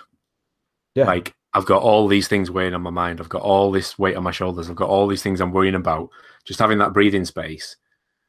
Yeah. 0.95 1.05
Like 1.05 1.33
I've 1.55 1.65
got 1.65 1.81
all 1.81 2.07
these 2.07 2.27
things 2.27 2.51
weighing 2.51 2.73
on 2.73 2.81
my 2.81 2.89
mind. 2.89 3.21
I've 3.21 3.29
got 3.29 3.41
all 3.41 3.71
this 3.71 3.97
weight 3.97 4.17
on 4.17 4.23
my 4.23 4.31
shoulders. 4.31 4.69
I've 4.69 4.75
got 4.75 4.89
all 4.89 5.07
these 5.07 5.23
things 5.23 5.39
I'm 5.39 5.53
worrying 5.53 5.75
about. 5.75 6.09
Just 6.43 6.59
having 6.59 6.77
that 6.79 6.91
breathing 6.93 7.23
space, 7.23 7.77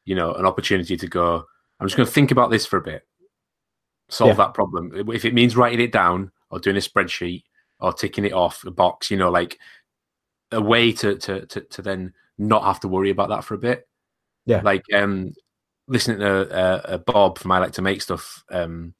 you 0.04 0.14
know, 0.14 0.32
an 0.34 0.46
opportunity 0.46 0.96
to 0.96 1.06
go. 1.08 1.44
I'm 1.80 1.86
just 1.86 1.96
going 1.96 2.06
to 2.06 2.12
think 2.12 2.30
about 2.30 2.50
this 2.50 2.64
for 2.64 2.76
a 2.76 2.82
bit, 2.82 3.04
solve 4.08 4.30
Yeah. 4.30 4.34
that 4.36 4.54
problem. 4.54 5.10
If 5.12 5.24
it 5.24 5.34
means 5.34 5.56
writing 5.56 5.80
it 5.80 5.90
down 5.92 6.30
or 6.50 6.60
doing 6.60 6.76
a 6.76 6.80
spreadsheet 6.80 7.42
or 7.80 7.92
ticking 7.92 8.24
it 8.24 8.32
off 8.32 8.64
a 8.64 8.70
box, 8.70 9.10
you 9.10 9.16
know, 9.16 9.30
like 9.30 9.58
a 10.52 10.62
way 10.62 10.92
to 10.92 11.16
to 11.16 11.44
to, 11.46 11.60
to 11.62 11.82
then 11.82 12.14
not 12.38 12.62
have 12.62 12.78
to 12.80 12.88
worry 12.88 13.10
about 13.10 13.28
that 13.30 13.42
for 13.44 13.54
a 13.54 13.58
bit. 13.58 13.88
Yeah. 14.46 14.60
Like 14.62 14.84
um 14.94 15.34
listening 15.88 16.20
to 16.20 16.48
uh, 16.50 16.80
uh, 16.84 16.98
Bob 16.98 17.38
from 17.38 17.50
I 17.52 17.58
Like 17.58 17.72
to 17.72 17.82
Make 17.82 18.00
Stuff, 18.02 18.44
um, 18.50 18.94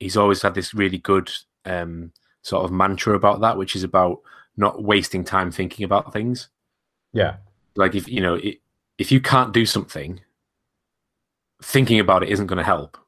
he's 0.00 0.16
always 0.16 0.42
had 0.42 0.54
this 0.54 0.74
really 0.74 0.98
good 0.98 1.30
um 1.64 2.12
sort 2.42 2.64
of 2.64 2.72
mantra 2.72 3.14
about 3.14 3.40
that, 3.40 3.56
which 3.56 3.76
is 3.76 3.82
about 3.84 4.20
not 4.56 4.82
wasting 4.82 5.24
time 5.24 5.50
thinking 5.50 5.84
about 5.84 6.12
things. 6.12 6.48
Yeah, 7.12 7.36
Like 7.76 7.94
if 7.94 8.08
you 8.08 8.20
know 8.20 8.34
it, 8.34 8.58
if 8.98 9.10
you 9.12 9.20
can't 9.20 9.52
do 9.52 9.64
something, 9.66 10.20
thinking 11.62 12.00
about 12.00 12.22
it 12.22 12.28
isn't 12.30 12.46
going 12.46 12.58
to 12.58 12.64
help. 12.64 12.98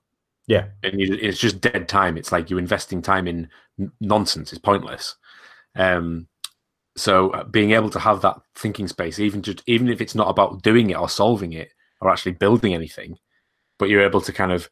yeah, 0.47 0.67
And 0.83 1.01
you, 1.01 1.15
it's 1.21 1.39
just 1.39 1.61
dead 1.61 1.89
time. 1.89 2.17
It's 2.17 2.33
like 2.33 2.51
you're 2.51 2.59
investing 2.59 3.03
time 3.03 3.27
in 3.29 3.49
n- 3.79 3.93
nonsense. 4.01 4.53
It's 4.53 4.61
pointless. 4.61 5.17
Um, 5.77 6.29
so 6.97 7.31
uh, 7.31 7.45
being 7.45 7.73
able 7.73 7.91
to 7.91 7.99
have 8.01 8.21
that 8.23 8.37
thinking 8.55 8.89
space, 8.89 9.19
even 9.19 9.43
just 9.43 9.63
even 9.67 9.89
if 9.89 10.01
it's 10.01 10.15
not 10.15 10.29
about 10.29 10.63
doing 10.63 10.91
it 10.91 10.99
or 10.99 11.09
solving 11.09 11.53
it 11.53 11.73
or 12.01 12.11
actually 12.11 12.33
building 12.33 12.75
anything, 12.75 13.19
but 13.79 13.89
you're 13.89 14.03
able 14.03 14.21
to 14.23 14.33
kind 14.33 14.53
of 14.53 14.69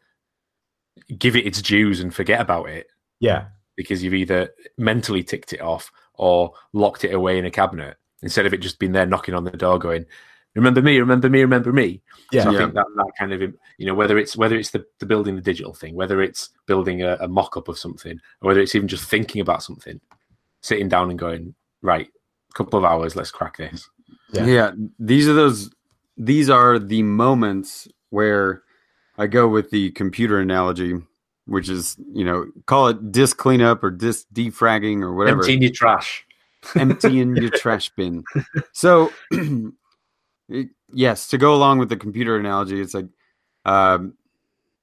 give 1.18 1.36
it 1.36 1.46
its 1.46 1.62
dues 1.62 2.00
and 2.00 2.14
forget 2.14 2.40
about 2.40 2.68
it 2.68 2.88
yeah, 3.20 3.48
because 3.80 4.02
you've 4.02 4.12
either 4.22 4.50
mentally 4.76 5.24
ticked 5.24 5.54
it 5.54 5.62
off 5.62 5.90
or 6.14 6.52
locked 6.74 7.02
it 7.04 7.14
away 7.14 7.38
in 7.38 7.46
a 7.46 7.50
cabinet 7.50 7.96
instead 8.22 8.44
of 8.44 8.52
it 8.52 8.58
just 8.58 8.78
being 8.78 8.92
there 8.92 9.06
knocking 9.06 9.34
on 9.34 9.44
the 9.44 9.50
door 9.50 9.78
going 9.78 10.04
remember 10.54 10.82
me 10.82 10.98
remember 10.98 11.30
me 11.30 11.40
remember 11.40 11.72
me 11.72 12.02
yeah, 12.30 12.42
so 12.44 12.50
i 12.50 12.52
Yeah. 12.52 12.58
think 12.58 12.74
that 12.74 12.84
that 12.96 13.12
kind 13.18 13.32
of 13.32 13.40
you 13.78 13.86
know 13.86 13.94
whether 13.94 14.18
it's 14.18 14.36
whether 14.36 14.56
it's 14.58 14.70
the, 14.70 14.84
the 14.98 15.06
building 15.06 15.34
the 15.34 15.40
digital 15.40 15.72
thing 15.72 15.94
whether 15.94 16.20
it's 16.20 16.50
building 16.66 17.02
a, 17.02 17.16
a 17.20 17.28
mock-up 17.28 17.68
of 17.68 17.78
something 17.78 18.20
or 18.42 18.48
whether 18.48 18.60
it's 18.60 18.74
even 18.74 18.86
just 18.88 19.08
thinking 19.08 19.40
about 19.40 19.62
something 19.62 19.98
sitting 20.60 20.88
down 20.90 21.08
and 21.08 21.18
going 21.18 21.54
right 21.80 22.08
a 22.50 22.52
couple 22.54 22.78
of 22.78 22.84
hours 22.84 23.16
let's 23.16 23.30
crack 23.30 23.56
this 23.56 23.88
Yeah. 24.32 24.44
yeah. 24.46 24.70
These 24.98 25.26
are 25.28 25.34
those. 25.34 25.70
These 26.18 26.50
are 26.50 26.78
the 26.78 27.02
moments 27.02 27.88
where 28.10 28.62
I 29.16 29.26
go 29.26 29.48
with 29.48 29.70
the 29.70 29.90
computer 29.92 30.38
analogy, 30.38 30.92
which 31.50 31.68
is 31.68 31.96
you 32.12 32.24
know 32.24 32.46
call 32.66 32.88
it 32.88 33.10
disk 33.10 33.36
cleanup 33.36 33.82
or 33.82 33.90
disk 33.90 34.26
defragging 34.32 35.02
or 35.02 35.12
whatever. 35.12 35.40
Emptying 35.40 35.62
your 35.62 35.72
trash. 35.72 36.24
empty 36.76 37.20
in 37.20 37.34
your 37.34 37.50
trash 37.50 37.90
bin. 37.96 38.22
So, 38.72 39.12
yes, 40.92 41.26
to 41.28 41.38
go 41.38 41.54
along 41.54 41.78
with 41.78 41.88
the 41.88 41.96
computer 41.96 42.36
analogy, 42.36 42.80
it's 42.80 42.94
like, 42.94 43.08
um, 43.64 44.14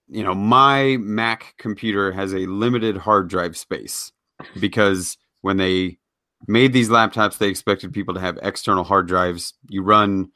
you 0.10 0.24
know, 0.24 0.34
my 0.34 0.98
Mac 1.00 1.56
computer 1.58 2.12
has 2.12 2.34
a 2.34 2.46
limited 2.48 2.98
hard 2.98 3.30
drive 3.30 3.56
space 3.56 4.12
because 4.60 5.18
when 5.42 5.58
they 5.58 6.00
made 6.48 6.74
these 6.74 6.90
laptops, 6.90 7.38
they 7.38 7.48
expected 7.48 7.94
people 7.94 8.14
to 8.14 8.20
have 8.20 8.38
external 8.42 8.84
hard 8.84 9.08
drives. 9.08 9.54
You 9.70 9.84
run 9.84 10.32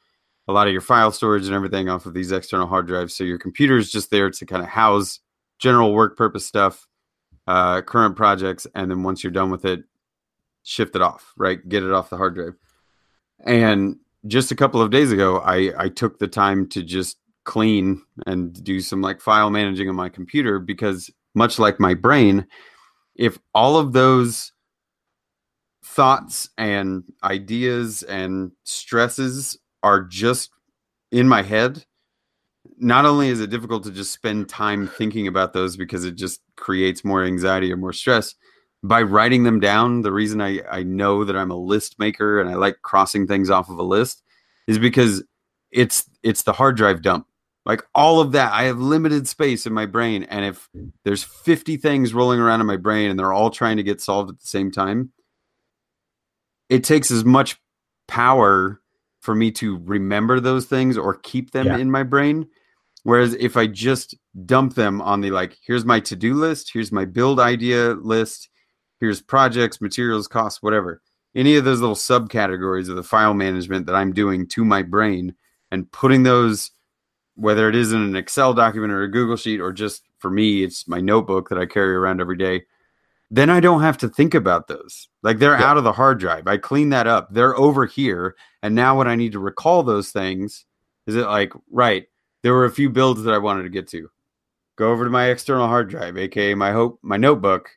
a 0.48 0.54
lot 0.54 0.68
of 0.68 0.74
your 0.74 0.82
file 0.82 1.12
storage 1.12 1.46
and 1.46 1.56
everything 1.56 1.90
off 1.90 2.06
of 2.06 2.14
these 2.14 2.32
external 2.32 2.68
hard 2.68 2.88
drives. 2.88 3.16
So 3.16 3.24
your 3.24 3.38
computer 3.38 3.78
is 3.78 3.92
just 3.92 4.12
there 4.12 4.30
to 4.30 4.46
kind 4.46 4.62
of 4.62 4.70
house 4.70 5.20
general 5.62 5.94
work 5.94 6.18
purpose 6.18 6.46
stuff, 6.46 6.88
uh, 7.48 7.82
current 7.84 8.18
projects, 8.18 8.68
and 8.76 8.92
then 8.92 9.04
once 9.04 9.24
you're 9.24 9.32
done 9.32 9.52
with 9.52 9.64
it, 9.64 9.84
shift 10.64 10.96
it 10.96 11.02
off, 11.02 11.34
right? 11.38 11.68
Get 11.70 11.84
it 11.84 11.94
off 11.94 12.10
the 12.10 12.18
hard 12.18 12.36
drive. 12.36 12.56
And 13.46 13.98
just 14.28 14.52
a 14.52 14.56
couple 14.56 14.82
of 14.82 14.92
days 14.92 15.12
ago, 15.12 15.40
I 15.40 15.72
I 15.78 15.90
took 15.90 16.20
the 16.20 16.28
time 16.28 16.68
to 16.70 16.84
just 16.84 17.18
clean 17.44 18.02
and 18.28 18.64
do 18.64 18.82
some 18.82 19.02
like 19.02 19.22
file 19.22 19.50
managing 19.50 19.88
on 19.88 19.96
my 19.96 20.10
computer 20.10 20.60
because 20.60 21.10
much 21.34 21.58
like 21.58 21.80
my 21.80 21.94
brain, 21.94 22.46
if 23.16 23.40
all 23.54 23.78
of 23.78 23.94
those 23.94 24.52
thoughts 25.84 26.50
and 26.58 27.04
ideas 27.24 28.04
and 28.04 28.52
stresses 28.64 29.58
are 29.84 30.02
just 30.02 30.52
in 31.12 31.28
my 31.28 31.42
head, 31.42 31.86
not 32.82 33.06
only 33.06 33.30
is 33.30 33.40
it 33.40 33.50
difficult 33.50 33.84
to 33.84 33.92
just 33.92 34.12
spend 34.12 34.50
time 34.50 34.88
thinking 34.88 35.28
about 35.28 35.54
those 35.54 35.78
because 35.78 36.04
it 36.04 36.16
just 36.16 36.42
creates 36.58 37.06
more 37.06 37.24
anxiety 37.24 37.72
or 37.72 37.78
more 37.78 37.94
stress, 37.94 38.36
by 38.84 39.02
writing 39.04 39.44
them 39.44 39.60
down, 39.60 40.02
the 40.02 40.12
reason 40.12 40.42
I, 40.42 40.62
I 40.70 40.82
know 40.84 41.24
that 41.24 41.36
I'm 41.38 41.52
a 41.52 41.56
list 41.56 42.00
maker 42.00 42.42
and 42.42 42.50
I 42.50 42.56
like 42.56 42.82
crossing 42.82 43.28
things 43.28 43.50
off 43.52 43.70
of 43.70 43.78
a 43.78 43.84
list 43.84 44.24
is 44.68 44.80
because 44.80 45.24
it's 45.72 46.10
it's 46.24 46.42
the 46.44 46.54
hard 46.54 46.76
drive 46.78 47.02
dump. 47.04 47.28
Like 47.64 47.84
all 47.94 48.20
of 48.20 48.32
that, 48.32 48.52
I 48.54 48.64
have 48.64 48.80
limited 48.80 49.28
space 49.28 49.68
in 49.68 49.74
my 49.74 49.86
brain. 49.86 50.24
And 50.24 50.44
if 50.44 50.68
there's 51.06 51.24
50 51.24 51.78
things 51.78 52.12
rolling 52.12 52.40
around 52.40 52.60
in 52.60 52.66
my 52.66 52.78
brain 52.78 53.12
and 53.12 53.20
they're 53.20 53.32
all 53.34 53.52
trying 53.52 53.78
to 53.78 53.84
get 53.84 54.02
solved 54.02 54.32
at 54.32 54.40
the 54.40 54.48
same 54.48 54.72
time, 54.72 55.12
it 56.70 56.84
takes 56.84 57.12
as 57.12 57.24
much 57.24 57.58
power 58.08 58.82
for 59.20 59.36
me 59.36 59.52
to 59.52 59.78
remember 59.86 60.40
those 60.40 60.66
things 60.66 60.98
or 60.98 61.14
keep 61.16 61.52
them 61.52 61.68
Yeah. 61.68 61.78
in 61.78 61.92
my 61.92 62.02
brain. 62.02 62.48
Whereas 63.04 63.34
if 63.36 63.58
I 63.58 63.68
just 63.68 64.16
dump 64.46 64.76
them 64.76 65.02
on 65.02 65.22
the 65.22 65.32
like, 65.32 65.58
here's 65.66 65.86
my 65.86 66.00
to 66.02 66.16
do 66.16 66.36
list, 66.36 66.70
here's 66.72 66.92
my 66.92 67.06
build 67.06 67.40
idea 67.40 67.94
list, 67.94 68.50
here's 69.00 69.22
projects, 69.22 69.82
materials, 69.82 70.28
costs, 70.28 70.62
whatever. 70.62 71.02
Any 71.34 71.56
of 71.56 71.64
those 71.66 71.80
little 71.80 71.96
subcategories 71.96 72.90
of 72.90 72.96
the 72.96 73.04
file 73.04 73.34
management 73.34 73.86
that 73.88 73.96
I'm 73.96 74.14
doing 74.14 74.48
to 74.50 74.66
my 74.66 74.84
brain 74.84 75.34
and 75.72 75.92
putting 75.92 76.24
those, 76.24 76.72
whether 77.36 77.70
it 77.70 77.76
is 77.76 77.94
in 77.94 78.02
an 78.02 78.16
Excel 78.16 78.54
document 78.54 78.92
or 78.92 79.04
a 79.04 79.12
Google 79.12 79.38
Sheet 79.38 79.62
or 79.62 79.72
just 79.72 80.04
for 80.20 80.30
me, 80.30 80.64
it's 80.64 80.88
my 80.88 81.00
notebook 81.02 81.50
that 81.50 81.58
I 81.58 81.66
carry 81.66 81.96
around 81.96 82.22
every 82.22 82.38
day. 82.38 82.64
Then 83.32 83.50
I 83.50 83.62
don't 83.62 83.82
have 83.82 83.98
to 84.00 84.10
think 84.10 84.36
about 84.36 84.68
those. 84.68 85.08
Like 85.24 85.40
they're 85.40 85.58
Yeah. 85.58 85.64
out 85.64 85.78
of 85.78 85.86
the 85.86 85.94
hard 85.94 86.20
drive. 86.20 86.48
I 86.48 86.58
clean 86.58 86.90
that 86.90 87.08
up. 87.08 87.30
They're 87.34 87.58
over 87.58 87.86
here. 87.86 88.36
And 88.62 88.76
now 88.76 88.98
when 88.98 89.08
I 89.08 89.16
need 89.16 89.32
to 89.32 89.40
recall 89.40 89.82
those 89.84 90.12
things, 90.12 90.66
is 91.08 91.16
it 91.16 91.26
like, 91.26 91.54
right, 91.72 92.08
there 92.44 92.54
were 92.54 92.66
a 92.66 92.72
few 92.72 92.90
builds 92.90 93.24
that 93.24 93.34
I 93.34 93.38
wanted 93.38 93.64
to 93.64 93.70
get 93.70 93.88
to. 93.90 94.10
Go 94.78 94.92
over 94.92 95.04
to 95.04 95.10
my 95.10 95.30
external 95.30 95.68
hard 95.68 95.90
drive, 95.90 96.18
aka 96.18 96.54
my 96.56 96.72
hope 96.72 97.00
my 97.02 97.18
notebook, 97.18 97.70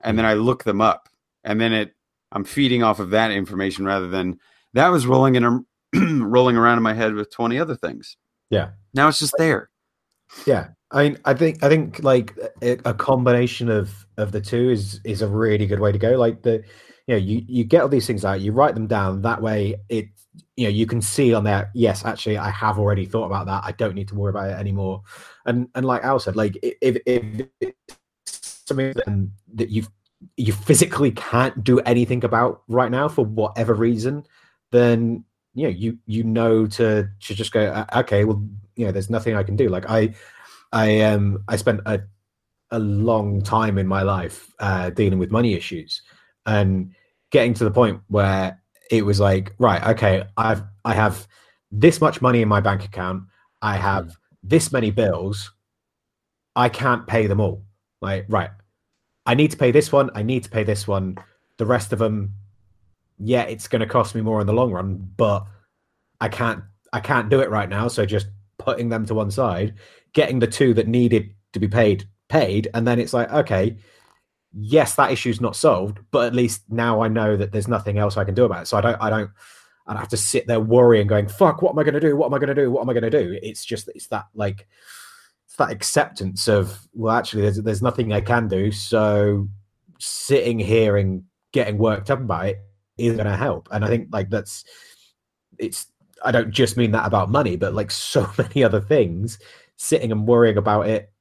and 0.00 0.16
then 0.16 0.24
I 0.24 0.34
look 0.34 0.64
them 0.64 0.80
up. 0.80 1.08
And 1.44 1.60
then 1.60 1.72
it 1.72 1.94
I'm 2.32 2.44
feeding 2.44 2.82
off 2.82 3.00
of 3.00 3.10
that 3.10 3.30
information 3.30 3.84
rather 3.84 4.08
than 4.08 4.38
that 4.74 4.88
was 4.88 5.06
rolling 5.06 5.34
in 5.34 5.44
a, 5.44 5.60
rolling 6.24 6.56
around 6.56 6.76
in 6.76 6.82
my 6.82 6.94
head 6.94 7.14
with 7.14 7.30
20 7.30 7.58
other 7.58 7.74
things. 7.74 8.16
Yeah. 8.50 8.70
Now 8.94 9.08
it's 9.08 9.18
just 9.18 9.34
there. 9.36 9.70
Yeah, 10.46 10.68
I 10.92 11.02
mean, 11.04 11.18
I 11.24 11.34
think 11.34 11.62
I 11.62 11.68
think 11.68 12.02
like 12.02 12.36
a, 12.62 12.78
a 12.84 12.94
combination 12.94 13.68
of 13.68 14.06
of 14.16 14.32
the 14.32 14.40
two 14.40 14.70
is 14.70 15.00
is 15.04 15.22
a 15.22 15.28
really 15.28 15.66
good 15.66 15.80
way 15.80 15.92
to 15.92 15.98
go. 15.98 16.10
Like 16.10 16.42
the, 16.42 16.62
you 17.10 17.16
know, 17.16 17.22
you 17.22 17.44
you 17.48 17.64
get 17.64 17.82
all 17.82 17.88
these 17.88 18.06
things 18.06 18.24
out, 18.24 18.40
you 18.40 18.52
write 18.52 18.74
them 18.76 18.86
down. 18.86 19.22
That 19.22 19.42
way, 19.42 19.74
it 19.88 20.06
you 20.54 20.64
know 20.66 20.70
you 20.70 20.86
can 20.86 21.02
see 21.02 21.34
on 21.34 21.42
there. 21.42 21.68
Yes, 21.74 22.04
actually, 22.04 22.38
I 22.38 22.50
have 22.50 22.78
already 22.78 23.04
thought 23.04 23.26
about 23.26 23.46
that. 23.46 23.64
I 23.64 23.72
don't 23.72 23.96
need 23.96 24.06
to 24.08 24.14
worry 24.14 24.30
about 24.30 24.48
it 24.48 24.52
anymore. 24.52 25.02
And 25.44 25.66
and 25.74 25.84
like 25.84 26.04
Al 26.04 26.20
said, 26.20 26.36
like 26.36 26.56
if 26.62 26.98
if 27.04 27.48
it's 27.60 28.62
something 28.64 28.92
that, 28.92 29.30
that 29.54 29.70
you 29.70 29.86
you 30.36 30.52
physically 30.52 31.10
can't 31.10 31.64
do 31.64 31.80
anything 31.80 32.22
about 32.22 32.62
right 32.68 32.92
now 32.92 33.08
for 33.08 33.24
whatever 33.24 33.74
reason, 33.74 34.24
then 34.70 35.24
you 35.54 35.64
know 35.64 35.70
you 35.70 35.98
you 36.06 36.22
know 36.22 36.64
to 36.68 37.08
to 37.18 37.34
just 37.34 37.50
go 37.50 37.72
"Uh, 37.72 37.86
okay 37.98 38.24
well 38.24 38.40
you 38.76 38.86
know 38.86 38.92
there's 38.92 39.10
nothing 39.10 39.34
i 39.34 39.42
can 39.42 39.56
do 39.56 39.68
like 39.68 39.84
i 39.90 40.14
i 40.72 41.00
um 41.00 41.42
i 41.48 41.56
spent 41.56 41.80
a 41.86 42.00
a 42.70 42.78
long 42.78 43.42
time 43.42 43.76
in 43.78 43.84
my 43.84 44.02
life 44.02 44.54
uh 44.60 44.90
dealing 44.90 45.18
with 45.18 45.32
money 45.32 45.54
issues 45.54 46.02
and 46.46 46.94
getting 47.30 47.54
to 47.54 47.64
the 47.64 47.70
point 47.70 48.00
where 48.08 48.60
it 48.90 49.04
was 49.04 49.20
like 49.20 49.54
right 49.58 49.82
okay 49.84 50.24
i've 50.36 50.62
i 50.84 50.94
have 50.94 51.26
this 51.70 52.00
much 52.00 52.20
money 52.20 52.42
in 52.42 52.48
my 52.48 52.60
bank 52.60 52.84
account 52.84 53.22
i 53.62 53.76
hmm. 53.76 53.82
have 53.82 54.16
this 54.42 54.72
many 54.72 54.90
bills 54.90 55.52
i 56.56 56.68
can't 56.68 57.06
pay 57.06 57.26
them 57.26 57.40
all. 57.40 57.62
Like 58.02 58.24
right 58.28 58.50
i 59.26 59.34
need 59.34 59.50
to 59.50 59.56
pay 59.56 59.70
this 59.70 59.92
one 59.92 60.10
i 60.14 60.22
need 60.22 60.44
to 60.44 60.50
pay 60.50 60.64
this 60.64 60.88
one. 60.88 61.18
The 61.58 61.66
rest 61.66 61.92
of 61.92 61.98
them 61.98 62.32
yeah, 63.20 63.42
it's 63.42 63.68
going 63.68 63.80
to 63.80 63.86
cost 63.86 64.14
me 64.14 64.22
more 64.22 64.40
in 64.40 64.46
the 64.46 64.52
long 64.52 64.72
run, 64.72 65.10
but 65.16 65.46
I 66.20 66.28
can't 66.28 66.64
I 66.92 67.00
can't 67.00 67.28
do 67.28 67.40
it 67.40 67.50
right 67.50 67.68
now. 67.68 67.88
So 67.88 68.06
just 68.06 68.28
putting 68.58 68.88
them 68.88 69.06
to 69.06 69.14
one 69.14 69.30
side, 69.30 69.74
getting 70.12 70.38
the 70.38 70.46
two 70.46 70.74
that 70.74 70.88
needed 70.88 71.34
to 71.52 71.60
be 71.60 71.68
paid 71.68 72.08
paid, 72.28 72.68
and 72.74 72.86
then 72.86 72.98
it's 72.98 73.12
like 73.12 73.30
okay, 73.30 73.76
yes, 74.58 74.94
that 74.96 75.12
issue's 75.12 75.40
not 75.40 75.56
solved, 75.56 75.98
but 76.10 76.26
at 76.26 76.34
least 76.34 76.62
now 76.68 77.02
I 77.02 77.08
know 77.08 77.36
that 77.36 77.52
there's 77.52 77.68
nothing 77.68 77.98
else 77.98 78.16
I 78.16 78.24
can 78.24 78.34
do 78.34 78.44
about 78.44 78.62
it. 78.62 78.66
So 78.66 78.76
I 78.76 78.80
don't 78.80 79.00
I 79.00 79.10
don't 79.10 79.30
I 79.86 79.92
don't 79.92 80.00
have 80.00 80.08
to 80.10 80.16
sit 80.16 80.46
there 80.46 80.60
worrying, 80.60 81.06
going 81.06 81.28
fuck, 81.28 81.62
what 81.62 81.72
am 81.72 81.78
I 81.78 81.84
going 81.84 81.94
to 81.94 82.00
do? 82.00 82.16
What 82.16 82.26
am 82.26 82.34
I 82.34 82.38
going 82.38 82.54
to 82.54 82.62
do? 82.62 82.70
What 82.70 82.82
am 82.82 82.90
I 82.90 82.92
going 82.92 83.10
to 83.10 83.10
do? 83.10 83.38
It's 83.42 83.64
just 83.64 83.88
it's 83.94 84.08
that 84.08 84.26
like 84.34 84.66
it's 85.46 85.56
that 85.56 85.70
acceptance 85.70 86.48
of 86.48 86.88
well, 86.92 87.16
actually, 87.16 87.42
there's 87.42 87.58
there's 87.58 87.82
nothing 87.82 88.12
I 88.12 88.20
can 88.20 88.48
do. 88.48 88.70
So 88.72 89.48
sitting 89.98 90.58
here 90.58 90.96
and 90.96 91.24
getting 91.52 91.78
worked 91.78 92.10
up 92.10 92.20
about 92.20 92.46
it 92.46 92.60
is 92.98 93.14
going 93.14 93.26
to 93.26 93.36
help. 93.36 93.68
And 93.70 93.84
I 93.84 93.88
think 93.88 94.08
like 94.12 94.30
that's 94.30 94.64
it's 95.58 95.86
I 96.24 96.32
don't 96.32 96.50
just 96.50 96.76
mean 96.76 96.92
that 96.92 97.06
about 97.06 97.30
money, 97.30 97.56
but 97.56 97.74
like 97.74 97.90
so 97.92 98.28
many 98.36 98.64
other 98.64 98.80
things, 98.80 99.38
sitting 99.76 100.12
and 100.12 100.26
worrying 100.26 100.56
about 100.56 100.88
it 100.88 101.12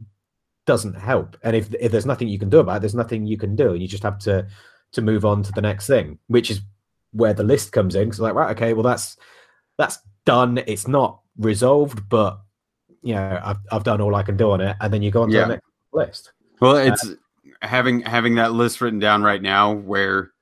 doesn't 0.69 0.93
help. 0.93 1.35
And 1.41 1.55
if 1.55 1.73
if 1.79 1.91
there's 1.91 2.05
nothing 2.05 2.27
you 2.27 2.37
can 2.37 2.47
do 2.49 2.59
about 2.59 2.77
it, 2.77 2.79
there's 2.81 2.93
nothing 2.93 3.25
you 3.25 3.37
can 3.37 3.55
do, 3.55 3.71
and 3.73 3.81
you 3.81 3.87
just 3.87 4.03
have 4.03 4.19
to 4.19 4.45
to 4.91 5.01
move 5.01 5.25
on 5.25 5.41
to 5.41 5.51
the 5.51 5.61
next 5.63 5.87
thing, 5.87 6.19
which 6.27 6.51
is 6.51 6.61
where 7.11 7.33
the 7.33 7.43
list 7.43 7.71
comes 7.71 7.95
in. 7.95 8.03
Because 8.05 8.19
like 8.19 8.35
right, 8.35 8.55
okay, 8.55 8.73
well 8.73 8.83
that's 8.83 9.17
that's 9.79 9.97
done. 10.25 10.59
It's 10.67 10.87
not 10.87 11.21
resolved, 11.37 12.07
but 12.07 12.39
you 13.01 13.15
know 13.15 13.39
I've 13.43 13.57
I've 13.71 13.83
done 13.83 13.99
all 13.99 14.13
I 14.13 14.21
can 14.21 14.37
do 14.37 14.51
on 14.51 14.61
it, 14.61 14.77
and 14.79 14.93
then 14.93 15.01
you 15.01 15.09
go 15.09 15.23
on 15.23 15.29
to 15.29 15.35
Yeah. 15.35 15.41
the 15.45 15.53
next 15.53 15.65
list. 15.91 16.33
Well, 16.59 16.75
it's 16.75 17.15
having 17.63 18.01
having 18.01 18.35
that 18.35 18.53
list 18.53 18.79
written 18.79 18.99
down 18.99 19.23
right 19.23 19.41
now 19.41 19.73
where 19.73 20.33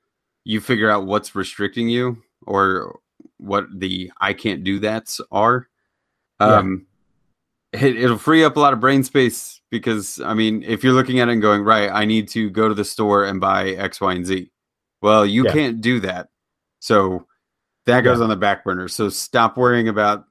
you 0.44 0.60
figure 0.60 0.90
out 0.90 1.06
what's 1.06 1.36
restricting 1.36 1.88
you 1.88 2.22
or 2.46 3.00
what 3.38 3.66
the 3.74 4.12
I 4.20 4.34
can't 4.34 4.66
do 4.66 4.80
that's 4.80 5.22
are. 5.32 5.70
Yeah. 6.42 6.48
Um 6.58 6.86
it, 7.72 7.96
it'll 7.96 8.18
free 8.18 8.44
up 8.44 8.58
a 8.58 8.60
lot 8.60 8.74
of 8.74 8.82
brain 8.82 9.04
space 9.06 9.57
because 9.72 10.20
I 10.22 10.34
mean, 10.34 10.64
if 10.64 10.84
you're 10.84 10.94
looking 10.94 11.20
at 11.20 11.28
it 11.30 11.34
and 11.34 11.42
going, 11.42 11.62
right, 11.64 11.90
I 11.92 12.06
need 12.06 12.28
to 12.30 12.50
go 12.50 12.68
to 12.68 12.74
the 12.74 12.86
store 12.86 13.26
and 13.26 13.40
buy 13.42 13.70
X, 13.72 14.00
Y, 14.02 14.14
and 14.14 14.26
Z. 14.26 14.52
Well, 15.02 15.26
you 15.26 15.46
Yeah. 15.46 15.54
can't 15.54 15.82
do 15.82 16.00
that. 16.02 16.30
So 16.80 17.26
that 17.86 18.02
goes 18.02 18.22
on 18.22 18.30
the 18.30 18.36
back 18.36 18.64
burner. 18.64 18.88
So 18.88 19.10
stop 19.10 19.58
worrying 19.58 19.88
about 19.88 20.26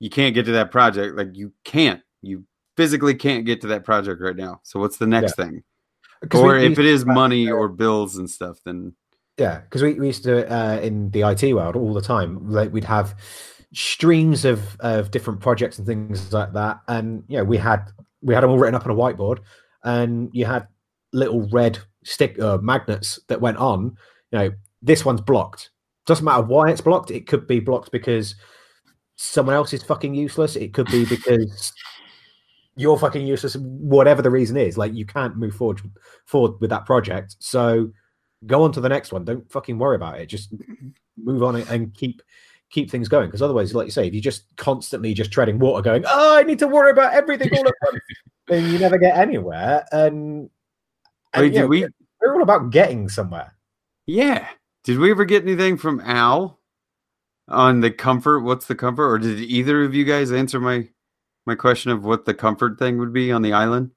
you 0.00 0.10
can't 0.10 0.34
get 0.34 0.46
to 0.46 0.52
that 0.52 0.70
project. 0.70 1.16
Like 1.16 1.28
you 1.34 1.52
can't. 1.64 2.00
You 2.22 2.44
physically 2.76 3.14
can't 3.14 3.44
get 3.44 3.60
to 3.62 3.66
that 3.68 3.84
project 3.84 4.20
right 4.20 4.36
now. 4.36 4.60
So 4.64 4.80
what's 4.80 4.96
the 4.96 5.06
next 5.06 5.36
thing? 5.36 5.62
'Cause 6.28 6.40
we- 6.42 6.48
Or 6.48 6.52
we 6.54 6.62
if 6.64 6.68
used 6.70 6.80
it 6.80 6.86
is 6.86 7.04
money 7.04 7.50
or 7.50 7.68
bills 7.68 8.16
and 8.16 8.30
stuff, 8.30 8.58
then 8.64 8.94
Yeah, 9.38 9.60
because 9.60 9.82
we, 9.82 9.94
we 9.94 10.06
used 10.08 10.22
to 10.24 10.42
do 10.42 10.48
uh, 10.48 10.78
in 10.82 11.10
the 11.10 11.22
IT 11.24 11.52
world 11.54 11.74
all 11.76 11.92
the 11.94 12.00
time. 12.02 12.48
Like 12.50 12.72
we'd 12.72 12.84
have 12.84 13.14
streams 13.74 14.44
of 14.44 14.76
of 14.80 15.10
different 15.10 15.40
projects 15.40 15.78
and 15.78 15.86
things 15.86 16.32
like 16.32 16.52
that, 16.52 16.80
and 16.88 17.24
you 17.28 17.38
know 17.38 17.44
we 17.44 17.56
had 17.56 17.90
we 18.22 18.34
had 18.34 18.42
them 18.42 18.50
all 18.50 18.58
written 18.58 18.74
up 18.74 18.86
on 18.86 18.92
a 18.92 18.94
whiteboard, 18.94 19.40
and 19.84 20.30
you 20.32 20.44
had 20.44 20.66
little 21.12 21.48
red 21.50 21.78
stick 22.04 22.38
uh, 22.38 22.58
magnets 22.58 23.20
that 23.28 23.40
went 23.40 23.58
on. 23.58 23.96
You 24.30 24.38
know, 24.38 24.50
this 24.80 25.04
one's 25.04 25.20
blocked. 25.20 25.70
Doesn't 26.06 26.24
matter 26.24 26.42
why 26.42 26.70
it's 26.70 26.80
blocked. 26.80 27.10
It 27.10 27.26
could 27.26 27.46
be 27.46 27.60
blocked 27.60 27.92
because 27.92 28.34
someone 29.16 29.54
else 29.54 29.72
is 29.72 29.82
fucking 29.82 30.14
useless. 30.14 30.56
It 30.56 30.72
could 30.72 30.90
be 30.90 31.04
because 31.04 31.72
you're 32.76 32.98
fucking 32.98 33.26
useless. 33.26 33.56
Whatever 33.56 34.22
the 34.22 34.30
reason 34.30 34.56
is, 34.56 34.78
like 34.78 34.94
you 34.94 35.06
can't 35.06 35.36
move 35.36 35.54
forward 35.54 35.80
forward 36.24 36.60
with 36.60 36.70
that 36.70 36.86
project. 36.86 37.36
So 37.38 37.90
go 38.46 38.64
on 38.64 38.72
to 38.72 38.80
the 38.80 38.88
next 38.88 39.12
one. 39.12 39.24
Don't 39.24 39.50
fucking 39.50 39.78
worry 39.78 39.96
about 39.96 40.18
it. 40.18 40.26
Just 40.26 40.52
move 41.16 41.42
on 41.42 41.56
and 41.56 41.94
keep 41.94 42.22
keep 42.72 42.90
things 42.90 43.08
going. 43.08 43.28
Because 43.28 43.42
otherwise, 43.42 43.72
like 43.74 43.86
you 43.86 43.92
say, 43.92 44.08
if 44.08 44.14
you're 44.14 44.20
just 44.22 44.44
constantly 44.56 45.14
just 45.14 45.30
treading 45.30 45.58
water, 45.60 45.82
going, 45.82 46.04
"Oh, 46.06 46.36
I 46.36 46.42
need 46.42 46.58
to 46.58 46.66
worry 46.66 46.90
about 46.90 47.12
everything 47.14 47.50
all 47.56 47.68
at 47.68 47.74
once," 47.86 48.00
then 48.48 48.72
you 48.72 48.78
never 48.80 48.98
get 48.98 49.16
anywhere. 49.16 49.84
And, 49.92 50.50
and 51.32 51.42
Wait, 51.42 51.44
you 51.46 51.50
did 51.52 51.60
know, 51.60 51.66
we? 51.68 51.86
we're 52.20 52.34
all 52.34 52.42
about 52.42 52.70
getting 52.70 53.08
somewhere. 53.08 53.54
Yeah. 54.06 54.48
Did 54.84 54.98
we 54.98 55.12
ever 55.12 55.24
get 55.24 55.44
anything 55.44 55.76
from 55.76 56.00
Al 56.00 56.58
on 57.46 57.80
the 57.80 57.90
comfort? 57.92 58.40
What's 58.40 58.66
the 58.66 58.74
comfort? 58.74 59.08
Or 59.08 59.18
did 59.18 59.38
either 59.38 59.84
of 59.84 59.94
you 59.94 60.04
guys 60.04 60.32
answer 60.32 60.58
my 60.58 60.88
my 61.46 61.54
question 61.54 61.92
of 61.92 62.04
what 62.04 62.24
the 62.24 62.34
comfort 62.34 62.78
thing 62.78 62.98
would 62.98 63.12
be 63.12 63.30
on 63.30 63.42
the 63.42 63.52
island? 63.52 63.90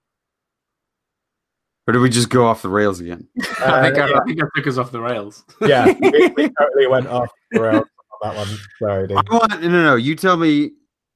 Or 1.88 1.92
did 1.94 2.00
we 2.00 2.10
just 2.10 2.30
go 2.32 2.46
off 2.48 2.64
the 2.64 2.70
rails 2.70 3.00
again? 3.00 3.28
I 3.60 3.84
think 3.92 3.98
I, 4.00 4.12
Uh, 4.12 4.20
I 4.20 4.26
think 4.26 4.42
I 4.42 4.46
took 4.56 4.66
us 4.68 4.78
off 4.78 4.92
the 4.92 5.00
rails. 5.02 5.44
yeah, 5.62 5.86
we, 5.86 6.28
we 6.36 6.50
totally 6.60 6.88
went 6.88 7.06
off 7.08 7.30
the 7.52 7.62
rails 7.62 7.76
on 7.84 7.86
that 8.22 8.36
one. 8.36 8.48
Sorry, 8.80 9.08
dude. 9.08 9.18
I 9.18 9.22
want 9.34 9.52
no 9.62 9.68
no 9.70 9.84
no. 9.84 9.96
You 9.96 10.16
tell 10.16 10.38
me 10.38 10.72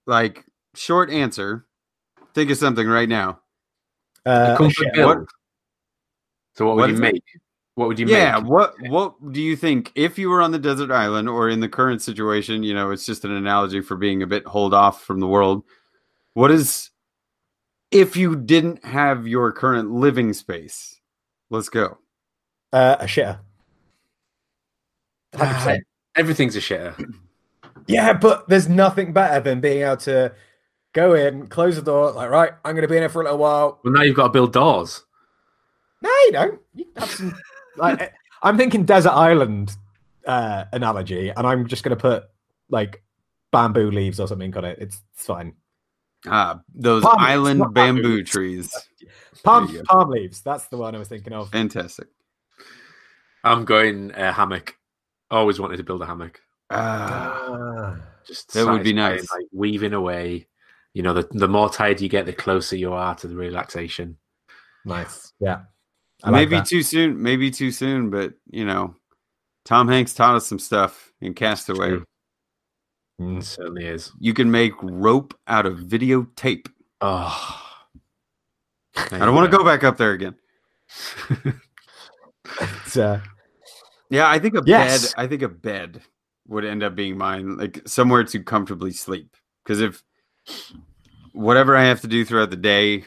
like 0.06 0.46
short 0.76 1.10
answer. 1.10 1.66
Think 2.34 2.52
of 2.52 2.58
something 2.58 2.88
right 2.88 3.10
now. 3.10 3.40
Uh, 4.26 4.56
Comfort 4.58 4.74
shit. 4.84 4.94
build. 4.94 5.18
What- 5.20 5.28
So 6.54 6.66
what 6.68 6.76
would 6.76 6.82
What 6.82 6.88
you 6.90 6.94
is 6.96 7.00
it? 7.00 7.04
make? 7.14 7.24
What 7.76 7.88
would 7.88 8.00
you 8.00 8.08
yeah, 8.08 8.38
make? 8.40 8.50
what 8.50 8.74
what 8.90 9.32
do 9.34 9.42
you 9.42 9.56
think 9.56 9.92
if 9.96 10.20
you 10.20 10.30
were 10.30 10.42
on 10.42 10.52
the 10.52 10.60
desert 10.60 10.92
island 10.92 11.30
or 11.30 11.48
in 11.50 11.62
the 11.62 11.70
current 11.70 12.02
situation, 12.02 12.62
you 12.64 12.74
know, 12.74 12.92
it's 12.92 13.06
just 13.06 13.24
an 13.24 13.32
analogy 13.32 13.80
for 13.82 13.96
being 13.96 14.22
a 14.22 14.28
bit 14.28 14.46
hold 14.46 14.74
off 14.74 15.02
from 15.04 15.20
the 15.22 15.28
world. 15.28 15.64
What 16.34 16.52
is 16.52 16.90
if 17.92 18.18
you 18.18 18.36
didn't 18.36 18.84
have 18.84 19.26
your 19.28 19.52
current 19.54 19.92
living 19.92 20.34
space? 20.34 21.00
Let's 21.50 21.70
go. 21.70 21.98
Uh, 22.74 22.98
a 23.00 23.06
shitter. 23.06 23.40
100%. 25.36 25.80
Everything's 26.20 26.56
a 26.56 26.60
shitter. 26.60 27.14
Yeah, 27.88 28.14
but 28.14 28.48
there's 28.50 28.68
nothing 28.70 29.14
better 29.14 29.40
than 29.40 29.62
being 29.62 29.82
able 29.84 29.98
to 29.98 30.34
go 30.94 31.14
in, 31.14 31.48
close 31.48 31.76
the 31.76 31.82
door, 31.82 32.12
like, 32.12 32.30
right, 32.30 32.52
I'm 32.66 32.74
going 32.76 32.82
to 32.84 32.88
be 32.88 32.96
in 32.98 33.02
here 33.02 33.10
for 33.10 33.22
a 33.22 33.24
little 33.24 33.40
while. 33.40 33.80
Well, 33.84 33.94
now 33.94 34.02
you've 34.02 34.16
got 34.16 34.24
to 34.28 34.30
build 34.34 34.54
doors. 34.54 35.04
No, 36.02 36.10
you 36.10 36.32
don't. 36.32 36.60
You 36.76 36.86
have 36.98 37.10
some, 37.10 37.36
like, 37.78 38.14
I'm 38.44 38.58
thinking 38.58 38.86
desert 38.86 39.12
island 39.12 39.76
uh, 40.28 40.66
analogy, 40.74 41.30
and 41.30 41.48
I'm 41.48 41.68
just 41.68 41.84
going 41.84 41.96
to 41.98 42.02
put 42.02 42.26
like 42.70 43.02
bamboo 43.52 43.92
leaves 43.92 44.20
or 44.20 44.28
something 44.28 44.56
on 44.56 44.66
it. 44.66 44.78
It's, 44.80 45.02
it's 45.14 45.26
fine. 45.26 45.54
Ah, 46.28 46.60
those 46.76 47.02
Palm 47.04 47.18
island 47.20 47.60
not 47.60 47.74
bamboo. 47.74 48.02
bamboo 48.04 48.24
trees. 48.24 48.72
Palm, 49.44 49.66
There 49.68 49.76
you 49.78 49.82
go. 49.84 49.86
palm 49.88 50.10
leaves. 50.10 50.42
That's 50.42 50.68
the 50.68 50.78
one 50.78 50.94
I 50.96 51.00
was 51.00 51.08
thinking 51.08 51.34
of. 51.34 51.50
Fantastic. 51.50 52.08
I'm 53.44 53.64
going 53.66 54.12
uh, 54.12 54.34
hammock. 54.34 54.76
Always 55.32 55.60
wanted 55.60 55.78
to 55.78 55.84
build 55.84 56.02
a 56.02 56.06
hammock. 56.06 56.40
Ah. 56.72 57.98
Just 58.26 58.54
That 58.54 58.66
would 58.68 58.84
be 58.84 58.94
nice. 58.94 59.30
Like 59.32 59.46
weaving 59.52 59.94
away. 59.94 60.48
You 60.94 61.04
know, 61.04 61.14
the 61.14 61.28
the 61.32 61.48
more 61.48 61.70
tired 61.70 62.02
you 62.02 62.10
get, 62.10 62.26
the 62.26 62.34
closer 62.34 62.76
you 62.76 62.94
are 62.94 63.16
to 63.16 63.28
the 63.28 63.36
relaxation. 63.36 64.18
nice. 64.86 65.34
Yeah. 65.40 65.62
I 66.24 66.32
maybe 66.32 66.58
that. 66.58 66.66
too 66.66 66.84
soon, 66.84 67.22
maybe 67.22 67.50
too 67.52 67.72
soon, 67.72 68.10
but 68.10 68.34
you 68.50 68.66
know, 68.66 68.96
Tom 69.66 69.88
Hanks 69.88 70.14
taught 70.14 70.36
us 70.36 70.46
some 70.48 70.60
stuff 70.60 71.12
in 71.22 71.34
Castaway. 71.34 71.90
True. 71.90 72.06
It 73.20 73.24
Mm. 73.24 73.44
certainly 73.44 73.86
is. 73.86 74.12
You 74.20 74.34
can 74.34 74.50
make 74.50 74.74
rope 74.82 75.38
out 75.48 75.66
of 75.66 75.78
videotape. 75.80 76.68
Oh, 77.02 77.62
I 78.96 79.18
don't 79.20 79.36
want 79.36 79.50
to 79.52 79.58
go 79.58 79.64
back 79.64 79.84
up 79.84 79.98
there 79.98 80.12
again. 80.14 80.36
It's, 82.62 82.98
uh, 82.98 83.22
Yeah, 84.10 84.30
I 84.30 84.40
think 84.40 84.56
a 84.56 84.64
Yes. 84.66 85.14
bed. 85.14 85.14
I 85.18 85.28
think 85.28 85.42
a 85.42 85.50
bed 85.50 86.02
would 86.48 86.66
end 86.66 86.84
up 86.84 86.96
being 86.96 87.18
mine, 87.18 87.58
like 87.58 87.82
somewhere 87.86 88.24
to 88.24 88.44
comfortably 88.44 88.92
sleep. 88.92 89.36
Because 89.64 89.82
if 89.82 90.04
whatever 91.34 91.76
I 91.76 91.84
have 91.84 92.02
to 92.02 92.08
do 92.08 92.26
throughout 92.26 92.50
the 92.50 92.56
day, 92.56 93.06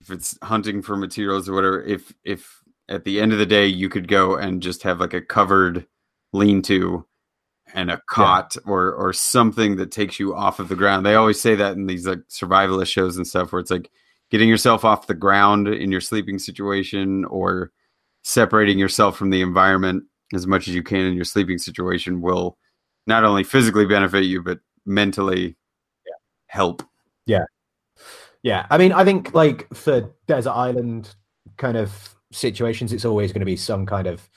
if 0.00 0.10
it's 0.10 0.38
hunting 0.42 0.82
for 0.82 0.96
materials 0.96 1.48
or 1.48 1.54
whatever, 1.54 1.82
if 1.82 2.12
if 2.24 2.62
at 2.88 3.04
the 3.04 3.20
end 3.20 3.32
of 3.32 3.38
the 3.38 3.46
day 3.46 3.66
you 3.66 3.88
could 3.88 4.08
go 4.08 4.36
and 4.36 4.62
just 4.62 4.82
have 4.82 5.00
like 5.00 5.14
a 5.14 5.20
covered 5.20 5.86
lean-to 6.32 7.06
and 7.74 7.90
a 7.90 8.00
cot 8.08 8.56
or 8.66 8.92
or 8.92 9.12
something 9.12 9.76
that 9.76 9.90
takes 9.90 10.18
you 10.18 10.34
off 10.34 10.58
of 10.58 10.68
the 10.68 10.76
ground. 10.76 11.04
They 11.04 11.14
always 11.16 11.40
say 11.40 11.54
that 11.56 11.74
in 11.74 11.86
these 11.86 12.06
like 12.06 12.20
survivalist 12.30 12.88
shows 12.88 13.16
and 13.16 13.26
stuff, 13.26 13.52
where 13.52 13.60
it's 13.60 13.70
like 13.70 13.90
getting 14.30 14.48
yourself 14.48 14.84
off 14.84 15.06
the 15.06 15.14
ground 15.14 15.68
in 15.68 15.92
your 15.92 16.00
sleeping 16.00 16.38
situation 16.38 17.24
or 17.26 17.72
separating 18.22 18.78
yourself 18.78 19.16
from 19.18 19.30
the 19.30 19.42
environment 19.42 20.04
as 20.34 20.46
much 20.46 20.68
as 20.68 20.74
you 20.74 20.82
can 20.82 21.00
in 21.06 21.14
your 21.14 21.24
sleeping 21.24 21.58
situation 21.58 22.20
will 22.20 22.56
not 23.06 23.24
only 23.24 23.44
physically 23.44 23.86
benefit 23.86 24.24
you 24.24 24.42
but 24.42 24.60
mentally 24.86 25.56
help. 26.46 26.82
Yeah, 27.26 27.44
Yeah. 28.42 28.66
I 28.70 28.78
mean, 28.78 28.92
I 28.92 29.04
think 29.04 29.34
like 29.34 29.66
for 29.74 30.10
desert 30.26 30.52
island 30.52 31.14
kind 31.56 31.76
of 31.76 32.14
situations, 32.32 32.92
it's 32.92 33.04
always 33.04 33.32
going 33.32 33.40
to 33.40 33.46
be 33.46 33.56
some 33.56 33.86
kind 33.86 34.06
of 34.06 34.28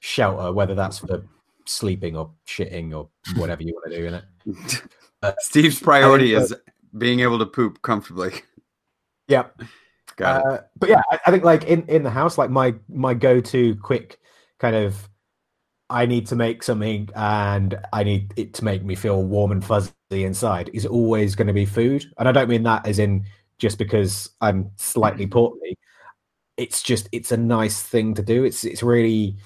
shelter, 0.00 0.52
whether 0.52 0.74
that's 0.74 0.98
for 0.98 1.24
sleeping 1.66 2.16
or 2.16 2.30
shitting 2.46 2.94
or 2.94 3.08
whatever 3.36 3.62
you 3.62 3.72
want 3.74 3.92
to 3.92 3.98
do 3.98 4.06
in 4.06 4.14
it. 4.14 5.34
Steve's 5.40 5.80
priority 5.80 6.34
is 6.34 6.54
being 6.98 7.20
able 7.20 7.38
to 7.38 7.46
poop 7.46 7.82
comfortably. 7.82 8.32
Yeah, 9.26 9.44
Got 10.16 10.40
it. 10.40 10.46
uh, 10.46 10.62
but 10.78 10.88
yeah, 10.90 11.00
I, 11.10 11.18
I 11.26 11.30
think 11.30 11.44
like 11.44 11.64
in 11.64 11.86
in 11.88 12.02
the 12.02 12.10
house, 12.10 12.36
like 12.36 12.50
my 12.50 12.74
my 12.90 13.14
go 13.14 13.40
to 13.40 13.74
quick 13.76 14.18
kind 14.58 14.76
of, 14.76 15.08
I 15.94 16.06
need 16.06 16.26
to 16.26 16.34
make 16.34 16.64
something 16.64 17.08
and 17.14 17.78
I 17.92 18.02
need 18.02 18.34
it 18.36 18.52
to 18.54 18.64
make 18.64 18.84
me 18.84 18.96
feel 18.96 19.22
warm 19.22 19.52
and 19.52 19.64
fuzzy 19.64 19.92
inside 20.10 20.68
is 20.74 20.84
always 20.84 21.36
going 21.36 21.46
to 21.46 21.52
be 21.52 21.64
food, 21.64 22.04
and 22.18 22.28
I 22.28 22.32
don't 22.32 22.48
mean 22.48 22.64
that 22.64 22.84
as 22.84 22.98
in 22.98 23.24
just 23.58 23.78
because 23.78 24.28
I'm 24.40 24.72
slightly 24.74 25.24
mm. 25.28 25.30
portly. 25.30 25.78
It's 26.56 26.82
just 26.82 27.08
it's 27.12 27.30
a 27.30 27.36
nice 27.36 27.80
thing 27.80 28.12
to 28.14 28.22
do. 28.22 28.42
It's 28.42 28.64
it's 28.64 28.82
really 28.82 29.36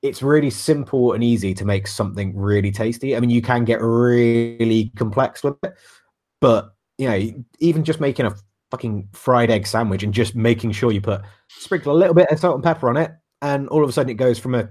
it's 0.00 0.22
really 0.22 0.48
simple 0.48 1.12
and 1.12 1.24
easy 1.24 1.54
to 1.54 1.64
make 1.64 1.88
something 1.88 2.36
really 2.36 2.70
tasty. 2.70 3.16
I 3.16 3.20
mean, 3.20 3.30
you 3.30 3.42
can 3.42 3.64
get 3.64 3.80
really 3.82 4.92
complex 4.96 5.42
with 5.42 5.56
it, 5.64 5.74
but 6.40 6.72
you 6.98 7.08
know, 7.08 7.44
even 7.58 7.82
just 7.82 8.00
making 8.00 8.26
a 8.26 8.36
fucking 8.70 9.08
fried 9.12 9.50
egg 9.50 9.66
sandwich 9.66 10.04
and 10.04 10.14
just 10.14 10.36
making 10.36 10.70
sure 10.70 10.92
you 10.92 11.00
put 11.00 11.22
sprinkle 11.48 11.92
a 11.92 11.98
little 11.98 12.14
bit 12.14 12.30
of 12.30 12.38
salt 12.38 12.54
and 12.54 12.62
pepper 12.62 12.88
on 12.88 12.96
it, 12.96 13.10
and 13.42 13.68
all 13.70 13.82
of 13.82 13.90
a 13.90 13.92
sudden 13.92 14.10
it 14.10 14.14
goes 14.14 14.38
from 14.38 14.54
a 14.54 14.68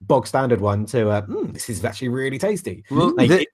bog 0.00 0.26
standard 0.26 0.60
one 0.60 0.86
to 0.86 1.10
a, 1.10 1.22
"Mm, 1.22 1.52
this 1.52 1.68
is 1.68 1.84
actually 1.84 2.08
really 2.08 2.38
tasty. 2.38 2.84
Well, 2.90 3.14
Like, 3.16 3.28
the- 3.28 3.40
it 3.42 3.48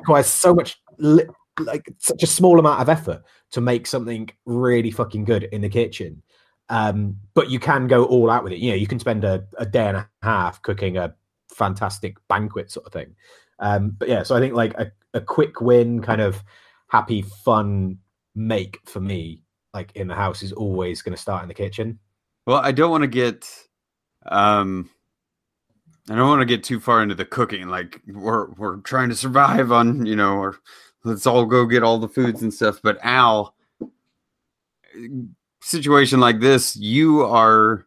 requires 0.00 0.26
so 0.26 0.54
much, 0.54 0.80
li- 0.98 1.26
like 1.60 1.88
such 1.98 2.22
a 2.22 2.26
small 2.26 2.58
amount 2.58 2.80
of 2.80 2.88
effort 2.88 3.22
to 3.52 3.60
make 3.60 3.86
something 3.86 4.28
really 4.46 4.90
fucking 4.90 5.24
good 5.24 5.44
in 5.44 5.60
the 5.60 5.68
kitchen. 5.68 6.22
Um, 6.68 7.16
but 7.34 7.50
you 7.50 7.58
can 7.58 7.86
go 7.86 8.04
all 8.04 8.30
out 8.30 8.44
with 8.44 8.52
it. 8.52 8.58
You 8.58 8.70
know, 8.70 8.76
you 8.76 8.86
can 8.86 8.98
spend 8.98 9.24
a, 9.24 9.44
a 9.56 9.64
day 9.66 9.88
and 9.88 9.96
a 9.96 10.08
half 10.22 10.60
cooking 10.62 10.96
a 10.98 11.14
fantastic 11.52 12.16
banquet 12.28 12.70
sort 12.70 12.86
of 12.86 12.92
thing. 12.92 13.14
Um, 13.58 13.90
but 13.98 14.08
yeah, 14.08 14.22
so 14.22 14.36
I 14.36 14.40
think 14.40 14.54
like 14.54 14.74
a, 14.74 14.92
a 15.14 15.20
quick 15.20 15.60
win, 15.60 16.02
kind 16.02 16.20
of 16.20 16.42
happy, 16.88 17.22
fun 17.22 17.98
make 18.34 18.78
for 18.84 19.00
me, 19.00 19.42
like 19.74 19.90
in 19.96 20.08
the 20.08 20.14
house, 20.14 20.42
is 20.42 20.52
always 20.52 21.02
going 21.02 21.14
to 21.16 21.20
start 21.20 21.42
in 21.42 21.48
the 21.48 21.54
kitchen. 21.54 21.98
Well, 22.46 22.58
I 22.62 22.70
don't 22.72 22.90
want 22.90 23.02
to 23.02 23.08
get 23.08 23.48
um 24.26 24.90
I 26.10 26.14
don't 26.16 26.28
want 26.28 26.40
to 26.40 26.46
get 26.46 26.64
too 26.64 26.80
far 26.80 27.02
into 27.02 27.14
the 27.14 27.24
cooking. 27.24 27.68
Like 27.68 28.00
we're 28.06 28.48
we're 28.52 28.76
trying 28.78 29.08
to 29.10 29.14
survive 29.14 29.70
on, 29.72 30.06
you 30.06 30.16
know, 30.16 30.36
or 30.38 30.56
let's 31.04 31.26
all 31.26 31.44
go 31.44 31.66
get 31.66 31.82
all 31.82 31.98
the 31.98 32.08
foods 32.08 32.42
and 32.42 32.52
stuff. 32.52 32.80
But 32.82 32.98
Al, 33.02 33.54
situation 35.60 36.20
like 36.20 36.40
this, 36.40 36.76
you 36.76 37.22
are 37.24 37.86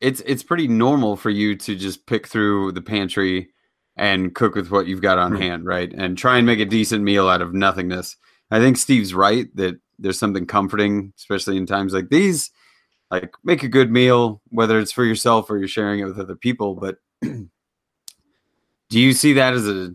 it's 0.00 0.20
it's 0.26 0.42
pretty 0.42 0.68
normal 0.68 1.16
for 1.16 1.30
you 1.30 1.56
to 1.56 1.74
just 1.74 2.06
pick 2.06 2.26
through 2.26 2.72
the 2.72 2.82
pantry 2.82 3.48
and 3.96 4.34
cook 4.34 4.54
with 4.54 4.70
what 4.70 4.86
you've 4.86 5.02
got 5.02 5.18
on 5.18 5.32
Hmm. 5.32 5.38
hand, 5.38 5.64
right? 5.66 5.92
And 5.92 6.16
try 6.16 6.36
and 6.36 6.46
make 6.46 6.60
a 6.60 6.64
decent 6.64 7.02
meal 7.02 7.28
out 7.28 7.42
of 7.42 7.52
nothingness. 7.52 8.16
I 8.50 8.60
think 8.60 8.76
Steve's 8.76 9.12
right 9.12 9.48
that 9.56 9.78
there's 9.98 10.18
something 10.18 10.46
comforting, 10.46 11.12
especially 11.16 11.56
in 11.56 11.66
times 11.66 11.92
like 11.92 12.08
these. 12.08 12.50
Like 13.10 13.32
make 13.42 13.62
a 13.62 13.68
good 13.68 13.90
meal, 13.90 14.42
whether 14.50 14.78
it's 14.78 14.92
for 14.92 15.04
yourself 15.04 15.50
or 15.50 15.58
you're 15.58 15.68
sharing 15.68 16.00
it 16.00 16.04
with 16.04 16.18
other 16.18 16.36
people. 16.36 16.74
But 16.74 16.98
do 17.22 17.48
you 18.90 19.12
see 19.12 19.34
that 19.34 19.54
as 19.54 19.66
a, 19.68 19.94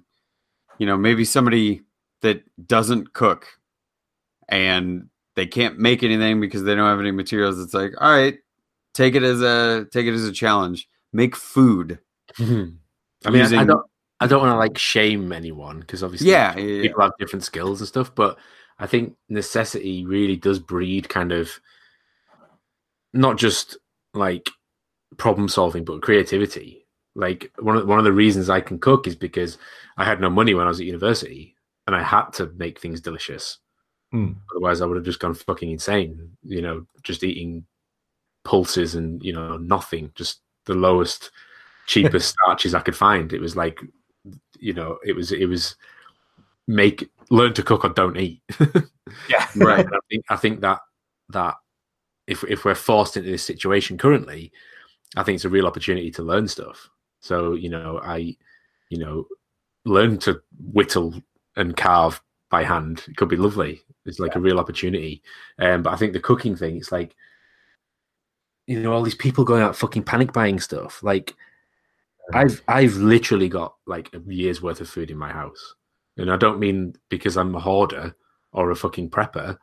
you 0.80 0.86
know, 0.86 0.98
maybe 0.98 1.26
somebody 1.26 1.82
that 2.22 2.44
doesn't 2.68 3.14
cook 3.14 3.48
and 4.50 5.10
they 5.36 5.46
can't 5.46 5.78
make 5.78 6.04
anything 6.04 6.40
because 6.42 6.64
they 6.64 6.76
don't 6.76 6.90
have 6.90 7.00
any 7.00 7.12
materials? 7.12 7.60
It's 7.60 7.74
like, 7.74 7.92
all 8.02 8.12
right, 8.12 8.40
take 8.94 9.16
it 9.16 9.24
as 9.24 9.42
a 9.42 9.86
take 9.92 10.08
it 10.08 10.14
as 10.14 10.26
a 10.26 10.32
challenge. 10.32 10.90
Make 11.12 11.36
food 11.36 12.00
mm-hmm. 12.38 12.76
I 13.26 13.30
mean, 13.30 13.42
I- 13.42 13.62
I 13.62 13.66
don't, 13.66 13.86
I 14.20 14.28
don't 14.28 14.42
want 14.42 14.54
to 14.54 14.58
like 14.58 14.78
shame 14.78 15.32
anyone 15.32 15.80
because 15.82 16.04
obviously, 16.04 16.32
Yeah, 16.32 16.56
yeah, 16.58 16.64
yeah. 16.64 16.82
people 16.84 17.02
have 17.02 17.12
different 17.20 17.44
skills 17.44 17.82
and 17.82 17.88
stuff. 17.88 18.14
But 18.16 18.38
I 18.80 18.88
think 18.88 19.16
necessity 19.30 20.06
really 20.06 20.36
does 20.36 20.60
breed 20.60 21.10
kind 21.10 21.32
of 21.32 21.52
not 23.14 23.38
just 23.38 23.78
like 24.14 24.50
problem 25.18 25.48
solving, 25.48 25.84
but 25.84 26.02
creativity. 26.02 26.86
Like 27.16 27.52
one 27.60 27.78
of 27.78 27.88
one 27.88 28.00
of 28.00 28.06
the 28.06 28.12
reasons 28.12 28.50
I 28.50 28.62
can 28.62 28.80
cook 28.80 29.08
is 29.08 29.16
because 29.16 29.58
I 29.98 30.06
had 30.06 30.20
no 30.20 30.30
money 30.30 30.54
when 30.54 30.66
I 30.66 30.70
was 30.70 30.80
at 30.80 30.86
university, 30.86 31.56
and 31.86 31.96
I 31.96 32.02
had 32.02 32.30
to 32.34 32.52
make 32.56 32.80
things 32.80 33.02
delicious. 33.02 33.60
Hmm. 34.12 34.34
Otherwise, 34.52 34.82
I 34.82 34.86
would 34.86 34.98
have 34.98 35.06
just 35.06 35.20
gone 35.20 35.34
fucking 35.34 35.72
insane. 35.72 36.32
You 36.44 36.62
know, 36.62 36.88
just 37.04 37.24
eating 37.24 37.66
pulses 38.44 38.96
and 38.96 39.24
you 39.24 39.34
know 39.34 39.58
nothing, 39.58 40.12
just 40.16 40.42
the 40.66 40.74
lowest, 40.74 41.30
cheapest 41.88 42.30
starches 42.30 42.74
I 42.74 42.82
could 42.82 42.96
find. 42.96 43.32
It 43.32 43.42
was 43.42 43.56
like, 43.56 43.80
you 44.58 44.74
know, 44.74 44.98
it 45.06 45.16
was 45.16 45.32
it 45.32 45.46
was 45.46 45.76
make 46.68 47.10
learn 47.30 47.54
to 47.54 47.64
cook 47.64 47.86
or 47.86 47.90
don't 47.90 48.18
eat. 48.18 48.42
Yeah. 49.30 49.48
Right. 49.56 49.86
I 49.94 50.00
think 50.10 50.26
I 50.30 50.36
think 50.36 50.62
that 50.62 50.80
that 51.30 51.56
if 52.28 52.44
if 52.46 52.66
we're 52.66 52.76
forced 52.76 53.18
into 53.18 53.30
this 53.30 53.44
situation 53.44 53.98
currently, 53.98 54.52
I 55.16 55.24
think 55.24 55.36
it's 55.36 55.46
a 55.46 55.50
real 55.50 55.68
opportunity 55.68 56.12
to 56.12 56.24
learn 56.24 56.48
stuff. 56.48 56.90
So 57.20 57.54
you 57.54 57.70
know, 57.70 58.00
I 58.04 58.36
you 58.90 58.98
know 58.98 59.28
learn 59.86 60.18
to 60.20 60.42
whittle 60.72 61.14
and 61.56 61.76
carve 61.76 62.22
by 62.50 62.64
hand. 62.64 63.04
It 63.08 63.18
could 63.18 63.30
be 63.30 63.36
lovely. 63.36 63.82
It's 64.06 64.20
like 64.20 64.36
a 64.36 64.40
real 64.40 64.60
opportunity. 64.60 65.22
Um, 65.60 65.84
but 65.84 65.94
I 65.94 65.96
think 65.96 66.14
the 66.14 66.20
cooking 66.20 66.56
thing, 66.56 66.78
it's 66.78 66.92
like 66.92 67.16
you 68.68 68.80
know 68.80 68.94
all 68.94 69.04
these 69.04 69.16
people 69.16 69.44
going 69.44 69.62
out 69.62 69.76
fucking 69.76 70.04
panic 70.04 70.34
buying 70.34 70.60
stuff. 70.60 71.04
Like 71.04 71.34
I've 72.34 72.62
I've 72.68 72.96
literally 72.96 73.50
got 73.50 73.76
like 73.86 74.14
a 74.14 74.20
year's 74.32 74.62
worth 74.62 74.82
of 74.82 74.90
food 74.90 75.12
in 75.12 75.18
my 75.18 75.32
house, 75.32 75.76
and 76.18 76.32
I 76.32 76.38
don't 76.38 76.60
mean 76.60 76.96
because 77.10 77.38
I'm 77.38 77.56
a 77.56 77.60
hoarder 77.60 78.16
or 78.54 78.72
a 78.72 78.76
fucking 78.76 79.10
prepper. 79.10 79.58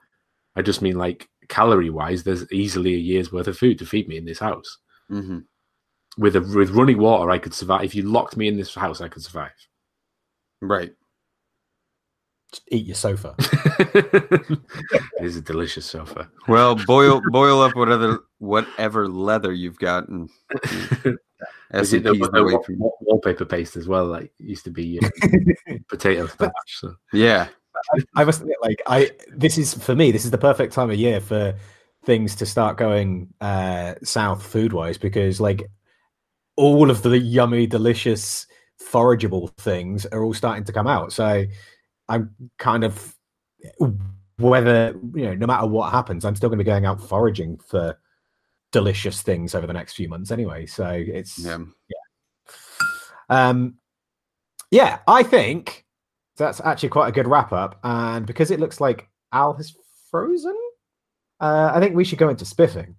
I 0.56 0.62
just 0.62 0.82
mean 0.82 0.98
like 0.98 1.28
calorie 1.50 1.90
wise, 1.90 2.22
there's 2.22 2.50
easily 2.50 2.94
a 2.94 2.98
year's 2.98 3.30
worth 3.30 3.48
of 3.48 3.58
food 3.58 3.78
to 3.80 3.84
feed 3.86 4.08
me 4.08 4.16
in 4.16 4.24
this 4.24 4.38
house. 4.38 4.78
Mhm. 5.10 5.44
With 6.16 6.36
a 6.36 6.40
with 6.40 6.70
running 6.70 6.98
water, 6.98 7.30
I 7.30 7.38
could 7.38 7.52
survive. 7.54 7.84
If 7.84 7.94
you 7.94 8.02
locked 8.04 8.36
me 8.38 8.48
in 8.48 8.56
this 8.56 8.74
house, 8.74 9.00
I 9.02 9.08
could 9.08 9.22
survive. 9.22 9.52
Right. 10.62 10.92
Just 12.50 12.62
eat 12.72 12.86
your 12.86 12.96
sofa. 12.96 13.34
it 13.38 14.58
is 15.20 15.36
a 15.36 15.40
delicious 15.40 15.86
sofa. 15.86 16.28
Well, 16.48 16.74
boil 16.74 17.20
boil 17.30 17.60
up 17.62 17.76
whatever 17.76 18.24
whatever 18.38 19.06
leather 19.08 19.52
you've 19.52 19.78
got 19.78 20.08
and 20.08 20.28
Is 21.72 21.92
it 21.92 22.02
the, 22.02 22.12
the 22.14 22.62
from 22.66 22.78
wall- 22.78 22.98
wallpaper 23.02 23.44
paste 23.44 23.76
as 23.76 23.86
well? 23.86 24.06
Like 24.06 24.32
used 24.38 24.64
to 24.64 24.70
be 24.70 24.98
uh, 25.00 25.08
potato 25.88 26.26
starch. 26.34 26.52
So 26.80 26.96
Yeah. 27.12 27.48
I 28.16 28.24
must 28.24 28.40
admit, 28.40 28.56
like 28.62 28.82
I 28.86 29.10
this 29.34 29.58
is 29.58 29.74
for 29.74 29.94
me, 29.94 30.10
this 30.10 30.24
is 30.24 30.30
the 30.30 30.38
perfect 30.38 30.72
time 30.72 30.90
of 30.90 30.96
year 30.96 31.20
for 31.20 31.54
things 32.04 32.34
to 32.34 32.46
start 32.46 32.78
going 32.78 33.28
uh 33.40 33.94
south 34.02 34.42
food 34.42 34.72
wise 34.72 34.96
because 34.96 35.40
like 35.40 35.70
all 36.56 36.90
of 36.90 37.02
the 37.02 37.18
yummy, 37.18 37.66
delicious, 37.66 38.46
forageable 38.82 39.54
things 39.58 40.06
are 40.06 40.22
all 40.22 40.34
starting 40.34 40.64
to 40.64 40.72
come 40.72 40.86
out. 40.86 41.12
So 41.12 41.44
I'm 42.08 42.34
kind 42.58 42.84
of 42.84 43.14
whether 44.38 44.94
you 45.14 45.26
know, 45.26 45.34
no 45.34 45.46
matter 45.46 45.66
what 45.66 45.92
happens, 45.92 46.24
I'm 46.24 46.36
still 46.36 46.48
gonna 46.48 46.58
be 46.58 46.64
going 46.64 46.86
out 46.86 47.00
foraging 47.00 47.58
for 47.58 47.98
delicious 48.72 49.22
things 49.22 49.54
over 49.54 49.66
the 49.66 49.72
next 49.72 49.94
few 49.94 50.08
months 50.08 50.30
anyway. 50.30 50.66
So 50.66 50.88
it's 50.90 51.38
Yeah. 51.38 51.58
um, 53.28 53.76
yeah, 54.70 55.00
I 55.06 55.22
think 55.22 55.84
that's 56.40 56.60
actually 56.64 56.88
quite 56.88 57.08
a 57.08 57.12
good 57.12 57.28
wrap 57.28 57.52
up. 57.52 57.78
And 57.84 58.26
because 58.26 58.50
it 58.50 58.58
looks 58.58 58.80
like 58.80 59.08
Al 59.32 59.52
has 59.54 59.74
frozen, 60.10 60.56
uh, 61.38 61.70
I 61.74 61.80
think 61.80 61.94
we 61.94 62.04
should 62.04 62.18
go 62.18 62.30
into 62.30 62.44
spiffing. 62.44 62.96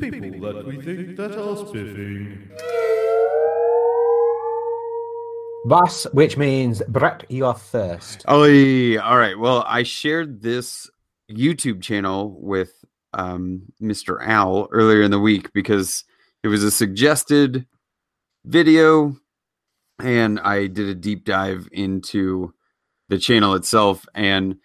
People 0.00 0.40
that 0.40 0.64
we 0.66 0.82
think 0.82 1.16
that 1.16 1.38
are 1.38 1.56
spiffing. 1.56 2.50
Bus, 5.66 6.06
which 6.12 6.38
means 6.38 6.82
Brett, 6.88 7.24
you 7.28 7.44
are 7.44 7.54
first. 7.54 8.24
Oh, 8.26 8.44
all 9.00 9.18
right. 9.18 9.38
Well, 9.38 9.64
I 9.68 9.82
shared 9.82 10.40
this 10.40 10.88
YouTube 11.30 11.82
channel 11.82 12.38
with 12.40 12.72
um, 13.12 13.64
Mr. 13.82 14.26
Al 14.26 14.68
earlier 14.72 15.02
in 15.02 15.10
the 15.10 15.20
week 15.20 15.52
because 15.52 16.04
it 16.48 16.50
was 16.50 16.64
a 16.64 16.70
suggested 16.70 17.66
video, 18.46 19.14
and 19.98 20.40
I 20.40 20.66
did 20.66 20.88
a 20.88 20.94
deep 20.94 21.26
dive 21.26 21.68
into 21.72 22.54
the 23.10 23.18
channel 23.18 23.52
itself, 23.52 24.06
and 24.14 24.56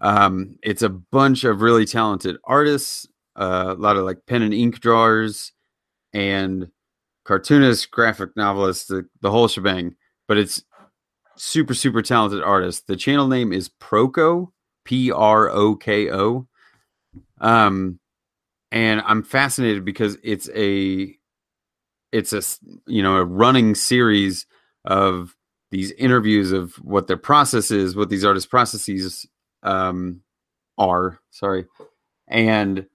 um, 0.00 0.56
it's 0.62 0.80
a 0.80 0.88
bunch 0.88 1.44
of 1.44 1.60
really 1.60 1.84
talented 1.84 2.38
artists, 2.44 3.06
uh, 3.38 3.74
a 3.76 3.78
lot 3.78 3.98
of 3.98 4.04
like 4.06 4.24
pen 4.26 4.40
and 4.40 4.54
ink 4.54 4.80
drawers, 4.80 5.52
and 6.14 6.68
cartoonists, 7.24 7.84
graphic 7.84 8.34
novelists, 8.34 8.86
the, 8.86 9.06
the 9.20 9.30
whole 9.30 9.46
shebang. 9.46 9.94
But 10.26 10.38
it's 10.38 10.62
super 11.36 11.74
super 11.74 12.00
talented 12.00 12.42
artists. 12.42 12.82
The 12.86 12.96
channel 12.96 13.28
name 13.28 13.52
is 13.52 13.68
Proko, 13.68 14.52
P 14.86 15.12
R 15.12 15.50
O 15.50 15.76
K 15.76 16.10
O. 16.10 16.46
Um 17.42 18.00
and 18.72 19.00
I'm 19.06 19.22
fascinated 19.22 19.84
because 19.84 20.18
it's 20.22 20.48
a 20.54 21.14
it's 22.12 22.32
a 22.32 22.42
you 22.86 23.02
know 23.02 23.16
a 23.16 23.24
running 23.24 23.74
series 23.74 24.46
of 24.84 25.34
these 25.70 25.90
interviews 25.92 26.52
of 26.52 26.74
what 26.76 27.06
their 27.06 27.16
process 27.16 27.70
is, 27.70 27.96
what 27.96 28.08
these 28.08 28.24
artists' 28.24 28.48
processes 28.48 29.26
um 29.62 30.20
are, 30.78 31.20
sorry. 31.30 31.66
And 32.28 32.86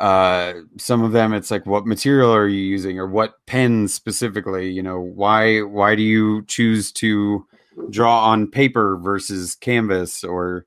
uh 0.00 0.54
some 0.78 1.02
of 1.02 1.12
them 1.12 1.34
it's 1.34 1.50
like 1.50 1.66
what 1.66 1.86
material 1.86 2.34
are 2.34 2.48
you 2.48 2.62
using 2.62 2.98
or 2.98 3.06
what 3.06 3.34
pens 3.46 3.92
specifically 3.92 4.70
you 4.70 4.82
know 4.82 4.98
why 4.98 5.60
why 5.60 5.94
do 5.94 6.02
you 6.02 6.42
choose 6.46 6.90
to 6.90 7.46
draw 7.90 8.24
on 8.30 8.50
paper 8.50 8.96
versus 8.96 9.54
canvas 9.54 10.24
or 10.24 10.64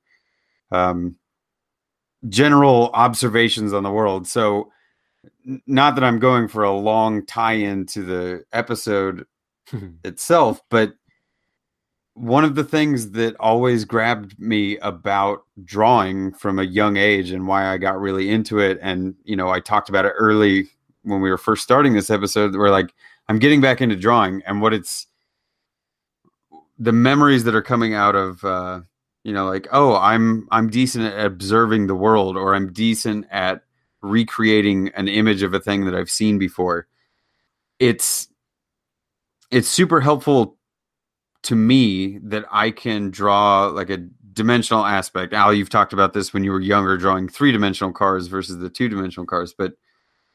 um 0.71 1.15
general 2.29 2.91
observations 2.93 3.73
on 3.73 3.81
the 3.81 3.91
world 3.91 4.27
so 4.27 4.71
not 5.65 5.95
that 5.95 6.03
i'm 6.03 6.19
going 6.19 6.47
for 6.47 6.63
a 6.63 6.71
long 6.71 7.25
tie-in 7.25 7.85
to 7.85 8.03
the 8.03 8.43
episode 8.53 9.25
itself 10.03 10.61
but 10.69 10.93
one 12.15 12.43
of 12.43 12.55
the 12.55 12.63
things 12.63 13.11
that 13.11 13.35
always 13.39 13.85
grabbed 13.85 14.39
me 14.39 14.77
about 14.79 15.43
drawing 15.63 16.31
from 16.33 16.59
a 16.59 16.63
young 16.63 16.95
age 16.95 17.31
and 17.31 17.47
why 17.47 17.67
I 17.67 17.77
got 17.77 17.99
really 17.99 18.29
into 18.29 18.59
it 18.59 18.77
and 18.81 19.15
you 19.23 19.35
know 19.35 19.49
I 19.49 19.59
talked 19.59 19.89
about 19.89 20.05
it 20.05 20.13
early 20.17 20.69
when 21.03 21.21
we 21.21 21.29
were 21.29 21.37
first 21.37 21.63
starting 21.63 21.93
this 21.93 22.09
episode 22.09 22.55
where 22.55 22.69
like 22.69 22.93
I'm 23.29 23.39
getting 23.39 23.61
back 23.61 23.81
into 23.81 23.95
drawing 23.95 24.43
and 24.45 24.61
what 24.61 24.73
it's 24.73 25.07
the 26.77 26.91
memories 26.91 27.45
that 27.45 27.55
are 27.55 27.61
coming 27.63 27.95
out 27.95 28.15
of 28.15 28.43
uh 28.43 28.81
you 29.23 29.33
know 29.33 29.47
like 29.47 29.67
oh 29.71 29.95
I'm 29.95 30.47
I'm 30.51 30.69
decent 30.69 31.05
at 31.05 31.25
observing 31.25 31.87
the 31.87 31.95
world 31.95 32.37
or 32.37 32.53
I'm 32.53 32.71
decent 32.71 33.25
at 33.31 33.63
recreating 34.04 34.89
an 34.89 35.08
image 35.08 35.41
of 35.41 35.54
a 35.54 35.60
thing 35.60 35.86
that 35.86 35.95
I've 35.95 36.12
seen 36.12 36.38
before 36.38 36.88
it's 37.80 38.28
it's 39.51 39.68
super 39.68 40.01
helpful 40.01 40.58
to 41.43 41.56
me 41.56 42.18
that 42.20 42.45
I 42.51 42.72
can 42.72 43.12
draw 43.12 43.68
like 43.68 43.89
a 43.89 43.97
dimensional 44.32 44.86
aspect. 44.86 45.34
Al, 45.34 45.54
you've 45.54 45.70
talked 45.70 45.93
about 45.93 46.14
this 46.14 46.34
when 46.34 46.43
you 46.43 46.51
were 46.51 46.62
younger, 46.62 46.97
drawing 46.97 47.28
three 47.28 47.51
dimensional 47.51 47.93
cars 47.93 48.28
versus 48.28 48.58
the 48.58 48.70
two 48.70 48.89
dimensional 48.89 49.28
cars. 49.28 49.54
But 49.56 49.74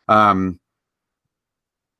um, 0.08 0.60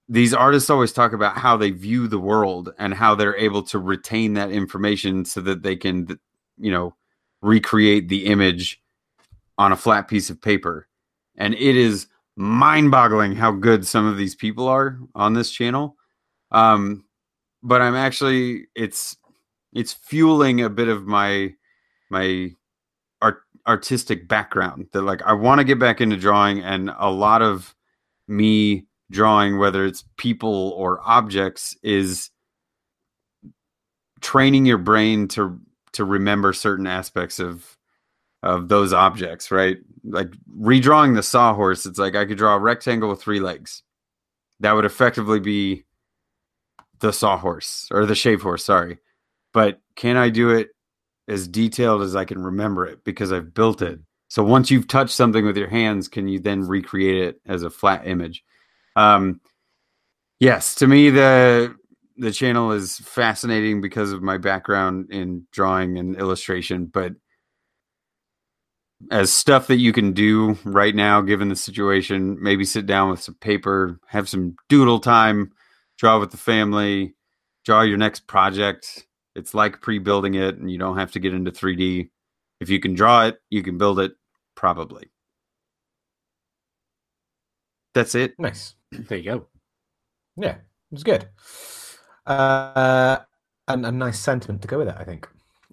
these 0.09 0.33
artists 0.33 0.71
always 0.71 0.93
talk 0.93 1.13
about 1.13 1.37
how 1.37 1.57
they 1.57 1.71
view 1.71 2.09
the 2.09 2.21
world 2.21 2.73
and 2.79 2.95
how 2.95 3.15
they're 3.15 3.37
able 3.37 3.63
to 3.65 3.79
retain 3.79 4.35
that 4.35 4.51
information 4.51 5.25
so 5.25 5.41
that 5.41 5.63
they 5.63 5.77
can, 5.77 6.19
you 6.59 6.71
know, 6.71 6.95
recreate 7.41 8.09
the 8.09 8.27
image 8.27 8.81
on 9.57 9.73
a 9.73 9.77
flat 9.77 10.09
piece 10.09 10.31
of 10.31 10.41
paper. 10.41 10.88
And 11.39 11.55
it 11.55 11.77
is 11.77 12.07
mind 12.37 12.91
boggling 12.91 13.35
how 13.35 13.53
good 13.53 13.87
some 13.87 14.07
of 14.07 14.17
these 14.17 14.35
people 14.35 14.69
are 14.69 14.99
on 15.15 15.33
this 15.33 15.51
channel. 15.51 15.97
Um, 16.51 17.05
but 17.63 17.81
I'm 17.81 17.95
actually 17.95 18.67
it's 18.75 19.17
it's 19.73 19.93
fueling 19.93 20.61
a 20.61 20.71
bit 20.71 20.89
of 20.89 21.07
my 21.07 21.55
my 22.11 22.51
art 23.21 23.43
artistic 23.67 24.29
background 24.29 24.89
that 24.93 25.03
like 25.03 25.23
I 25.23 25.33
want 25.33 25.59
to 25.59 25.65
get 25.65 25.79
back 25.79 26.01
into 26.01 26.17
drawing 26.17 26.61
and 26.61 26.93
a 26.99 27.11
lot 27.11 27.43
of 27.43 27.75
me 28.27 28.87
drawing 29.11 29.59
whether 29.59 29.85
it's 29.85 30.05
people 30.17 30.71
or 30.77 31.01
objects 31.05 31.77
is 31.83 32.31
training 34.21 34.67
your 34.67 34.79
brain 34.79 35.29
to 35.29 35.59
to 35.93 36.05
remember 36.05 36.53
certain 36.53 36.87
aspects 36.87 37.39
of 37.39 37.77
of 38.43 38.69
those 38.69 38.93
objects, 38.93 39.51
right? 39.51 39.79
Like 40.05 40.33
redrawing 40.59 41.15
the 41.15 41.23
sawhorse, 41.23 41.87
it's 41.87 41.99
like 41.99 42.17
I 42.17 42.25
could 42.25 42.39
draw 42.39 42.55
a 42.55 42.59
rectangle 42.59 43.09
with 43.09 43.23
three 43.23 43.41
legs. 43.41 43.83
That 44.61 44.73
would 44.73 44.85
effectively 44.85 45.41
be 45.41 45.85
the 47.01 47.13
sawhorse 47.13 47.89
or 47.91 48.07
the 48.07 48.15
shave 48.15 48.43
horse, 48.43 48.65
sorry. 48.65 48.99
But 49.53 49.81
can 49.95 50.17
I 50.17 50.29
do 50.29 50.51
it 50.51 50.71
as 51.29 51.49
detailed 51.49 52.03
as 52.03 52.17
I 52.17 52.25
can 52.25 52.43
remember 52.43 52.87
it 52.87 53.05
because 53.05 53.33
I've 53.33 53.55
built 53.55 53.83
it? 53.83 54.01
So 54.29 54.45
once 54.45 54.71
you've 54.71 54.89
touched 54.89 55.15
something 55.15 55.45
with 55.45 55.57
your 55.57 55.69
hands, 55.69 56.09
can 56.09 56.29
you 56.29 56.39
then 56.39 56.67
recreate 56.67 57.23
it 57.23 57.41
as 57.47 57.63
a 57.63 57.71
flat 57.71 58.07
image? 58.07 58.45
Um, 58.95 59.41
yes, 60.41 60.75
to 60.77 60.87
me 60.87 61.11
the 61.11 61.75
the 62.19 62.33
channel 62.33 62.73
is 62.73 62.99
fascinating 62.99 63.81
because 63.81 64.11
of 64.11 64.23
my 64.23 64.37
background 64.37 65.11
in 65.11 65.47
drawing 65.53 65.99
and 65.99 66.17
illustration, 66.17 66.87
but 66.87 67.13
as 69.11 69.33
stuff 69.33 69.69
that 69.69 69.77
you 69.77 69.93
can 69.93 70.13
do 70.13 70.59
right 70.65 70.95
now, 70.95 71.21
given 71.21 71.49
the 71.49 71.57
situation, 71.57 72.37
maybe 72.43 72.65
sit 72.65 72.87
down 72.87 73.11
with 73.11 73.23
some 73.23 73.35
paper, 73.37 73.99
have 74.07 74.29
some 74.29 74.57
doodle 74.69 75.01
time, 75.01 75.53
draw 75.99 76.19
with 76.19 76.31
the 76.31 76.37
family, 76.37 77.15
draw 77.65 77.83
your 77.83 77.99
next 77.99 78.27
project. 78.27 79.07
It's 79.35 79.55
like 79.55 79.81
pre 79.81 79.99
building 79.99 80.35
it, 80.35 80.57
and 80.57 80.71
you 80.71 80.79
don't 80.79 80.99
have 80.99 81.13
to 81.13 81.21
get 81.21 81.33
into 81.33 81.53
3D. 81.53 82.11
If 82.61 82.71
you 82.71 82.81
can 82.81 82.95
draw 82.95 83.27
it, 83.27 83.41
you 83.51 83.63
can 83.63 83.79
build 83.79 84.01
it, 84.01 84.13
probably. 84.57 85.11
That's 87.95 88.15
it. 88.15 88.35
Nice. 88.39 88.75
There 88.91 89.19
you 89.19 89.25
go. 89.25 89.47
Yeah, 90.37 90.57
it 90.57 90.61
was 90.91 91.05
good. 91.05 91.29
Uh, 92.27 93.19
and 93.69 93.87
a 93.87 93.93
nice 93.93 94.19
sentiment 94.19 94.63
to 94.63 94.69
go 94.69 94.79
with 94.79 94.89
it, 94.89 94.97
I 94.99 95.05
think. 95.05 95.29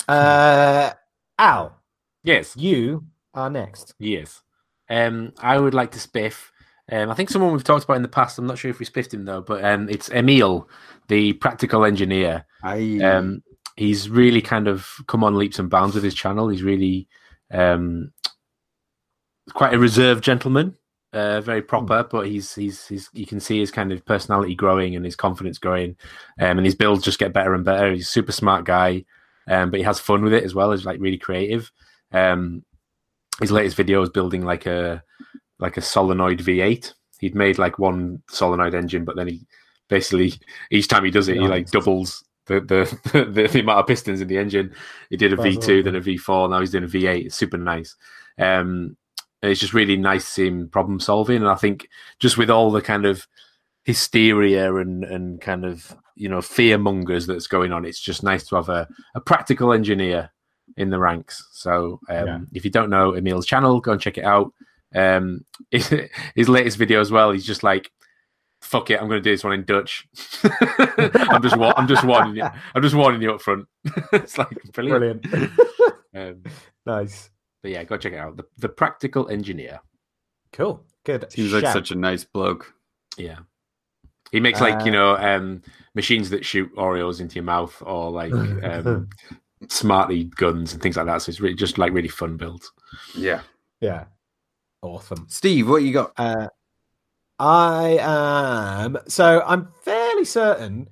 Uh, 0.07 0.91
Al, 1.39 1.81
Yes. 2.23 2.55
you 2.55 3.05
are 3.35 3.49
next. 3.49 3.93
Yes. 3.99 4.41
Um, 4.89 5.33
I 5.39 5.57
would 5.57 5.73
like 5.73 5.91
to 5.91 5.99
spiff. 5.99 6.51
Um, 6.91 7.09
I 7.09 7.15
think 7.15 7.29
someone 7.29 7.51
we've 7.51 7.63
talked 7.63 7.83
about 7.83 7.95
in 7.97 8.03
the 8.03 8.07
past. 8.07 8.37
I'm 8.37 8.45
not 8.45 8.57
sure 8.57 8.69
if 8.69 8.79
we 8.79 8.85
spiffed 8.85 9.13
him 9.13 9.25
though, 9.25 9.41
but 9.41 9.63
um, 9.65 9.89
it's 9.89 10.09
Emil, 10.09 10.69
the 11.07 11.33
practical 11.33 11.83
engineer. 11.83 12.45
I 12.63 12.99
Um, 13.03 13.43
he's 13.75 14.09
really 14.09 14.41
kind 14.41 14.67
of 14.67 14.87
come 15.07 15.23
on 15.23 15.35
leaps 15.35 15.59
and 15.59 15.69
bounds 15.69 15.95
with 15.95 16.03
his 16.03 16.13
channel. 16.13 16.47
He's 16.49 16.63
really 16.63 17.07
um, 17.51 18.11
quite 19.53 19.73
a 19.73 19.79
reserved 19.79 20.23
gentleman, 20.23 20.75
uh, 21.13 21.41
very 21.41 21.61
proper, 21.61 22.03
but 22.03 22.27
he's 22.27 22.53
he's 22.53 22.87
he's 22.87 23.09
you 23.13 23.25
can 23.25 23.39
see 23.39 23.59
his 23.59 23.71
kind 23.71 23.91
of 23.91 24.05
personality 24.05 24.53
growing 24.53 24.95
and 24.95 25.05
his 25.05 25.15
confidence 25.15 25.57
growing, 25.57 25.95
um, 26.39 26.57
and 26.57 26.65
his 26.65 26.75
builds 26.75 27.03
just 27.03 27.19
get 27.19 27.33
better 27.33 27.53
and 27.53 27.65
better. 27.65 27.91
He's 27.91 28.07
a 28.07 28.11
super 28.11 28.31
smart 28.31 28.63
guy, 28.65 29.05
um, 29.47 29.71
but 29.71 29.79
he 29.79 29.83
has 29.83 29.99
fun 29.99 30.23
with 30.23 30.33
it 30.33 30.43
as 30.43 30.53
well. 30.53 30.71
He's 30.71 30.85
like 30.85 30.99
really 30.99 31.17
creative. 31.17 31.71
Um, 32.11 32.63
his 33.39 33.51
latest 33.51 33.75
video 33.75 34.01
is 34.01 34.09
building 34.09 34.43
like 34.43 34.65
a 34.65 35.03
like 35.59 35.77
a 35.77 35.81
solenoid 35.81 36.39
V8. 36.39 36.93
He'd 37.19 37.35
made 37.35 37.57
like 37.57 37.79
one 37.79 38.21
solenoid 38.29 38.75
engine, 38.75 39.05
but 39.05 39.15
then 39.15 39.27
he 39.27 39.47
basically 39.89 40.33
each 40.71 40.87
time 40.87 41.05
he 41.05 41.11
does 41.11 41.27
it, 41.27 41.37
he 41.37 41.47
like 41.47 41.71
doubles 41.71 42.23
the 42.47 42.59
the, 42.61 42.99
the 43.33 43.47
the 43.47 43.59
amount 43.59 43.79
of 43.79 43.87
pistons 43.87 44.21
in 44.21 44.27
the 44.27 44.37
engine. 44.37 44.73
He 45.09 45.17
did 45.17 45.33
a 45.33 45.37
V2, 45.37 45.57
awesome. 45.57 45.83
then 45.83 45.95
a 45.95 46.01
V4. 46.01 46.49
Now 46.49 46.59
he's 46.59 46.71
doing 46.71 46.83
a 46.83 46.87
V8. 46.87 47.25
It's 47.25 47.35
super 47.35 47.57
nice. 47.57 47.95
Um, 48.37 48.97
it's 49.41 49.59
just 49.59 49.73
really 49.73 49.97
nice 49.97 50.25
to 50.25 50.31
see 50.31 50.47
him 50.47 50.69
problem 50.69 50.99
solving. 50.99 51.37
And 51.37 51.47
I 51.47 51.55
think 51.55 51.87
just 52.19 52.37
with 52.37 52.49
all 52.49 52.71
the 52.71 52.81
kind 52.81 53.05
of 53.05 53.27
hysteria 53.83 54.75
and 54.75 55.03
and 55.03 55.39
kind 55.39 55.63
of 55.63 55.95
you 56.15 56.27
know 56.27 56.41
fear 56.41 56.77
mongers 56.77 57.27
that's 57.27 57.47
going 57.47 57.71
on, 57.71 57.85
it's 57.85 57.99
just 57.99 58.23
nice 58.23 58.47
to 58.47 58.55
have 58.55 58.69
a, 58.69 58.87
a 59.13 59.21
practical 59.21 59.73
engineer 59.73 60.31
in 60.77 60.89
the 60.89 60.99
ranks. 60.99 61.47
So 61.51 61.99
um, 62.09 62.25
Yeah. 62.27 62.39
if 62.53 62.65
you 62.65 62.71
don't 62.71 62.89
know 62.89 63.13
Emil's 63.15 63.45
channel, 63.45 63.79
go 63.81 63.91
and 63.93 64.01
check 64.01 64.17
it 64.17 64.25
out. 64.25 64.51
Um, 64.93 65.45
his, 65.71 65.87
his 66.35 66.49
latest 66.49 66.77
video 66.77 66.99
as 67.01 67.11
well. 67.11 67.31
He's 67.31 67.45
just 67.45 67.63
like, 67.63 67.91
"Fuck 68.61 68.89
it, 68.91 69.01
I'm 69.01 69.07
going 69.07 69.21
to 69.21 69.29
do 69.29 69.31
this 69.33 69.43
one 69.43 69.53
in 69.53 69.65
Dutch." 69.65 70.07
I'm 70.43 71.41
just 71.41 71.57
wa- 71.57 71.73
I'm 71.75 71.87
just 71.87 72.03
warning 72.03 72.35
you. 72.37 72.43
I'm 72.73 72.81
just 72.81 72.95
warning 72.95 73.21
you 73.21 73.33
up 73.33 73.41
front. 73.41 73.67
it's 74.13 74.37
like 74.37 74.49
brilliant. 74.73 75.21
Brilliant. 75.23 75.51
Um, 76.15 76.43
nice. 76.85 77.29
but 77.61 77.71
yeah, 77.71 77.83
go 77.83 77.97
check 77.97 78.13
it 78.13 78.17
out. 78.19 78.37
The 78.37 78.45
the 78.57 78.69
practical 78.69 79.27
engineer. 79.29 79.81
Cool. 80.53 80.81
Good. 81.03 81.29
seems 81.31 81.51
like 81.51 81.65
such 81.73 81.91
a 81.91 81.95
nice 81.95 82.23
bloke. 82.23 82.73
Yeah. 83.17 83.39
He 84.31 84.39
makes 84.39 84.59
like, 84.61 84.85
you 84.85 84.91
Uh, 84.91 84.95
know, 84.95 85.15
um 85.17 85.61
machines 85.93 86.29
that 86.31 86.45
shoot 86.45 86.73
Oreos 86.75 87.19
into 87.21 87.35
your 87.35 87.43
mouth 87.43 87.75
or 87.85 88.09
like 88.11 88.31
um 88.33 89.09
smartly 89.69 90.25
guns 90.25 90.73
and 90.73 90.81
things 90.81 90.97
like 90.97 91.05
that. 91.05 91.21
So 91.21 91.29
it's 91.29 91.39
really 91.39 91.55
just 91.55 91.77
like 91.77 91.93
really 91.93 92.07
fun 92.07 92.37
builds. 92.37 92.71
Yeah. 93.15 93.41
Yeah. 93.79 94.05
Awesome. 94.81 95.25
Steve, 95.29 95.69
what 95.69 95.83
you 95.83 95.93
got? 95.93 96.13
Uh, 96.17 96.47
I 97.39 97.97
am. 98.01 98.97
So 99.07 99.43
I'm 99.45 99.69
fairly 99.83 100.25
certain 100.25 100.89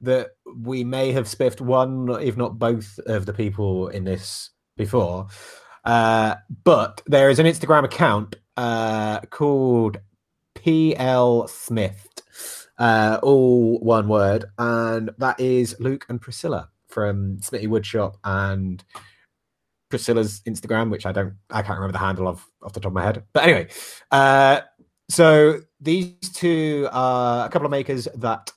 that 0.00 0.30
we 0.56 0.84
may 0.84 1.12
have 1.12 1.28
spiffed 1.28 1.60
one, 1.60 2.08
if 2.20 2.36
not 2.36 2.58
both, 2.58 2.98
of 3.06 3.26
the 3.26 3.32
people 3.32 3.88
in 3.88 4.04
this 4.04 4.50
before. 4.76 5.28
Uh, 5.84 6.36
but 6.64 7.02
there 7.06 7.30
is 7.30 7.38
an 7.38 7.46
Instagram 7.46 7.84
account 7.84 8.36
uh, 8.56 9.20
called 9.30 9.98
PL 10.54 11.48
Smith, 11.48 12.08
uh, 12.78 13.18
all 13.22 13.78
one 13.80 14.08
word, 14.08 14.44
and 14.58 15.10
that 15.18 15.40
is 15.40 15.76
Luke 15.80 16.06
and 16.08 16.20
Priscilla 16.20 16.68
from 16.92 17.38
Smitty 17.38 17.66
Woodshop 17.68 18.14
and 18.22 18.84
Priscilla's 19.88 20.40
Instagram, 20.46 20.90
which 20.90 21.06
I 21.06 21.12
don't, 21.12 21.34
I 21.50 21.62
can't 21.62 21.78
remember 21.78 21.92
the 21.92 21.98
handle 22.04 22.28
of 22.28 22.46
off 22.62 22.72
the 22.72 22.80
top 22.80 22.90
of 22.90 22.94
my 22.94 23.02
head. 23.02 23.24
But 23.32 23.44
anyway, 23.44 23.68
uh, 24.10 24.60
so 25.08 25.60
these 25.80 26.14
two 26.34 26.88
are 26.92 27.46
a 27.46 27.48
couple 27.48 27.66
of 27.66 27.70
makers 27.70 28.08
that 28.16 28.52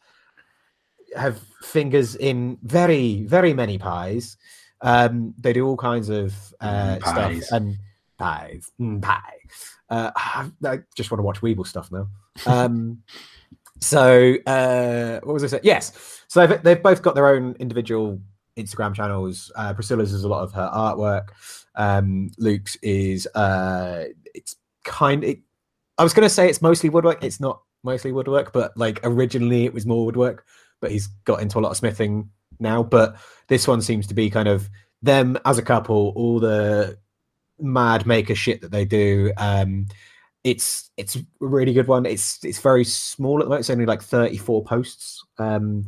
have 1.16 1.40
fingers 1.62 2.16
in 2.16 2.58
very, 2.62 3.24
very 3.24 3.54
many 3.54 3.78
pies. 3.78 4.38
Um, 4.82 5.34
they 5.38 5.54
do 5.54 5.66
all 5.66 5.78
kinds 5.78 6.10
of 6.10 6.34
uh, 6.60 6.98
Mm, 6.98 7.00
pies. 7.02 7.48
stuff 7.48 7.58
and 7.58 7.78
pies, 8.18 8.72
mm, 8.80 9.02
pie. 9.02 9.22
Uh, 9.90 10.12
I 10.16 10.52
I 10.66 10.80
just 10.96 11.12
want 11.12 11.20
to 11.20 11.24
watch 11.24 11.42
Weebl 11.42 11.66
stuff 11.68 11.92
now. 11.92 12.08
Um, 12.46 13.02
so 13.86 14.36
uh, 14.48 15.20
what 15.24 15.34
was 15.34 15.44
I 15.44 15.48
saying? 15.48 15.62
Yes, 15.64 16.22
so 16.28 16.46
they've, 16.46 16.62
they've 16.64 16.84
both 16.84 17.02
got 17.02 17.16
their 17.16 17.28
own 17.28 17.56
individual 17.60 18.20
Instagram 18.58 18.96
channels. 18.96 19.52
Uh, 19.56 19.74
Priscilla's 19.74 20.12
is 20.12 20.24
a 20.24 20.28
lot 20.28 20.44
of 20.44 20.54
her 20.54 20.70
artwork. 20.74 21.30
Um, 21.76 22.32
Luke's 22.38 22.76
is 22.78 23.28
uh, 23.36 24.06
it's 24.34 24.56
kind. 24.84 25.24
It, 25.24 25.40
I 25.98 26.04
was 26.04 26.14
going 26.14 26.28
to 26.28 26.34
say 26.34 26.50
it's 26.50 26.62
mostly 26.62 26.90
woodwork. 26.90 27.24
It's 27.24 27.40
not 27.40 27.62
mostly 27.84 28.12
woodwork, 28.12 28.52
but 28.54 28.76
like 28.76 29.00
originally 29.04 29.66
it 29.66 29.74
was 29.74 29.86
more 29.86 30.06
woodwork. 30.06 30.46
But 30.82 30.92
he's 30.92 31.08
got 31.26 31.42
into 31.42 31.60
a 31.60 31.62
lot 31.62 31.72
of 31.72 31.78
smithing 31.78 32.30
now. 32.60 32.84
But 32.84 33.18
this 33.48 33.68
one 33.68 33.82
seems 33.82 34.08
to 34.08 34.14
be 34.14 34.30
kind 34.30 34.48
of 34.48 34.70
them 35.02 35.38
as 35.46 35.58
a 35.58 35.64
couple, 35.64 36.14
all 36.16 36.40
the 36.40 36.98
mad 37.60 38.06
maker 38.06 38.36
shit 38.36 38.62
that 38.62 38.72
they 38.72 38.86
do. 38.86 39.32
Um, 39.38 39.88
it's 40.46 40.92
it's 40.96 41.16
a 41.16 41.26
really 41.40 41.74
good 41.74 41.88
one. 41.88 42.06
It's 42.06 42.42
it's 42.46 42.60
very 42.60 42.86
small 42.86 43.40
at 43.40 43.46
the 43.46 43.50
moment. 43.50 43.62
It's 43.62 43.70
only 43.72 43.88
like 43.88 44.04
thirty 44.04 44.38
four 44.38 44.64
posts, 44.64 45.26
um, 45.40 45.86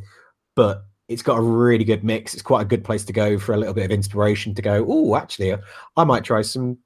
but 0.56 0.84
it's 1.06 1.22
got 1.22 1.38
a 1.38 1.42
really 1.42 1.84
good 1.84 2.02
mix. 2.02 2.34
It's 2.34 2.42
quite 2.42 2.62
a 2.62 2.68
good 2.68 2.82
place 2.82 3.04
to 3.04 3.12
go 3.12 3.38
for 3.38 3.54
a 3.54 3.56
little 3.56 3.72
bit 3.72 3.84
of 3.84 3.92
inspiration. 3.92 4.54
To 4.56 4.60
go, 4.60 4.84
oh, 4.86 5.14
actually, 5.14 5.54
I 5.96 6.04
might 6.04 6.24
try 6.24 6.42
some 6.42 6.76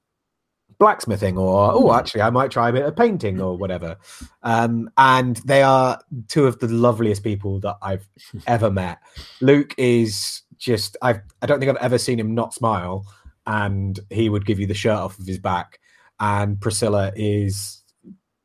blacksmithing, 0.78 1.38
or 1.38 1.72
oh, 1.72 1.94
actually, 1.94 2.20
I 2.20 2.28
might 2.28 2.50
try 2.50 2.68
a 2.68 2.72
bit 2.74 2.84
of 2.84 2.94
painting 2.94 3.40
or 3.40 3.56
whatever. 3.56 3.96
Um, 4.42 4.90
and 4.98 5.38
they 5.38 5.62
are 5.62 5.98
two 6.28 6.46
of 6.46 6.58
the 6.58 6.68
loveliest 6.68 7.24
people 7.24 7.58
that 7.60 7.78
I've 7.80 8.06
ever 8.46 8.70
met. 8.70 8.98
Luke 9.40 9.74
is 9.78 10.42
just 10.58 10.98
I 11.00 11.20
I 11.40 11.46
don't 11.46 11.58
think 11.58 11.70
I've 11.70 11.82
ever 11.82 11.96
seen 11.96 12.20
him 12.20 12.34
not 12.34 12.52
smile, 12.52 13.06
and 13.46 13.98
he 14.10 14.28
would 14.28 14.44
give 14.44 14.60
you 14.60 14.66
the 14.66 14.74
shirt 14.74 14.98
off 14.98 15.18
of 15.18 15.26
his 15.26 15.38
back. 15.38 15.78
And 16.22 16.60
Priscilla 16.60 17.12
is 17.16 17.82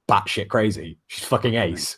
batshit 0.09 0.47
crazy. 0.49 0.97
She's 1.07 1.25
fucking 1.25 1.53
ace. 1.53 1.97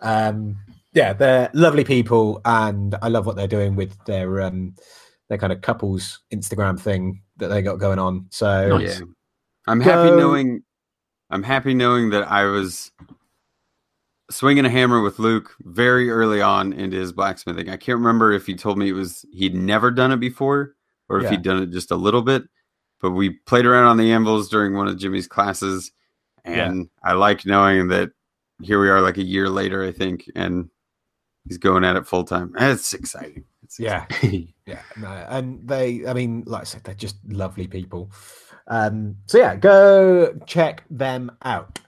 Um, 0.00 0.56
yeah, 0.94 1.12
they're 1.12 1.50
lovely 1.52 1.84
people, 1.84 2.40
and 2.44 2.94
I 3.02 3.08
love 3.08 3.26
what 3.26 3.36
they're 3.36 3.46
doing 3.46 3.76
with 3.76 4.02
their 4.06 4.40
um 4.40 4.74
their 5.28 5.38
kind 5.38 5.52
of 5.52 5.60
couples 5.60 6.20
Instagram 6.32 6.80
thing 6.80 7.22
that 7.36 7.48
they 7.48 7.60
got 7.62 7.78
going 7.78 7.98
on. 7.98 8.26
So 8.30 8.78
Nice. 8.78 9.00
Yeah. 9.00 9.04
I'm 9.66 9.80
happy 9.80 10.08
Go. 10.10 10.16
knowing 10.18 10.62
I'm 11.30 11.42
happy 11.42 11.74
knowing 11.74 12.10
that 12.10 12.30
I 12.30 12.44
was 12.46 12.90
swinging 14.30 14.64
a 14.64 14.70
hammer 14.70 15.02
with 15.02 15.18
Luke 15.18 15.54
very 15.60 16.10
early 16.10 16.40
on 16.40 16.72
into 16.72 16.96
his 16.96 17.12
blacksmithing. 17.12 17.68
I 17.68 17.76
can't 17.76 17.98
remember 17.98 18.32
if 18.32 18.46
he 18.46 18.54
told 18.54 18.78
me 18.78 18.88
it 18.88 18.92
was 18.94 19.24
he'd 19.32 19.54
never 19.54 19.90
done 19.90 20.12
it 20.12 20.20
before 20.20 20.74
or 21.08 21.18
if 21.18 21.24
Yeah. 21.24 21.30
he'd 21.32 21.42
done 21.42 21.62
it 21.62 21.70
just 21.70 21.90
a 21.90 21.96
little 21.96 22.22
bit, 22.22 22.44
but 23.04 23.10
we 23.10 23.28
played 23.28 23.66
around 23.66 23.84
on 23.84 23.98
the 23.98 24.10
anvils 24.10 24.48
during 24.48 24.74
one 24.74 24.88
of 24.88 24.96
Jimmy's 24.96 25.26
classes 25.26 25.92
and 26.42 26.88
I 27.02 27.12
like 27.12 27.44
knowing 27.44 27.88
that 27.88 28.12
here 28.62 28.80
we 28.80 28.88
are 28.88 29.02
like 29.02 29.18
a 29.18 29.22
year 29.22 29.50
later 29.50 29.84
I 29.84 29.92
think 29.92 30.24
and 30.34 30.70
he's 31.46 31.58
going 31.58 31.84
at 31.84 31.96
it 31.96 32.06
full 32.06 32.24
time. 32.24 32.54
It's 32.58 32.94
exciting. 32.94 33.44
It's 33.62 33.78
yeah, 33.78 34.06
yeah, 34.66 34.80
no, 34.96 35.08
and 35.28 35.68
they, 35.68 36.06
I 36.06 36.14
mean, 36.14 36.44
like 36.46 36.62
I 36.62 36.64
said, 36.64 36.84
they're 36.84 36.94
just 36.94 37.16
lovely 37.28 37.66
people. 37.66 38.10
Um, 38.68 39.16
so 39.26 39.36
yeah, 39.36 39.54
go 39.54 40.34
check 40.46 40.84
them 40.88 41.30
out. 41.42 41.78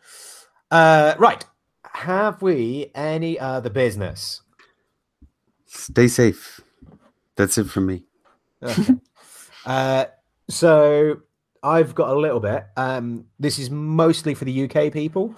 Uh, 0.71 1.15
right. 1.19 1.45
Have 1.93 2.43
we 2.43 2.91
any 2.95 3.39
other 3.39 3.71
business? 3.71 4.43
Stay 5.65 6.09
safe. 6.09 6.61
That's 7.37 7.57
it 7.57 7.71
from 7.71 7.87
me. 7.87 8.05
Okay. 8.63 8.95
uh, 9.67 10.05
so 10.49 11.21
I've 11.63 11.95
got 11.95 12.11
a 12.11 12.19
little 12.19 12.41
bit. 12.41 12.65
Um, 12.77 13.27
this 13.39 13.59
is 13.59 13.71
mostly 13.71 14.35
for 14.35 14.45
the 14.45 14.65
UK 14.65 14.93
people. 14.93 15.35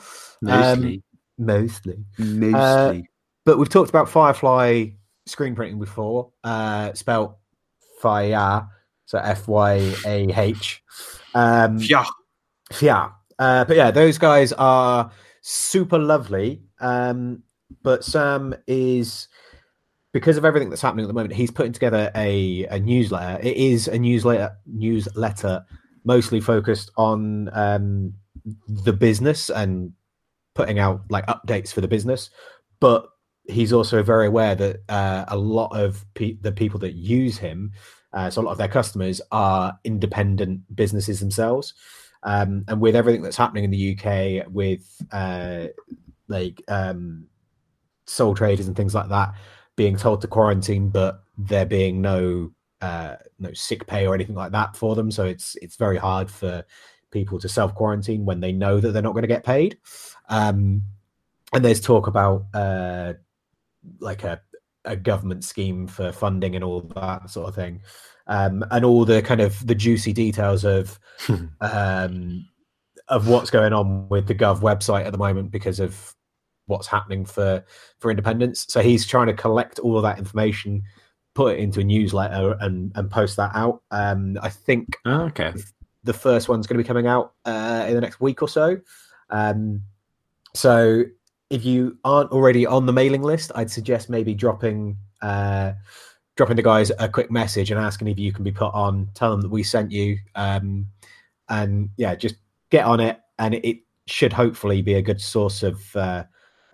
Um, 0.46 1.02
mostly. 1.38 1.96
Mostly. 2.18 3.08
But 3.44 3.58
we've 3.58 3.68
talked 3.68 3.90
about 3.90 4.08
Firefly 4.08 4.90
screen 5.26 5.54
printing 5.54 5.78
before, 5.78 6.30
uh, 6.44 6.92
spelled 6.94 7.34
Fire, 8.00 8.66
so 9.06 9.18
F 9.18 9.48
Y 9.48 9.94
A 10.06 10.32
H. 10.38 10.82
Um, 11.34 11.78
yeah. 11.78 12.04
yeah. 12.80 13.10
Uh, 13.38 13.64
but 13.64 13.76
yeah, 13.76 13.90
those 13.90 14.18
guys 14.18 14.52
are 14.52 15.10
super 15.40 15.98
lovely. 15.98 16.62
Um, 16.80 17.42
but 17.82 18.04
Sam 18.04 18.54
is 18.66 19.28
because 20.18 20.36
of 20.36 20.44
everything 20.44 20.68
that's 20.68 20.82
happening 20.82 21.04
at 21.04 21.06
the 21.06 21.14
moment, 21.14 21.32
he's 21.32 21.52
putting 21.52 21.72
together 21.72 22.10
a, 22.16 22.66
a 22.70 22.80
newsletter. 22.80 23.40
It 23.40 23.56
is 23.56 23.86
a 23.86 23.96
newsletter 23.96 24.50
newsletter 24.66 25.64
mostly 26.04 26.40
focused 26.40 26.90
on 26.96 27.48
um, 27.52 28.14
the 28.66 28.92
business 28.92 29.48
and 29.48 29.92
putting 30.56 30.80
out 30.80 31.02
like 31.08 31.24
updates 31.26 31.72
for 31.72 31.82
the 31.82 31.86
business. 31.86 32.30
But 32.80 33.06
he's 33.44 33.72
also 33.72 34.02
very 34.02 34.26
aware 34.26 34.56
that 34.56 34.80
uh, 34.88 35.24
a 35.28 35.36
lot 35.36 35.68
of 35.68 36.04
pe- 36.14 36.38
the 36.40 36.50
people 36.50 36.80
that 36.80 36.94
use 36.94 37.38
him, 37.38 37.70
uh, 38.12 38.28
so 38.28 38.40
a 38.40 38.42
lot 38.42 38.52
of 38.52 38.58
their 38.58 38.66
customers 38.66 39.20
are 39.30 39.78
independent 39.84 40.74
businesses 40.74 41.20
themselves. 41.20 41.74
Um, 42.24 42.64
and 42.66 42.80
with 42.80 42.96
everything 42.96 43.22
that's 43.22 43.36
happening 43.36 43.62
in 43.62 43.70
the 43.70 43.96
UK, 43.96 44.52
with 44.52 44.84
uh, 45.12 45.68
like 46.26 46.60
um, 46.66 47.28
sole 48.06 48.34
traders 48.34 48.66
and 48.66 48.76
things 48.76 48.96
like 48.96 49.10
that 49.10 49.34
being 49.78 49.96
told 49.96 50.20
to 50.20 50.26
quarantine, 50.26 50.88
but 50.88 51.22
there 51.38 51.64
being 51.64 52.02
no 52.02 52.50
uh, 52.82 53.14
no 53.38 53.52
sick 53.54 53.86
pay 53.86 54.06
or 54.06 54.14
anything 54.14 54.34
like 54.34 54.52
that 54.52 54.76
for 54.76 54.94
them, 54.94 55.10
so 55.10 55.24
it's 55.24 55.56
it's 55.62 55.76
very 55.76 55.96
hard 55.96 56.28
for 56.30 56.64
people 57.12 57.38
to 57.38 57.48
self 57.48 57.74
quarantine 57.74 58.26
when 58.26 58.40
they 58.40 58.52
know 58.52 58.80
that 58.80 58.90
they're 58.90 59.00
not 59.00 59.12
going 59.12 59.22
to 59.22 59.28
get 59.28 59.44
paid. 59.44 59.78
Um, 60.28 60.82
and 61.54 61.64
there's 61.64 61.80
talk 61.80 62.08
about 62.08 62.46
uh, 62.52 63.14
like 64.00 64.24
a 64.24 64.42
a 64.84 64.96
government 64.96 65.44
scheme 65.44 65.86
for 65.86 66.12
funding 66.12 66.56
and 66.56 66.64
all 66.64 66.80
that 66.80 67.30
sort 67.30 67.48
of 67.48 67.54
thing, 67.54 67.82
um, 68.26 68.64
and 68.72 68.84
all 68.84 69.04
the 69.04 69.22
kind 69.22 69.40
of 69.40 69.64
the 69.64 69.76
juicy 69.76 70.12
details 70.12 70.64
of 70.64 70.98
um, 71.60 72.48
of 73.06 73.28
what's 73.28 73.50
going 73.50 73.72
on 73.72 74.08
with 74.08 74.26
the 74.26 74.34
Gov 74.34 74.60
website 74.60 75.06
at 75.06 75.12
the 75.12 75.18
moment 75.18 75.52
because 75.52 75.78
of 75.78 76.16
what's 76.68 76.86
happening 76.86 77.24
for 77.24 77.64
for 77.98 78.10
independents. 78.10 78.66
So 78.68 78.80
he's 78.80 79.06
trying 79.06 79.26
to 79.26 79.34
collect 79.34 79.78
all 79.80 79.96
of 79.96 80.02
that 80.04 80.18
information, 80.18 80.82
put 81.34 81.56
it 81.56 81.60
into 81.60 81.80
a 81.80 81.84
newsletter, 81.84 82.56
and 82.60 82.92
and 82.94 83.10
post 83.10 83.36
that 83.36 83.50
out. 83.54 83.82
Um, 83.90 84.38
I 84.40 84.48
think 84.48 84.96
Oh, 85.04 85.22
okay. 85.22 85.52
the 86.04 86.12
first 86.12 86.48
one's 86.48 86.66
going 86.66 86.78
to 86.78 86.84
be 86.84 86.88
coming 86.88 87.06
out 87.06 87.32
uh, 87.44 87.84
in 87.88 87.94
the 87.94 88.00
next 88.00 88.20
week 88.20 88.40
or 88.42 88.48
so. 88.48 88.78
Um, 89.30 89.82
so 90.54 91.04
if 91.50 91.64
you 91.64 91.98
aren't 92.04 92.30
already 92.30 92.66
on 92.66 92.86
the 92.86 92.92
mailing 92.92 93.22
list, 93.22 93.52
I'd 93.54 93.70
suggest 93.70 94.10
maybe 94.10 94.34
dropping 94.34 94.96
uh, 95.22 95.72
dropping 96.36 96.56
the 96.56 96.62
guys 96.62 96.92
a 96.98 97.08
quick 97.08 97.30
message 97.30 97.70
and 97.70 97.80
asking 97.80 98.08
if 98.08 98.18
you 98.18 98.32
can 98.32 98.44
be 98.44 98.52
put 98.52 98.72
on. 98.72 99.08
Tell 99.14 99.30
them 99.30 99.40
that 99.40 99.50
we 99.50 99.62
sent 99.62 99.90
you, 99.90 100.18
um, 100.34 100.86
and 101.48 101.90
yeah, 101.96 102.14
just 102.14 102.36
get 102.70 102.84
on 102.84 103.00
it, 103.00 103.18
and 103.38 103.54
it, 103.54 103.64
it 103.66 103.78
should 104.06 104.32
hopefully 104.32 104.80
be 104.82 104.94
a 104.94 105.02
good 105.02 105.20
source 105.20 105.62
of 105.62 105.96
uh, 105.96 106.24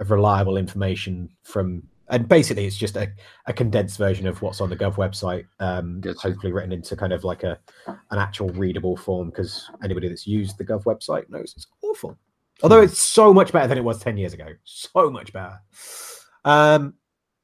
of 0.01 0.11
reliable 0.11 0.57
information 0.57 1.29
from. 1.43 1.83
And 2.09 2.29
basically, 2.29 2.67
it's 2.67 2.77
just 2.77 2.97
a, 2.97 3.11
a 3.47 3.53
condensed 3.53 3.97
version 3.97 4.27
of 4.27 4.43
what's 4.43 4.61
on 4.61 4.69
the 4.69 4.77
Gov 4.77 4.97
website, 4.97 5.47
um, 5.59 6.03
Gotcha. 6.03 6.19
hopefully 6.21 6.53
written 6.53 6.71
into 6.73 6.97
kind 6.97 7.15
of 7.15 7.25
like 7.25 7.45
a 7.45 7.59
an 7.87 8.19
actual 8.19 8.51
readable 8.51 8.97
form 8.97 9.31
because 9.31 9.71
anybody 9.83 10.09
that's 10.09 10.27
used 10.27 10.59
the 10.59 10.65
Gov 10.65 10.85
website 10.85 11.31
knows 11.31 11.55
it's 11.57 11.67
awful. 11.83 12.19
Although 12.63 12.83
it's 12.83 12.99
so 12.99 13.33
much 13.33 13.53
better 13.53 13.67
than 13.67 13.79
it 13.79 13.85
was 13.85 13.99
10 14.01 14.17
years 14.17 14.33
ago. 14.33 14.47
So 14.65 15.11
much 15.11 15.33
better. 15.33 15.61
Um, 16.45 16.95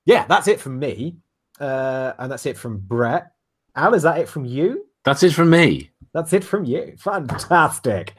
yeah, 0.04 0.26
that's 0.26 0.48
it 0.48 0.60
from 0.60 0.78
me. 0.78 1.16
Uh, 1.58 2.12
and 2.18 2.30
that's 2.30 2.46
it 2.46 2.56
from 2.56 2.78
Brett. 2.78 3.32
Al, 3.76 3.94
is 3.94 4.02
that 4.02 4.18
it 4.18 4.28
from 4.28 4.44
you? 4.44 4.86
That's 5.04 5.22
it 5.22 5.32
from 5.32 5.50
me. 5.50 5.89
That's 6.12 6.32
it 6.32 6.42
from 6.42 6.64
you. 6.64 6.94
Fantastic. 6.98 8.14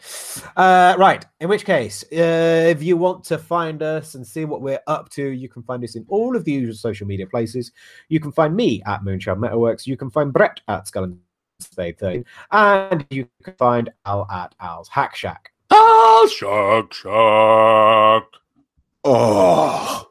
Uh, 0.56 0.96
right. 0.98 1.26
In 1.42 1.50
which 1.50 1.66
case, 1.66 2.04
uh, 2.14 2.68
if 2.70 2.82
you 2.82 2.96
want 2.96 3.26
to 3.26 3.38
find 3.38 3.84
us 3.84 4.16
and 4.16 4.26
see 4.26 4.46
what 4.46 4.62
we're 4.62 4.80
up 4.88 5.10
to, 5.10 5.28
you 5.28 5.50
can 5.50 5.62
find 5.64 5.84
us 5.84 5.96
in 5.96 6.06
all 6.08 6.36
of 6.38 6.46
the 6.46 6.54
usual 6.54 6.74
social 6.74 7.06
media 7.06 7.28
places. 7.28 7.72
You 8.08 8.22
can 8.22 8.32
find 8.32 8.56
me 8.56 8.82
at 8.86 9.04
Moonshine 9.04 9.40
Metalworks. 9.40 9.86
You 9.88 9.98
can 9.98 10.10
find 10.10 10.32
Brett 10.32 10.62
at 10.70 10.88
Skull 10.88 11.04
and 11.04 11.20
Spade 11.60 12.00
13. 12.00 12.26
And 12.52 13.06
you 13.10 13.28
can 13.44 13.56
find 13.56 13.90
Al 14.06 14.26
at 14.32 14.56
Al's 14.62 14.88
Hack 14.88 15.14
Shack. 15.16 15.52
Ah, 15.70 16.28
shark, 16.32 16.94
Shack. 16.94 18.24
Oh. 19.04 20.08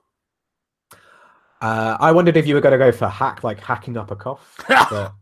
Uh, 1.62 1.96
I 2.00 2.12
wondered 2.12 2.36
if 2.36 2.46
you 2.46 2.54
were 2.54 2.60
going 2.60 2.72
to 2.72 2.78
go 2.78 2.92
for 2.92 3.08
hack, 3.08 3.42
like 3.44 3.60
hacking 3.60 3.96
up 3.96 4.10
a 4.10 4.16
cough. 4.16 4.62
but- 4.68 5.14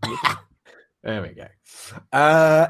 there 1.02 1.22
we 1.22 1.28
go. 1.28 1.46
Uh, 2.12 2.68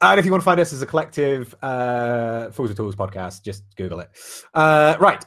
and 0.00 0.18
if 0.18 0.24
you 0.24 0.32
want 0.32 0.42
to 0.42 0.44
find 0.44 0.58
us 0.60 0.72
as 0.72 0.82
a 0.82 0.86
collective, 0.86 1.54
uh, 1.62 2.50
Fools 2.50 2.70
of 2.70 2.76
Tools 2.76 2.96
podcast, 2.96 3.42
just 3.44 3.64
Google 3.76 4.00
it. 4.00 4.10
Uh, 4.52 4.96
right. 4.98 5.24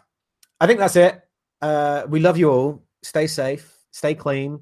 I 0.59 0.67
think 0.67 0.79
that's 0.79 0.95
it. 0.95 1.21
Uh, 1.61 2.03
we 2.07 2.19
love 2.19 2.38
you 2.38 2.51
all. 2.51 2.83
Stay 3.03 3.27
safe, 3.27 3.73
stay 3.91 4.15
clean, 4.15 4.59